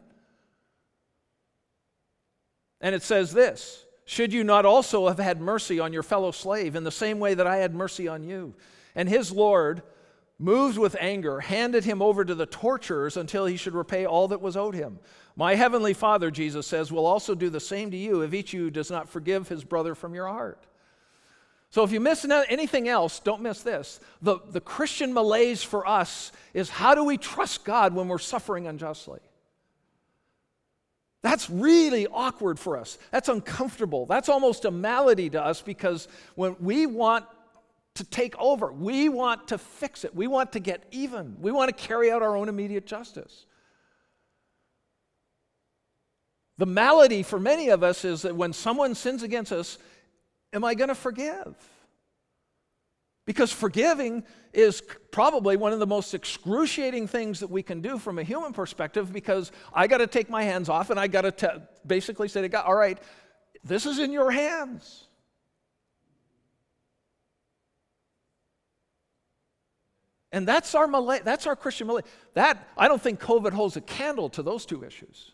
And 2.80 2.96
it 2.96 3.02
says 3.02 3.34
this 3.34 3.84
Should 4.06 4.32
you 4.32 4.44
not 4.44 4.66
also 4.66 5.08
have 5.08 5.20
had 5.20 5.42
mercy 5.42 5.80
on 5.80 5.92
your 5.92 6.04
fellow 6.04 6.32
slave 6.32 6.76
in 6.76 6.84
the 6.84 6.92
same 6.92 7.20
way 7.20 7.34
that 7.34 7.48
I 7.48 7.58
had 7.58 7.74
mercy 7.74 8.08
on 8.08 8.24
you? 8.24 8.54
And 8.94 9.10
his 9.10 9.32
Lord, 9.32 9.82
moved 10.42 10.78
with 10.78 10.98
anger, 11.00 11.40
handed 11.40 11.86
him 11.86 12.02
over 12.02 12.26
to 12.26 12.36
the 12.36 12.46
torturers 12.46 13.16
until 13.16 13.46
he 13.46 13.56
should 13.56 13.76
repay 13.76 14.06
all 14.06 14.28
that 14.28 14.42
was 14.42 14.58
owed 14.58 14.74
him. 14.74 15.00
My 15.36 15.56
heavenly 15.56 15.94
Father, 15.94 16.32
Jesus 16.32 16.68
says, 16.68 16.92
will 16.92 17.06
also 17.06 17.36
do 17.36 17.50
the 17.50 17.60
same 17.60 17.92
to 17.92 17.98
you 17.98 18.22
if 18.22 18.34
each 18.34 18.54
of 18.54 18.60
you 18.60 18.72
does 18.72 18.92
not 18.92 19.08
forgive 19.08 19.48
his 19.48 19.64
brother 19.64 19.96
from 19.96 20.14
your 20.14 20.28
heart. 20.28 20.66
So 21.72 21.84
if 21.84 21.94
you 21.94 22.02
miss 22.02 22.26
anything 22.26 22.90
else, 22.90 23.20
don't 23.20 23.42
miss 23.42 23.64
this. 23.64 24.02
The, 24.22 24.40
the 24.50 24.60
Christian 24.60 25.14
malaise 25.14 25.64
for 25.64 25.88
us 25.88 26.34
is 26.54 26.70
how 26.70 26.96
do 26.96 27.06
we 27.06 27.18
trust 27.18 27.64
God 27.64 27.94
when 27.94 28.10
we're 28.10 28.20
suffering 28.20 28.68
unjustly? 28.68 29.22
That's 31.24 31.50
really 31.50 32.08
awkward 32.08 32.60
for 32.60 32.78
us. 32.78 32.98
That's 33.12 33.30
uncomfortable. 33.30 34.06
That's 34.06 34.28
almost 34.28 34.66
a 34.66 34.72
malady 34.72 35.30
to 35.30 35.44
us 35.44 35.62
because 35.62 36.10
when 36.36 36.58
we 36.60 36.88
want 36.88 37.26
to 37.96 38.04
take 38.04 38.38
over, 38.38 38.72
we 38.72 39.08
want 39.08 39.50
to 39.50 39.58
fix 39.58 40.04
it, 40.04 40.16
we 40.16 40.28
want 40.28 40.54
to 40.54 40.60
get 40.60 40.84
even, 40.92 41.36
we 41.40 41.52
want 41.52 41.76
to 41.76 41.88
carry 41.88 42.12
out 42.12 42.22
our 42.22 42.36
own 42.36 42.50
immediate 42.50 42.86
justice. 42.86 43.46
The 46.58 46.66
malady 46.66 47.24
for 47.24 47.40
many 47.40 47.70
of 47.70 47.84
us 47.84 48.06
is 48.06 48.22
that 48.22 48.36
when 48.36 48.54
someone 48.54 48.96
sins 48.96 49.24
against 49.24 49.52
us, 49.52 49.78
am 50.54 50.64
I 50.64 50.74
going 50.74 50.90
to 50.90 50.96
forgive? 50.96 51.56
Because 53.26 53.52
forgiving 53.52 54.24
is 54.52 54.82
probably 55.12 55.56
one 55.56 55.74
of 55.74 55.80
the 55.80 55.88
most 55.88 56.14
excruciating 56.14 57.08
things 57.08 57.40
that 57.40 57.50
we 57.50 57.64
can 57.64 57.82
do 57.82 57.98
from 57.98 58.20
a 58.20 58.24
human 58.24 58.52
perspective 58.52 59.14
because 59.14 59.52
I 59.74 59.88
got 59.88 60.00
to 60.00 60.08
take 60.08 60.30
my 60.30 60.44
hands 60.44 60.70
off 60.70 60.90
and 60.90 61.00
I 61.00 61.08
got 61.08 61.38
to 61.38 61.62
basically 61.86 62.28
say 62.28 62.42
to 62.42 62.50
God, 62.50 62.66
all 62.66 62.76
right, 62.76 62.98
this 63.64 63.86
is 63.86 64.00
in 64.00 64.12
your 64.12 64.32
hands. 64.32 65.06
And 70.32 70.48
that's 70.48 70.74
our 70.76 70.88
that's 71.20 71.46
our 71.46 71.56
Christian 71.56 71.88
malaise. 71.88 72.06
That 72.34 72.68
I 72.78 72.88
don't 72.88 73.02
think 73.02 73.20
COVID 73.20 73.52
holds 73.52 73.76
a 73.76 73.82
candle 73.82 74.30
to 74.30 74.42
those 74.42 74.66
two 74.66 74.84
issues. 74.84 75.32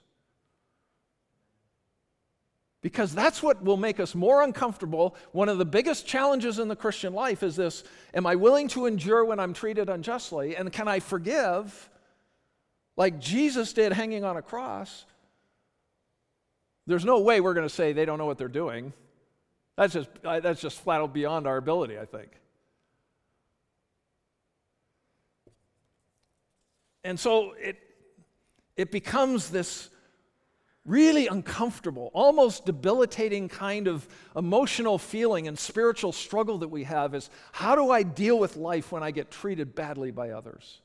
Because 2.82 3.14
that's 3.14 3.42
what 3.42 3.64
will 3.64 3.78
make 3.78 4.00
us 4.00 4.14
more 4.14 4.44
uncomfortable. 4.44 5.16
One 5.32 5.50
of 5.50 5.58
the 5.58 5.66
biggest 5.66 6.06
challenges 6.06 6.60
in 6.60 6.68
the 6.68 6.76
Christian 6.76 7.14
life 7.14 7.42
is 7.42 7.56
this 7.56 7.84
Am 8.14 8.26
I 8.26 8.36
willing 8.36 8.68
to 8.70 8.86
endure 8.86 9.26
when 9.26 9.40
I'm 9.40 9.54
treated 9.54 9.90
unjustly? 9.90 10.56
And 10.56 10.72
can 10.72 10.88
I 10.88 11.00
forgive 11.00 11.90
like 12.96 13.20
Jesus 13.20 13.74
did 13.74 13.94
hanging 13.94 14.24
on 14.24 14.38
a 14.38 14.42
cross? 14.42 15.06
There's 16.86 17.04
no 17.04 17.20
way 17.20 17.42
we're 17.42 17.54
going 17.54 17.68
to 17.68 17.74
say 17.74 17.94
they 17.94 18.06
don't 18.06 18.18
know 18.18 18.26
what 18.26 18.38
they're 18.38 18.48
doing. 18.48 18.94
That's 19.76 19.94
just, 19.94 20.10
uh, 20.24 20.40
that's 20.40 20.62
just 20.62 20.80
flat 20.80 21.02
out 21.02 21.14
beyond 21.14 21.46
our 21.46 21.58
ability, 21.58 22.00
I 22.00 22.06
think. 22.06 22.32
And 27.04 27.20
so 27.20 27.54
it, 27.54 27.78
it 28.76 28.92
becomes 28.92 29.50
this 29.50 29.90
really 30.88 31.28
uncomfortable, 31.28 32.10
almost 32.14 32.66
debilitating 32.66 33.50
kind 33.50 33.88
of 33.88 34.08
emotional 34.36 34.98
feeling 34.98 35.48
and 35.48 35.60
spiritual 35.60 36.14
struggle 36.14 36.60
that 36.60 36.70
we 36.70 36.86
have 36.86 37.14
is 37.14 37.30
how 37.52 37.76
do 37.76 37.92
I 37.92 38.02
deal 38.02 38.40
with 38.40 38.56
life 38.56 38.92
when 38.92 39.04
I 39.04 39.12
get 39.12 39.30
treated 39.30 39.76
badly 39.76 40.12
by 40.12 40.32
others? 40.32 40.80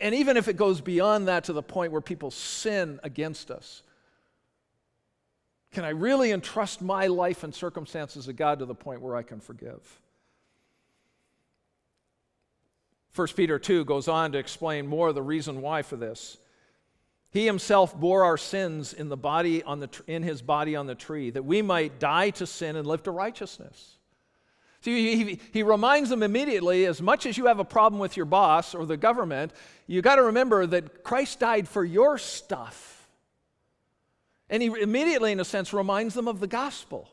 And 0.00 0.14
even 0.14 0.36
if 0.36 0.48
it 0.48 0.56
goes 0.56 0.80
beyond 0.80 1.28
that 1.28 1.44
to 1.44 1.52
the 1.52 1.62
point 1.62 1.92
where 1.92 2.00
people 2.00 2.30
sin 2.30 2.98
against 3.04 3.50
us, 3.50 3.82
can 5.70 5.84
I 5.84 5.90
really 5.90 6.30
entrust 6.30 6.80
my 6.80 7.08
life 7.08 7.44
and 7.44 7.54
circumstances 7.54 8.26
to 8.26 8.32
God 8.32 8.60
to 8.60 8.64
the 8.64 8.74
point 8.74 9.02
where 9.02 9.14
I 9.14 9.22
can 9.22 9.40
forgive? 9.40 10.00
1 13.14 13.28
Peter 13.36 13.58
2 13.58 13.84
goes 13.84 14.08
on 14.08 14.32
to 14.32 14.38
explain 14.38 14.86
more 14.86 15.12
the 15.12 15.22
reason 15.22 15.60
why 15.60 15.82
for 15.82 15.96
this. 15.96 16.38
He 17.34 17.46
himself 17.46 17.98
bore 17.98 18.22
our 18.22 18.38
sins 18.38 18.92
in, 18.92 19.08
the 19.08 19.16
body 19.16 19.64
on 19.64 19.80
the, 19.80 19.90
in 20.06 20.22
his 20.22 20.40
body 20.40 20.76
on 20.76 20.86
the 20.86 20.94
tree, 20.94 21.30
that 21.30 21.44
we 21.44 21.62
might 21.62 21.98
die 21.98 22.30
to 22.30 22.46
sin 22.46 22.76
and 22.76 22.86
live 22.86 23.02
to 23.02 23.10
righteousness. 23.10 23.96
See, 24.82 25.16
he, 25.16 25.40
he 25.52 25.64
reminds 25.64 26.10
them 26.10 26.22
immediately 26.22 26.86
as 26.86 27.02
much 27.02 27.26
as 27.26 27.36
you 27.36 27.46
have 27.46 27.58
a 27.58 27.64
problem 27.64 27.98
with 27.98 28.16
your 28.16 28.24
boss 28.24 28.72
or 28.72 28.86
the 28.86 28.96
government, 28.96 29.50
you 29.88 30.00
got 30.00 30.14
to 30.14 30.22
remember 30.22 30.64
that 30.64 31.02
Christ 31.02 31.40
died 31.40 31.66
for 31.66 31.84
your 31.84 32.18
stuff. 32.18 33.10
And 34.48 34.62
he 34.62 34.68
immediately, 34.68 35.32
in 35.32 35.40
a 35.40 35.44
sense, 35.44 35.72
reminds 35.72 36.14
them 36.14 36.28
of 36.28 36.38
the 36.38 36.46
gospel. 36.46 37.10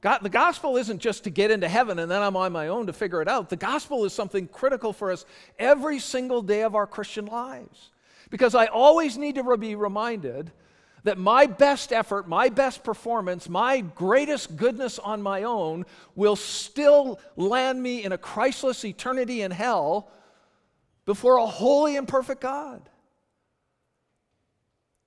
God, 0.00 0.20
the 0.22 0.30
gospel 0.30 0.78
isn't 0.78 1.00
just 1.00 1.24
to 1.24 1.30
get 1.30 1.50
into 1.50 1.68
heaven 1.68 1.98
and 1.98 2.10
then 2.10 2.22
I'm 2.22 2.36
on 2.36 2.52
my 2.52 2.68
own 2.68 2.86
to 2.86 2.94
figure 2.94 3.20
it 3.20 3.28
out. 3.28 3.50
The 3.50 3.56
gospel 3.56 4.06
is 4.06 4.14
something 4.14 4.48
critical 4.48 4.94
for 4.94 5.12
us 5.12 5.26
every 5.58 5.98
single 5.98 6.40
day 6.40 6.62
of 6.62 6.74
our 6.74 6.86
Christian 6.86 7.26
lives. 7.26 7.90
Because 8.30 8.54
I 8.54 8.66
always 8.66 9.16
need 9.16 9.36
to 9.36 9.56
be 9.56 9.74
reminded 9.74 10.52
that 11.04 11.16
my 11.16 11.46
best 11.46 11.92
effort, 11.92 12.28
my 12.28 12.48
best 12.48 12.82
performance, 12.82 13.48
my 13.48 13.80
greatest 13.80 14.56
goodness 14.56 14.98
on 14.98 15.22
my 15.22 15.44
own 15.44 15.86
will 16.14 16.36
still 16.36 17.20
land 17.36 17.82
me 17.82 18.04
in 18.04 18.12
a 18.12 18.18
Christless 18.18 18.84
eternity 18.84 19.42
in 19.42 19.50
hell 19.50 20.10
before 21.04 21.38
a 21.38 21.46
holy 21.46 21.96
and 21.96 22.06
perfect 22.06 22.40
God. 22.40 22.88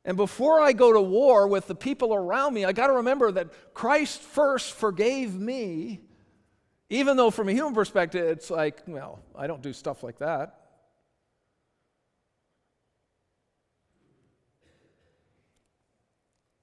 And 0.03 0.17
before 0.17 0.59
I 0.59 0.74
go 0.74 0.91
to 0.91 1.01
war 1.01 1.47
with 1.47 1.67
the 1.67 1.76
people 1.76 2.15
around 2.15 2.55
me, 2.55 2.65
I 2.65 2.72
got 2.72 2.88
to 2.88 2.93
remember 2.93 3.32
that 3.34 3.49
Christ 3.76 4.19
first 4.19 4.74
forgave 4.74 5.36
me, 5.36 6.01
even 6.89 7.17
though 7.17 7.30
from 7.30 7.49
a 7.49 7.51
human 7.51 7.76
perspective, 7.76 8.28
it's 8.28 8.49
like, 8.49 8.82
well, 8.88 9.19
I 9.36 9.45
don't 9.45 9.61
do 9.61 9.74
stuff 9.74 10.01
like 10.01 10.17
that. 10.17 10.61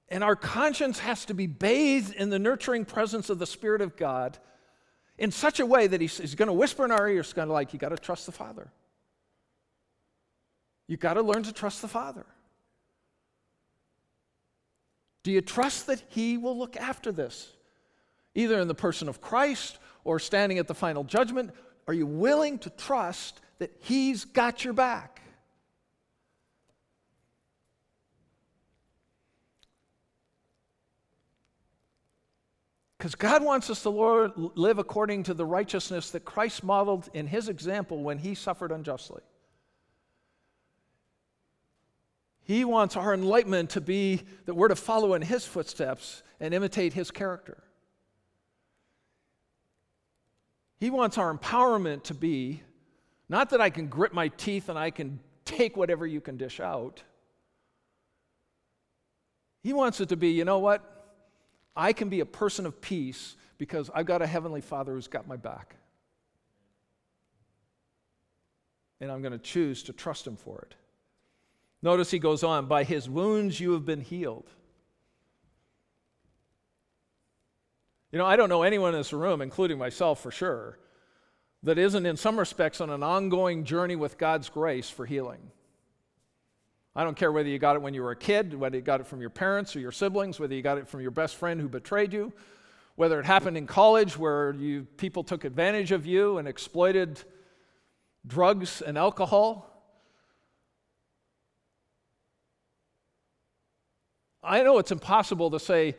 And 0.09 0.23
our 0.23 0.35
conscience 0.35 0.99
has 0.99 1.25
to 1.25 1.33
be 1.33 1.47
bathed 1.47 2.15
in 2.15 2.29
the 2.29 2.39
nurturing 2.39 2.85
presence 2.85 3.29
of 3.29 3.37
the 3.39 3.45
Spirit 3.45 3.81
of 3.81 3.95
God 3.95 4.37
in 5.17 5.31
such 5.31 5.59
a 5.59 5.65
way 5.65 5.85
that 5.85 6.01
He's, 6.01 6.17
he's 6.17 6.35
going 6.35 6.47
to 6.47 6.53
whisper 6.53 6.83
in 6.83 6.91
our 6.91 7.07
ears, 7.07 7.31
kind 7.31 7.49
of 7.49 7.53
like, 7.53 7.73
you 7.73 7.79
got 7.79 7.89
to 7.89 7.97
trust 7.97 8.25
the 8.25 8.31
Father. 8.31 8.71
You 10.87 10.97
got 10.97 11.13
to 11.13 11.21
learn 11.21 11.43
to 11.43 11.53
trust 11.53 11.81
the 11.83 11.87
Father. 11.87 12.25
Do 15.21 15.31
you 15.31 15.41
trust 15.41 15.87
that 15.87 16.01
He 16.09 16.37
will 16.37 16.57
look 16.57 16.75
after 16.77 17.11
this? 17.11 17.51
Either 18.33 18.59
in 18.59 18.67
the 18.67 18.75
person 18.75 19.09
of 19.09 19.21
Christ 19.21 19.77
or 20.03 20.17
standing 20.17 20.57
at 20.57 20.67
the 20.67 20.73
final 20.73 21.03
judgment, 21.03 21.51
are 21.87 21.93
you 21.93 22.07
willing 22.07 22.57
to 22.59 22.71
trust 22.71 23.41
that 23.59 23.75
He's 23.81 24.25
got 24.25 24.63
your 24.63 24.73
back? 24.73 25.21
Because 32.99 33.15
God 33.15 33.45
wants 33.45 33.69
us 33.69 33.81
to 33.83 33.89
live 33.89 34.77
according 34.77 35.23
to 35.23 35.33
the 35.33 35.45
righteousness 35.45 36.11
that 36.11 36.25
Christ 36.25 36.65
modeled 36.65 37.07
in 37.13 37.27
his 37.27 37.47
example 37.47 38.03
when 38.03 38.17
he 38.17 38.35
suffered 38.35 38.73
unjustly. 38.73 39.21
He 42.43 42.65
wants 42.65 42.97
our 42.97 43.13
enlightenment 43.13 43.69
to 43.71 43.81
be 43.81 44.23
that 44.45 44.53
we're 44.53 44.67
to 44.67 44.75
follow 44.75 45.13
in 45.13 45.21
his 45.21 45.45
footsteps 45.45 46.23
and 46.41 46.53
imitate 46.53 46.91
his 46.91 47.09
character. 47.09 47.63
He 50.81 50.89
wants 50.89 51.17
our 51.17 51.33
empowerment 51.33 52.03
to 52.03 52.13
be 52.13 52.63
not 53.29 53.51
that 53.51 53.61
I 53.61 53.69
can 53.69 53.87
grit 53.87 54.13
my 54.13 54.27
teeth 54.27 54.67
and 54.67 54.77
I 54.77 54.91
can 54.91 55.21
take 55.45 55.77
whatever 55.77 56.05
you 56.05 56.19
can 56.19 56.35
dish 56.35 56.59
out. 56.59 57.01
He 59.63 59.71
wants 59.71 60.01
it 60.01 60.09
to 60.09 60.17
be, 60.17 60.31
you 60.31 60.43
know 60.43 60.59
what? 60.59 60.98
I 61.79 61.93
can 61.93 62.09
be 62.09 62.19
a 62.19 62.25
person 62.25 62.65
of 62.65 62.81
peace 62.81 63.37
because 63.57 63.89
I've 63.95 64.05
got 64.05 64.21
a 64.21 64.27
Heavenly 64.27 64.59
Father 64.59 64.93
who's 64.93 65.07
got 65.07 65.27
my 65.27 65.37
back. 65.37 65.77
And 68.99 69.09
I'm 69.09 69.21
going 69.21 69.31
to 69.31 69.39
choose 69.39 69.83
to 69.83 69.93
trust 69.93 70.27
Him 70.27 70.35
for 70.35 70.59
it. 70.59 70.75
Notice 71.81 72.11
he 72.11 72.19
goes 72.19 72.43
on, 72.43 72.65
by 72.65 72.83
His 72.83 73.09
wounds 73.09 73.61
you 73.61 73.71
have 73.71 73.85
been 73.85 74.01
healed. 74.01 74.49
You 78.11 78.19
know, 78.19 78.25
I 78.25 78.35
don't 78.35 78.49
know 78.49 78.63
anyone 78.63 78.93
in 78.93 78.99
this 78.99 79.13
room, 79.13 79.41
including 79.41 79.77
myself 79.77 80.19
for 80.21 80.31
sure, 80.31 80.79
that 81.63 81.77
isn't 81.77 82.05
in 82.05 82.17
some 82.17 82.37
respects 82.37 82.81
on 82.81 82.89
an 82.89 83.03
ongoing 83.03 83.63
journey 83.63 83.95
with 83.95 84.17
God's 84.17 84.49
grace 84.49 84.89
for 84.89 85.05
healing. 85.05 85.51
I 86.95 87.03
don't 87.03 87.15
care 87.15 87.31
whether 87.31 87.47
you 87.47 87.59
got 87.59 87.75
it 87.75 87.81
when 87.81 87.93
you 87.93 88.01
were 88.01 88.11
a 88.11 88.15
kid, 88.15 88.53
whether 88.53 88.75
you 88.75 88.81
got 88.81 88.99
it 88.99 89.07
from 89.07 89.21
your 89.21 89.29
parents 89.29 89.75
or 89.75 89.79
your 89.79 89.91
siblings, 89.91 90.39
whether 90.39 90.55
you 90.55 90.61
got 90.61 90.77
it 90.77 90.87
from 90.87 91.01
your 91.01 91.11
best 91.11 91.35
friend 91.35 91.61
who 91.61 91.69
betrayed 91.69 92.11
you, 92.11 92.33
whether 92.95 93.19
it 93.19 93.25
happened 93.25 93.57
in 93.57 93.67
college 93.67 94.17
where 94.17 94.53
you, 94.55 94.85
people 94.97 95.23
took 95.23 95.45
advantage 95.45 95.91
of 95.91 96.05
you 96.05 96.37
and 96.39 96.47
exploited 96.47 97.21
drugs 98.25 98.81
and 98.81 98.97
alcohol. 98.97 99.65
I 104.43 104.63
know 104.63 104.79
it's 104.79 104.91
impossible 104.91 105.51
to 105.51 105.59
say, 105.59 105.95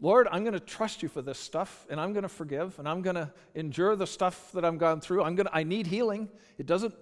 Lord, 0.00 0.26
I'm 0.30 0.42
going 0.42 0.54
to 0.54 0.60
trust 0.60 1.02
you 1.02 1.08
for 1.08 1.22
this 1.22 1.38
stuff, 1.38 1.86
and 1.88 2.00
I'm 2.00 2.12
going 2.12 2.24
to 2.24 2.28
forgive, 2.28 2.78
and 2.78 2.88
I'm 2.88 3.00
going 3.00 3.16
to 3.16 3.32
endure 3.54 3.94
the 3.94 4.06
stuff 4.06 4.50
that 4.52 4.64
I've 4.64 4.78
gone 4.78 5.00
through. 5.00 5.22
I'm 5.22 5.34
going 5.34 5.46
to, 5.46 5.54
I 5.54 5.62
need 5.62 5.86
healing. 5.86 6.28
It 6.58 6.66
doesn't 6.66 6.94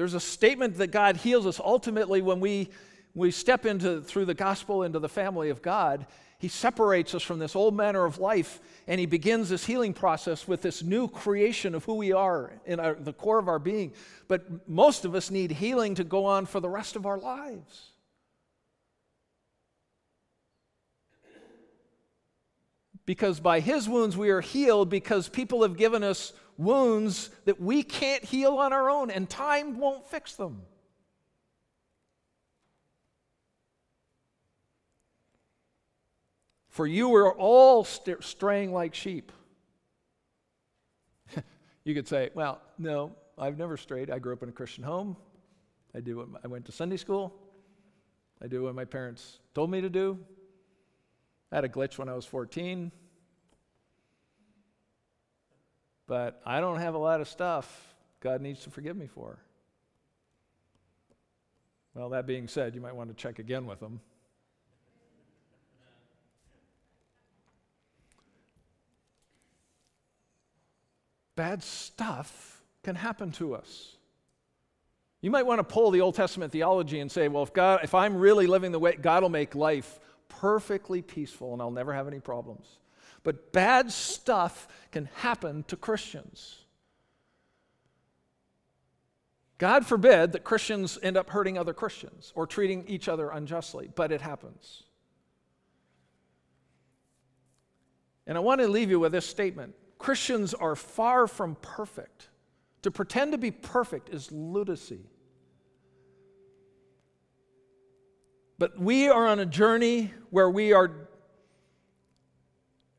there's 0.00 0.14
a 0.14 0.20
statement 0.20 0.78
that 0.78 0.86
God 0.86 1.18
heals 1.18 1.44
us 1.44 1.60
ultimately 1.62 2.22
when 2.22 2.40
we, 2.40 2.70
we 3.14 3.30
step 3.30 3.66
into 3.66 4.00
through 4.00 4.24
the 4.24 4.32
gospel 4.32 4.82
into 4.82 4.98
the 4.98 5.10
family 5.10 5.50
of 5.50 5.60
God. 5.60 6.06
He 6.38 6.48
separates 6.48 7.14
us 7.14 7.22
from 7.22 7.38
this 7.38 7.54
old 7.54 7.76
manner 7.76 8.06
of 8.06 8.16
life 8.16 8.60
and 8.86 8.98
he 8.98 9.04
begins 9.04 9.50
this 9.50 9.66
healing 9.66 9.92
process 9.92 10.48
with 10.48 10.62
this 10.62 10.82
new 10.82 11.06
creation 11.06 11.74
of 11.74 11.84
who 11.84 11.96
we 11.96 12.12
are 12.12 12.50
in 12.64 12.80
our, 12.80 12.94
the 12.94 13.12
core 13.12 13.38
of 13.38 13.46
our 13.46 13.58
being. 13.58 13.92
But 14.26 14.66
most 14.66 15.04
of 15.04 15.14
us 15.14 15.30
need 15.30 15.50
healing 15.50 15.96
to 15.96 16.04
go 16.04 16.24
on 16.24 16.46
for 16.46 16.60
the 16.60 16.70
rest 16.70 16.96
of 16.96 17.04
our 17.04 17.18
lives. 17.18 17.90
Because 23.04 23.38
by 23.38 23.60
his 23.60 23.86
wounds 23.86 24.16
we 24.16 24.30
are 24.30 24.40
healed 24.40 24.88
because 24.88 25.28
people 25.28 25.60
have 25.60 25.76
given 25.76 26.02
us 26.02 26.32
wounds 26.60 27.30
that 27.46 27.60
we 27.60 27.82
can't 27.82 28.22
heal 28.22 28.58
on 28.58 28.72
our 28.72 28.90
own, 28.90 29.10
and 29.10 29.28
time 29.28 29.78
won't 29.78 30.06
fix 30.08 30.34
them. 30.36 30.62
For 36.68 36.86
you 36.86 37.14
are 37.14 37.32
all 37.32 37.84
st- 37.84 38.22
straying 38.22 38.72
like 38.72 38.94
sheep. 38.94 39.32
You 41.82 41.94
could 41.94 42.06
say, 42.06 42.28
well, 42.34 42.60
no, 42.78 43.16
I've 43.38 43.56
never 43.56 43.78
strayed. 43.78 44.10
I 44.10 44.18
grew 44.18 44.34
up 44.34 44.42
in 44.42 44.50
a 44.50 44.52
Christian 44.52 44.84
home. 44.84 45.16
I 45.94 46.00
did 46.00 46.14
what 46.14 46.28
I 46.44 46.46
went 46.46 46.66
to 46.66 46.72
Sunday 46.72 46.98
school. 46.98 47.34
I 48.42 48.48
did 48.48 48.60
what 48.60 48.74
my 48.74 48.84
parents 48.84 49.38
told 49.54 49.70
me 49.70 49.80
to 49.80 49.88
do. 49.88 50.18
I 51.50 51.56
had 51.56 51.64
a 51.64 51.70
glitch 51.70 51.96
when 51.96 52.10
I 52.10 52.14
was 52.14 52.26
14. 52.26 52.92
But 56.10 56.40
I 56.44 56.60
don't 56.60 56.80
have 56.80 56.94
a 56.94 56.98
lot 56.98 57.20
of 57.20 57.28
stuff 57.28 57.94
God 58.18 58.40
needs 58.40 58.64
to 58.64 58.70
forgive 58.70 58.96
me 58.96 59.06
for. 59.06 59.38
Well, 61.94 62.08
that 62.08 62.26
being 62.26 62.48
said, 62.48 62.74
you 62.74 62.80
might 62.80 62.96
want 62.96 63.10
to 63.10 63.14
check 63.14 63.38
again 63.38 63.64
with 63.64 63.78
them. 63.78 64.00
Bad 71.36 71.62
stuff 71.62 72.64
can 72.82 72.96
happen 72.96 73.30
to 73.30 73.54
us. 73.54 73.94
You 75.20 75.30
might 75.30 75.46
want 75.46 75.60
to 75.60 75.64
pull 75.64 75.92
the 75.92 76.00
Old 76.00 76.16
Testament 76.16 76.50
theology 76.50 76.98
and 76.98 77.08
say, 77.08 77.28
well, 77.28 77.44
if, 77.44 77.52
God, 77.52 77.84
if 77.84 77.94
I'm 77.94 78.16
really 78.16 78.48
living 78.48 78.72
the 78.72 78.80
way, 78.80 78.96
God 79.00 79.22
will 79.22 79.30
make 79.30 79.54
life 79.54 80.00
perfectly 80.28 81.02
peaceful 81.02 81.52
and 81.52 81.62
I'll 81.62 81.70
never 81.70 81.94
have 81.94 82.08
any 82.08 82.18
problems. 82.18 82.66
But 83.22 83.52
bad 83.52 83.92
stuff 83.92 84.68
can 84.92 85.08
happen 85.16 85.64
to 85.68 85.76
Christians. 85.76 86.56
God 89.58 89.84
forbid 89.84 90.32
that 90.32 90.42
Christians 90.42 90.98
end 91.02 91.18
up 91.18 91.28
hurting 91.28 91.58
other 91.58 91.74
Christians 91.74 92.32
or 92.34 92.46
treating 92.46 92.86
each 92.88 93.08
other 93.08 93.28
unjustly, 93.28 93.90
but 93.94 94.10
it 94.10 94.22
happens. 94.22 94.84
And 98.26 98.38
I 98.38 98.40
want 98.40 98.60
to 98.62 98.68
leave 98.68 98.90
you 98.90 98.98
with 99.00 99.12
this 99.12 99.26
statement 99.26 99.74
Christians 99.98 100.54
are 100.54 100.74
far 100.74 101.26
from 101.26 101.56
perfect. 101.56 102.28
To 102.82 102.90
pretend 102.90 103.32
to 103.32 103.38
be 103.38 103.50
perfect 103.50 104.08
is 104.08 104.32
lunacy. 104.32 105.00
But 108.58 108.78
we 108.78 109.10
are 109.10 109.26
on 109.26 109.40
a 109.40 109.46
journey 109.46 110.12
where 110.30 110.48
we 110.48 110.72
are 110.72 111.09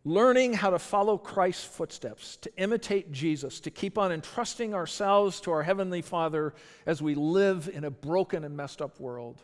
learning 0.04 0.54
how 0.54 0.72
to 0.72 0.80
follow 0.80 1.18
Christ's 1.18 1.66
footsteps, 1.66 2.38
to 2.38 2.52
imitate 2.58 3.12
Jesus, 3.12 3.60
to 3.62 3.72
keep 3.72 3.98
on 3.98 4.12
entrusting 4.12 4.74
ourselves 4.74 5.40
to 5.42 5.52
our 5.52 5.64
Heavenly 5.64 6.02
Father 6.02 6.54
as 6.86 7.02
we 7.02 7.14
live 7.14 7.70
in 7.72 7.84
a 7.84 7.92
broken 7.92 8.44
and 8.44 8.58
messed 8.58 8.82
up 8.82 9.00
world. 9.00 9.44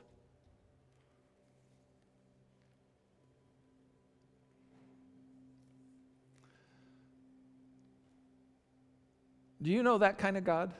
Do 9.61 9.71
you 9.71 9.83
know 9.83 9.97
that 9.97 10.17
kind 10.17 10.37
of 10.37 10.43
God? 10.43 10.71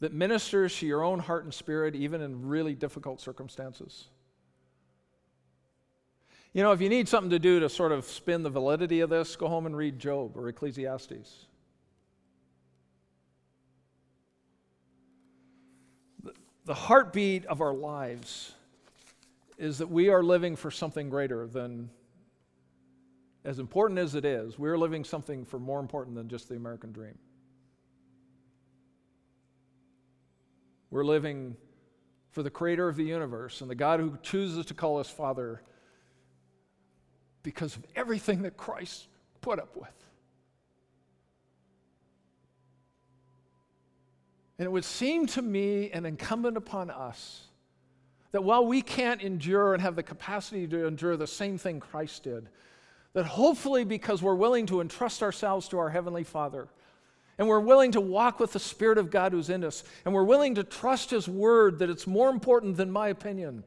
That 0.00 0.12
ministers 0.12 0.76
to 0.78 0.86
your 0.86 1.02
own 1.02 1.18
heart 1.18 1.44
and 1.44 1.52
spirit 1.52 1.94
even 1.94 2.20
in 2.22 2.46
really 2.46 2.74
difficult 2.74 3.20
circumstances? 3.20 4.08
You 6.54 6.62
know, 6.62 6.70
if 6.70 6.80
you 6.80 6.88
need 6.88 7.08
something 7.08 7.30
to 7.30 7.40
do 7.40 7.58
to 7.60 7.68
sort 7.68 7.90
of 7.90 8.04
spin 8.04 8.44
the 8.44 8.50
validity 8.50 9.00
of 9.00 9.10
this, 9.10 9.34
go 9.34 9.48
home 9.48 9.66
and 9.66 9.76
read 9.76 9.98
Job 9.98 10.36
or 10.36 10.48
Ecclesiastes. 10.48 11.46
The 16.64 16.74
heartbeat 16.74 17.44
of 17.46 17.60
our 17.60 17.74
lives 17.74 18.52
is 19.58 19.78
that 19.78 19.90
we 19.90 20.08
are 20.10 20.22
living 20.22 20.54
for 20.54 20.70
something 20.70 21.10
greater 21.10 21.48
than 21.48 21.90
as 23.44 23.58
important 23.58 23.98
as 23.98 24.14
it 24.14 24.24
is, 24.24 24.58
we're 24.58 24.78
living 24.78 25.04
something 25.04 25.44
for 25.44 25.58
more 25.58 25.80
important 25.80 26.16
than 26.16 26.28
just 26.28 26.48
the 26.48 26.54
American 26.54 26.92
dream. 26.92 27.18
We're 30.90 31.04
living 31.04 31.56
for 32.30 32.42
the 32.42 32.48
creator 32.48 32.88
of 32.88 32.96
the 32.96 33.04
universe 33.04 33.60
and 33.60 33.68
the 33.68 33.74
God 33.74 34.00
who 34.00 34.16
chooses 34.22 34.64
to 34.66 34.74
call 34.74 34.98
us 34.98 35.10
Father 35.10 35.60
because 37.44 37.76
of 37.76 37.84
everything 37.94 38.42
that 38.42 38.56
Christ 38.56 39.06
put 39.40 39.60
up 39.60 39.76
with. 39.76 39.88
And 44.58 44.66
it 44.66 44.70
would 44.70 44.84
seem 44.84 45.26
to 45.28 45.42
me 45.42 45.90
and 45.92 46.06
incumbent 46.06 46.56
upon 46.56 46.90
us 46.90 47.42
that 48.32 48.42
while 48.42 48.66
we 48.66 48.82
can't 48.82 49.22
endure 49.22 49.74
and 49.74 49.82
have 49.82 49.94
the 49.94 50.02
capacity 50.02 50.66
to 50.66 50.86
endure 50.86 51.16
the 51.16 51.26
same 51.26 51.56
thing 51.56 51.78
Christ 51.78 52.24
did, 52.24 52.48
that 53.12 53.26
hopefully, 53.26 53.84
because 53.84 54.22
we're 54.22 54.34
willing 54.34 54.66
to 54.66 54.80
entrust 54.80 55.22
ourselves 55.22 55.68
to 55.68 55.78
our 55.78 55.90
Heavenly 55.90 56.24
Father, 56.24 56.66
and 57.38 57.46
we're 57.46 57.60
willing 57.60 57.92
to 57.92 58.00
walk 58.00 58.40
with 58.40 58.52
the 58.52 58.58
Spirit 58.58 58.98
of 58.98 59.10
God 59.10 59.32
who's 59.32 59.50
in 59.50 59.62
us, 59.64 59.84
and 60.04 60.14
we're 60.14 60.24
willing 60.24 60.54
to 60.56 60.64
trust 60.64 61.10
His 61.10 61.28
Word 61.28 61.78
that 61.78 61.90
it's 61.90 62.06
more 62.06 62.30
important 62.30 62.76
than 62.76 62.90
my 62.90 63.08
opinion, 63.08 63.64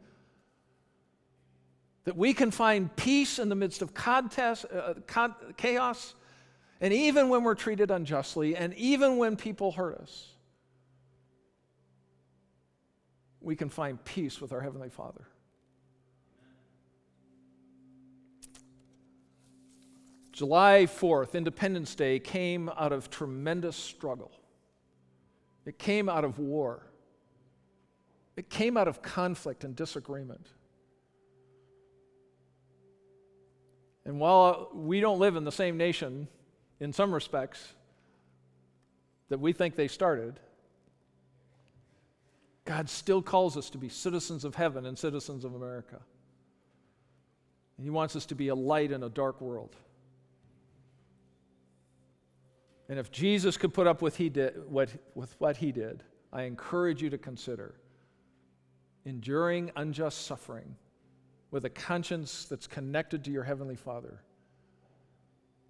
that 2.07 2.15
we 2.15 2.33
can 2.33 2.51
find 2.51 2.95
peace 2.95 3.37
in 3.37 3.49
the 3.49 3.55
midst 3.55 3.81
of 3.81 3.93
contest, 3.93 4.65
uh, 4.73 4.93
con- 5.07 5.35
chaos, 5.57 6.15
and 6.79 6.93
even 6.93 7.27
when 7.27 7.43
we're 7.43 7.53
treated 7.53 7.91
unjustly, 7.91 8.55
and 8.55 8.73
even 8.75 9.17
when 9.17 9.35
people 9.35 9.73
hurt 9.73 9.95
us, 9.95 10.29
we 13.41 13.57
can 13.57 13.67
find 13.67 14.01
peace 14.05 14.39
with 14.39 14.53
our 14.53 14.61
Heavenly 14.61 14.87
Father. 14.87 15.27
July 20.31 20.87
4th, 20.87 21.33
Independence 21.33 21.93
Day, 21.93 22.19
came 22.19 22.69
out 22.77 22.93
of 22.93 23.09
tremendous 23.09 23.75
struggle. 23.75 24.31
It 25.65 25.77
came 25.77 26.07
out 26.07 26.23
of 26.23 26.39
war. 26.39 26.87
It 28.37 28.49
came 28.49 28.77
out 28.77 28.87
of 28.87 29.01
conflict 29.01 29.65
and 29.65 29.75
disagreement. 29.75 30.47
And 34.07 34.21
while 34.21 34.69
we 34.73 35.01
don't 35.01 35.19
live 35.19 35.35
in 35.35 35.43
the 35.43 35.51
same 35.51 35.75
nation 35.75 36.29
in 36.79 36.93
some 36.93 37.13
respects 37.13 37.73
that 39.27 39.41
we 39.41 39.51
think 39.51 39.75
they 39.75 39.89
started, 39.89 40.39
God 42.63 42.89
still 42.89 43.21
calls 43.21 43.57
us 43.57 43.69
to 43.71 43.77
be 43.77 43.89
citizens 43.89 44.45
of 44.45 44.55
heaven 44.55 44.85
and 44.85 44.97
citizens 44.97 45.43
of 45.43 45.55
America. 45.55 45.99
And 47.77 47.83
He 47.83 47.89
wants 47.89 48.15
us 48.15 48.25
to 48.27 48.35
be 48.35 48.47
a 48.47 48.55
light 48.55 48.93
in 48.93 49.03
a 49.03 49.09
dark 49.09 49.41
world. 49.41 49.75
And 52.87 52.97
if 52.97 53.11
Jesus 53.11 53.57
could 53.57 53.73
put 53.73 53.87
up 53.87 54.01
with, 54.01 54.15
he 54.15 54.29
did, 54.29 54.53
what, 54.69 54.89
with 55.15 55.35
what 55.39 55.57
he 55.57 55.73
did, 55.73 56.03
I 56.31 56.43
encourage 56.43 57.01
you 57.01 57.09
to 57.09 57.17
consider 57.17 57.75
enduring 59.03 59.71
unjust 59.75 60.25
suffering 60.25 60.77
with 61.51 61.65
a 61.65 61.69
conscience 61.69 62.45
that's 62.45 62.67
connected 62.67 63.23
to 63.25 63.31
your 63.31 63.43
Heavenly 63.43 63.75
Father. 63.75 64.21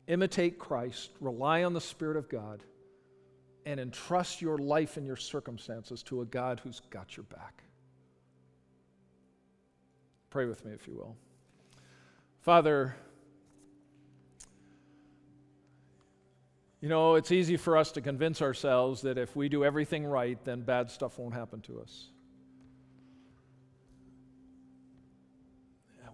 Imitate 0.08 0.58
Christ, 0.58 1.12
rely 1.20 1.64
on 1.64 1.74
the 1.74 1.82
Spirit 1.82 2.18
of 2.18 2.30
God, 2.30 2.64
and 3.66 3.80
entrust 3.80 4.42
your 4.42 4.58
life 4.58 4.98
and 4.98 5.06
your 5.06 5.16
circumstances 5.16 6.02
to 6.04 6.22
a 6.22 6.26
God 6.26 6.60
who's 6.62 6.82
got 6.90 7.18
your 7.18 7.26
back. 7.26 7.64
Pray 10.30 10.46
with 10.46 10.64
me, 10.66 10.72
if 10.74 10.88
you 10.88 10.96
will. 10.96 11.16
Father, 12.42 12.96
You 16.80 16.90
know, 16.90 17.16
it's 17.16 17.32
easy 17.32 17.58
for 17.58 17.76
us 17.76 17.92
to 17.94 18.02
convince 18.02 18.42
ourselves 18.42 19.02
that 19.02 19.18
if 19.18 19.36
we 19.36 19.50
do 19.50 19.66
everything 19.66 20.06
right, 20.06 20.38
then 20.46 20.62
bad 20.62 20.92
stuff 20.92 21.18
won't 21.18 21.34
happen 21.34 21.60
to 21.62 21.82
us. 21.82 22.10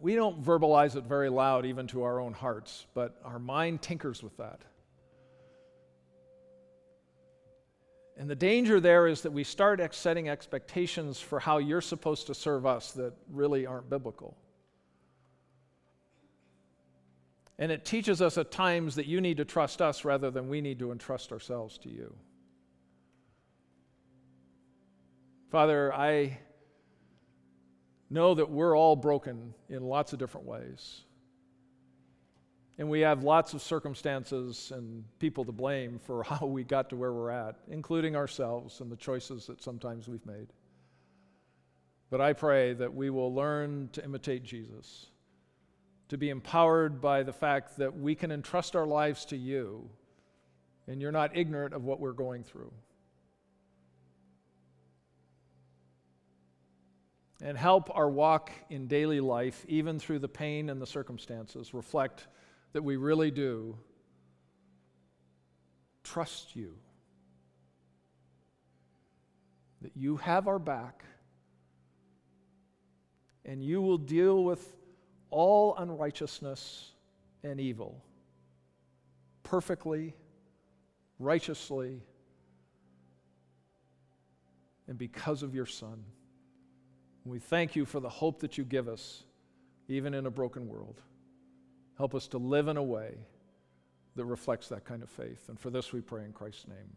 We 0.04 0.16
don't 0.16 0.44
verbalize 0.44 0.98
it 0.98 1.06
very 1.06 1.30
loud, 1.30 1.66
even 1.66 1.88
to 1.88 2.04
our 2.04 2.20
own 2.20 2.34
hearts, 2.34 2.88
but 2.94 3.16
our 3.24 3.40
mind 3.40 3.82
tinkers 3.82 4.22
with 4.22 4.36
that. 4.36 4.60
And 8.18 8.30
the 8.30 8.36
danger 8.36 8.82
there 8.82 9.08
is 9.08 9.22
that 9.22 9.32
we 9.32 9.46
start 9.46 9.80
setting 9.96 10.28
expectations 10.28 11.22
for 11.22 11.40
how 11.40 11.60
you're 11.60 11.80
supposed 11.80 12.28
to 12.28 12.36
serve 12.36 12.66
us 12.66 12.92
that 12.92 13.14
really 13.32 13.66
aren't 13.66 13.90
biblical. 13.90 14.36
And 17.58 17.72
it 17.72 17.86
teaches 17.86 18.22
us 18.22 18.38
at 18.38 18.52
times 18.52 18.96
that 18.96 19.06
you 19.06 19.22
need 19.22 19.38
to 19.38 19.46
trust 19.46 19.82
us 19.82 20.04
rather 20.04 20.30
than 20.30 20.50
we 20.50 20.60
need 20.60 20.80
to 20.80 20.92
entrust 20.92 21.32
ourselves 21.32 21.78
to 21.78 21.90
you. 21.90 22.14
Father, 25.50 25.94
I 25.94 26.40
know 28.14 28.36
that 28.36 28.50
we're 28.50 28.78
all 28.78 28.96
broken 28.96 29.54
in 29.70 29.84
lots 29.84 30.14
of 30.14 30.20
different 30.20 30.48
ways. 30.48 31.02
And 32.78 32.90
we 32.90 33.02
have 33.02 33.24
lots 33.24 33.54
of 33.54 33.62
circumstances 33.62 34.72
and 34.74 35.04
people 35.20 35.46
to 35.46 35.52
blame 35.52 36.00
for 36.00 36.24
how 36.30 36.46
we 36.46 36.64
got 36.64 36.90
to 36.90 36.96
where 36.96 37.14
we're 37.14 37.30
at, 37.30 37.56
including 37.68 38.16
ourselves 38.16 38.80
and 38.80 38.92
the 38.92 38.96
choices 38.96 39.48
that 39.48 39.62
sometimes 39.62 40.08
we've 40.08 40.26
made. 40.26 40.48
But 42.10 42.22
I 42.22 42.34
pray 42.34 42.74
that 42.74 42.94
we 42.94 43.10
will 43.10 43.34
learn 43.34 43.90
to 43.94 44.04
imitate 44.04 44.44
Jesus 44.44 45.08
to 46.10 46.18
be 46.18 46.30
empowered 46.30 47.02
by 47.02 47.24
the 47.24 47.34
fact 47.34 47.78
that 47.78 47.98
we 47.98 48.14
can 48.14 48.32
entrust 48.32 48.76
our 48.76 48.86
lives 48.86 49.26
to 49.26 49.38
you 49.38 49.90
and 50.88 51.02
you're 51.02 51.12
not 51.12 51.36
ignorant 51.36 51.74
of 51.74 51.86
what 51.86 52.00
we're 52.00 52.12
going 52.12 52.44
through. 52.44 52.72
And 57.42 57.58
help 57.58 57.90
our 57.96 58.10
walk 58.10 58.52
in 58.70 58.88
daily 58.88 59.20
life, 59.20 59.66
even 59.68 60.00
through 60.00 60.20
the 60.20 60.30
pain 60.30 60.70
and 60.70 60.82
the 60.82 60.88
circumstances, 60.88 61.74
reflect 61.74 62.28
that 62.72 62.84
we 62.84 62.96
really 62.96 63.32
do 63.32 63.78
trust 66.04 66.56
you. 66.56 66.76
That 69.82 69.96
you 69.96 70.18
have 70.18 70.48
our 70.48 70.60
back 70.60 71.04
and 73.46 73.64
you 73.64 73.82
will 73.82 73.98
deal 73.98 74.44
with 74.44 74.76
all 75.30 75.76
unrighteousness 75.78 76.92
and 77.44 77.60
evil 77.60 78.02
perfectly, 79.44 80.16
righteously, 81.20 82.02
and 84.88 84.98
because 84.98 85.44
of 85.44 85.54
your 85.54 85.66
Son. 85.66 86.04
We 87.26 87.40
thank 87.40 87.76
you 87.76 87.86
for 87.86 88.00
the 88.00 88.10
hope 88.10 88.40
that 88.42 88.58
you 88.58 88.64
give 88.66 88.88
us, 88.88 89.24
even 89.88 90.14
in 90.14 90.26
a 90.26 90.32
broken 90.32 90.68
world. 90.68 91.02
Help 91.98 92.16
us 92.16 92.28
to 92.28 92.38
live 92.38 92.68
in 92.68 92.78
a 92.78 92.84
way 92.84 93.16
that 94.16 94.26
reflects 94.26 94.68
that 94.70 94.86
kind 94.86 95.02
of 95.02 95.10
faith. 95.10 95.50
And 95.50 95.60
for 95.60 95.70
this 95.70 95.94
we 95.94 96.02
pray 96.02 96.26
in 96.26 96.34
Christ's 96.34 96.68
name. 96.68 96.96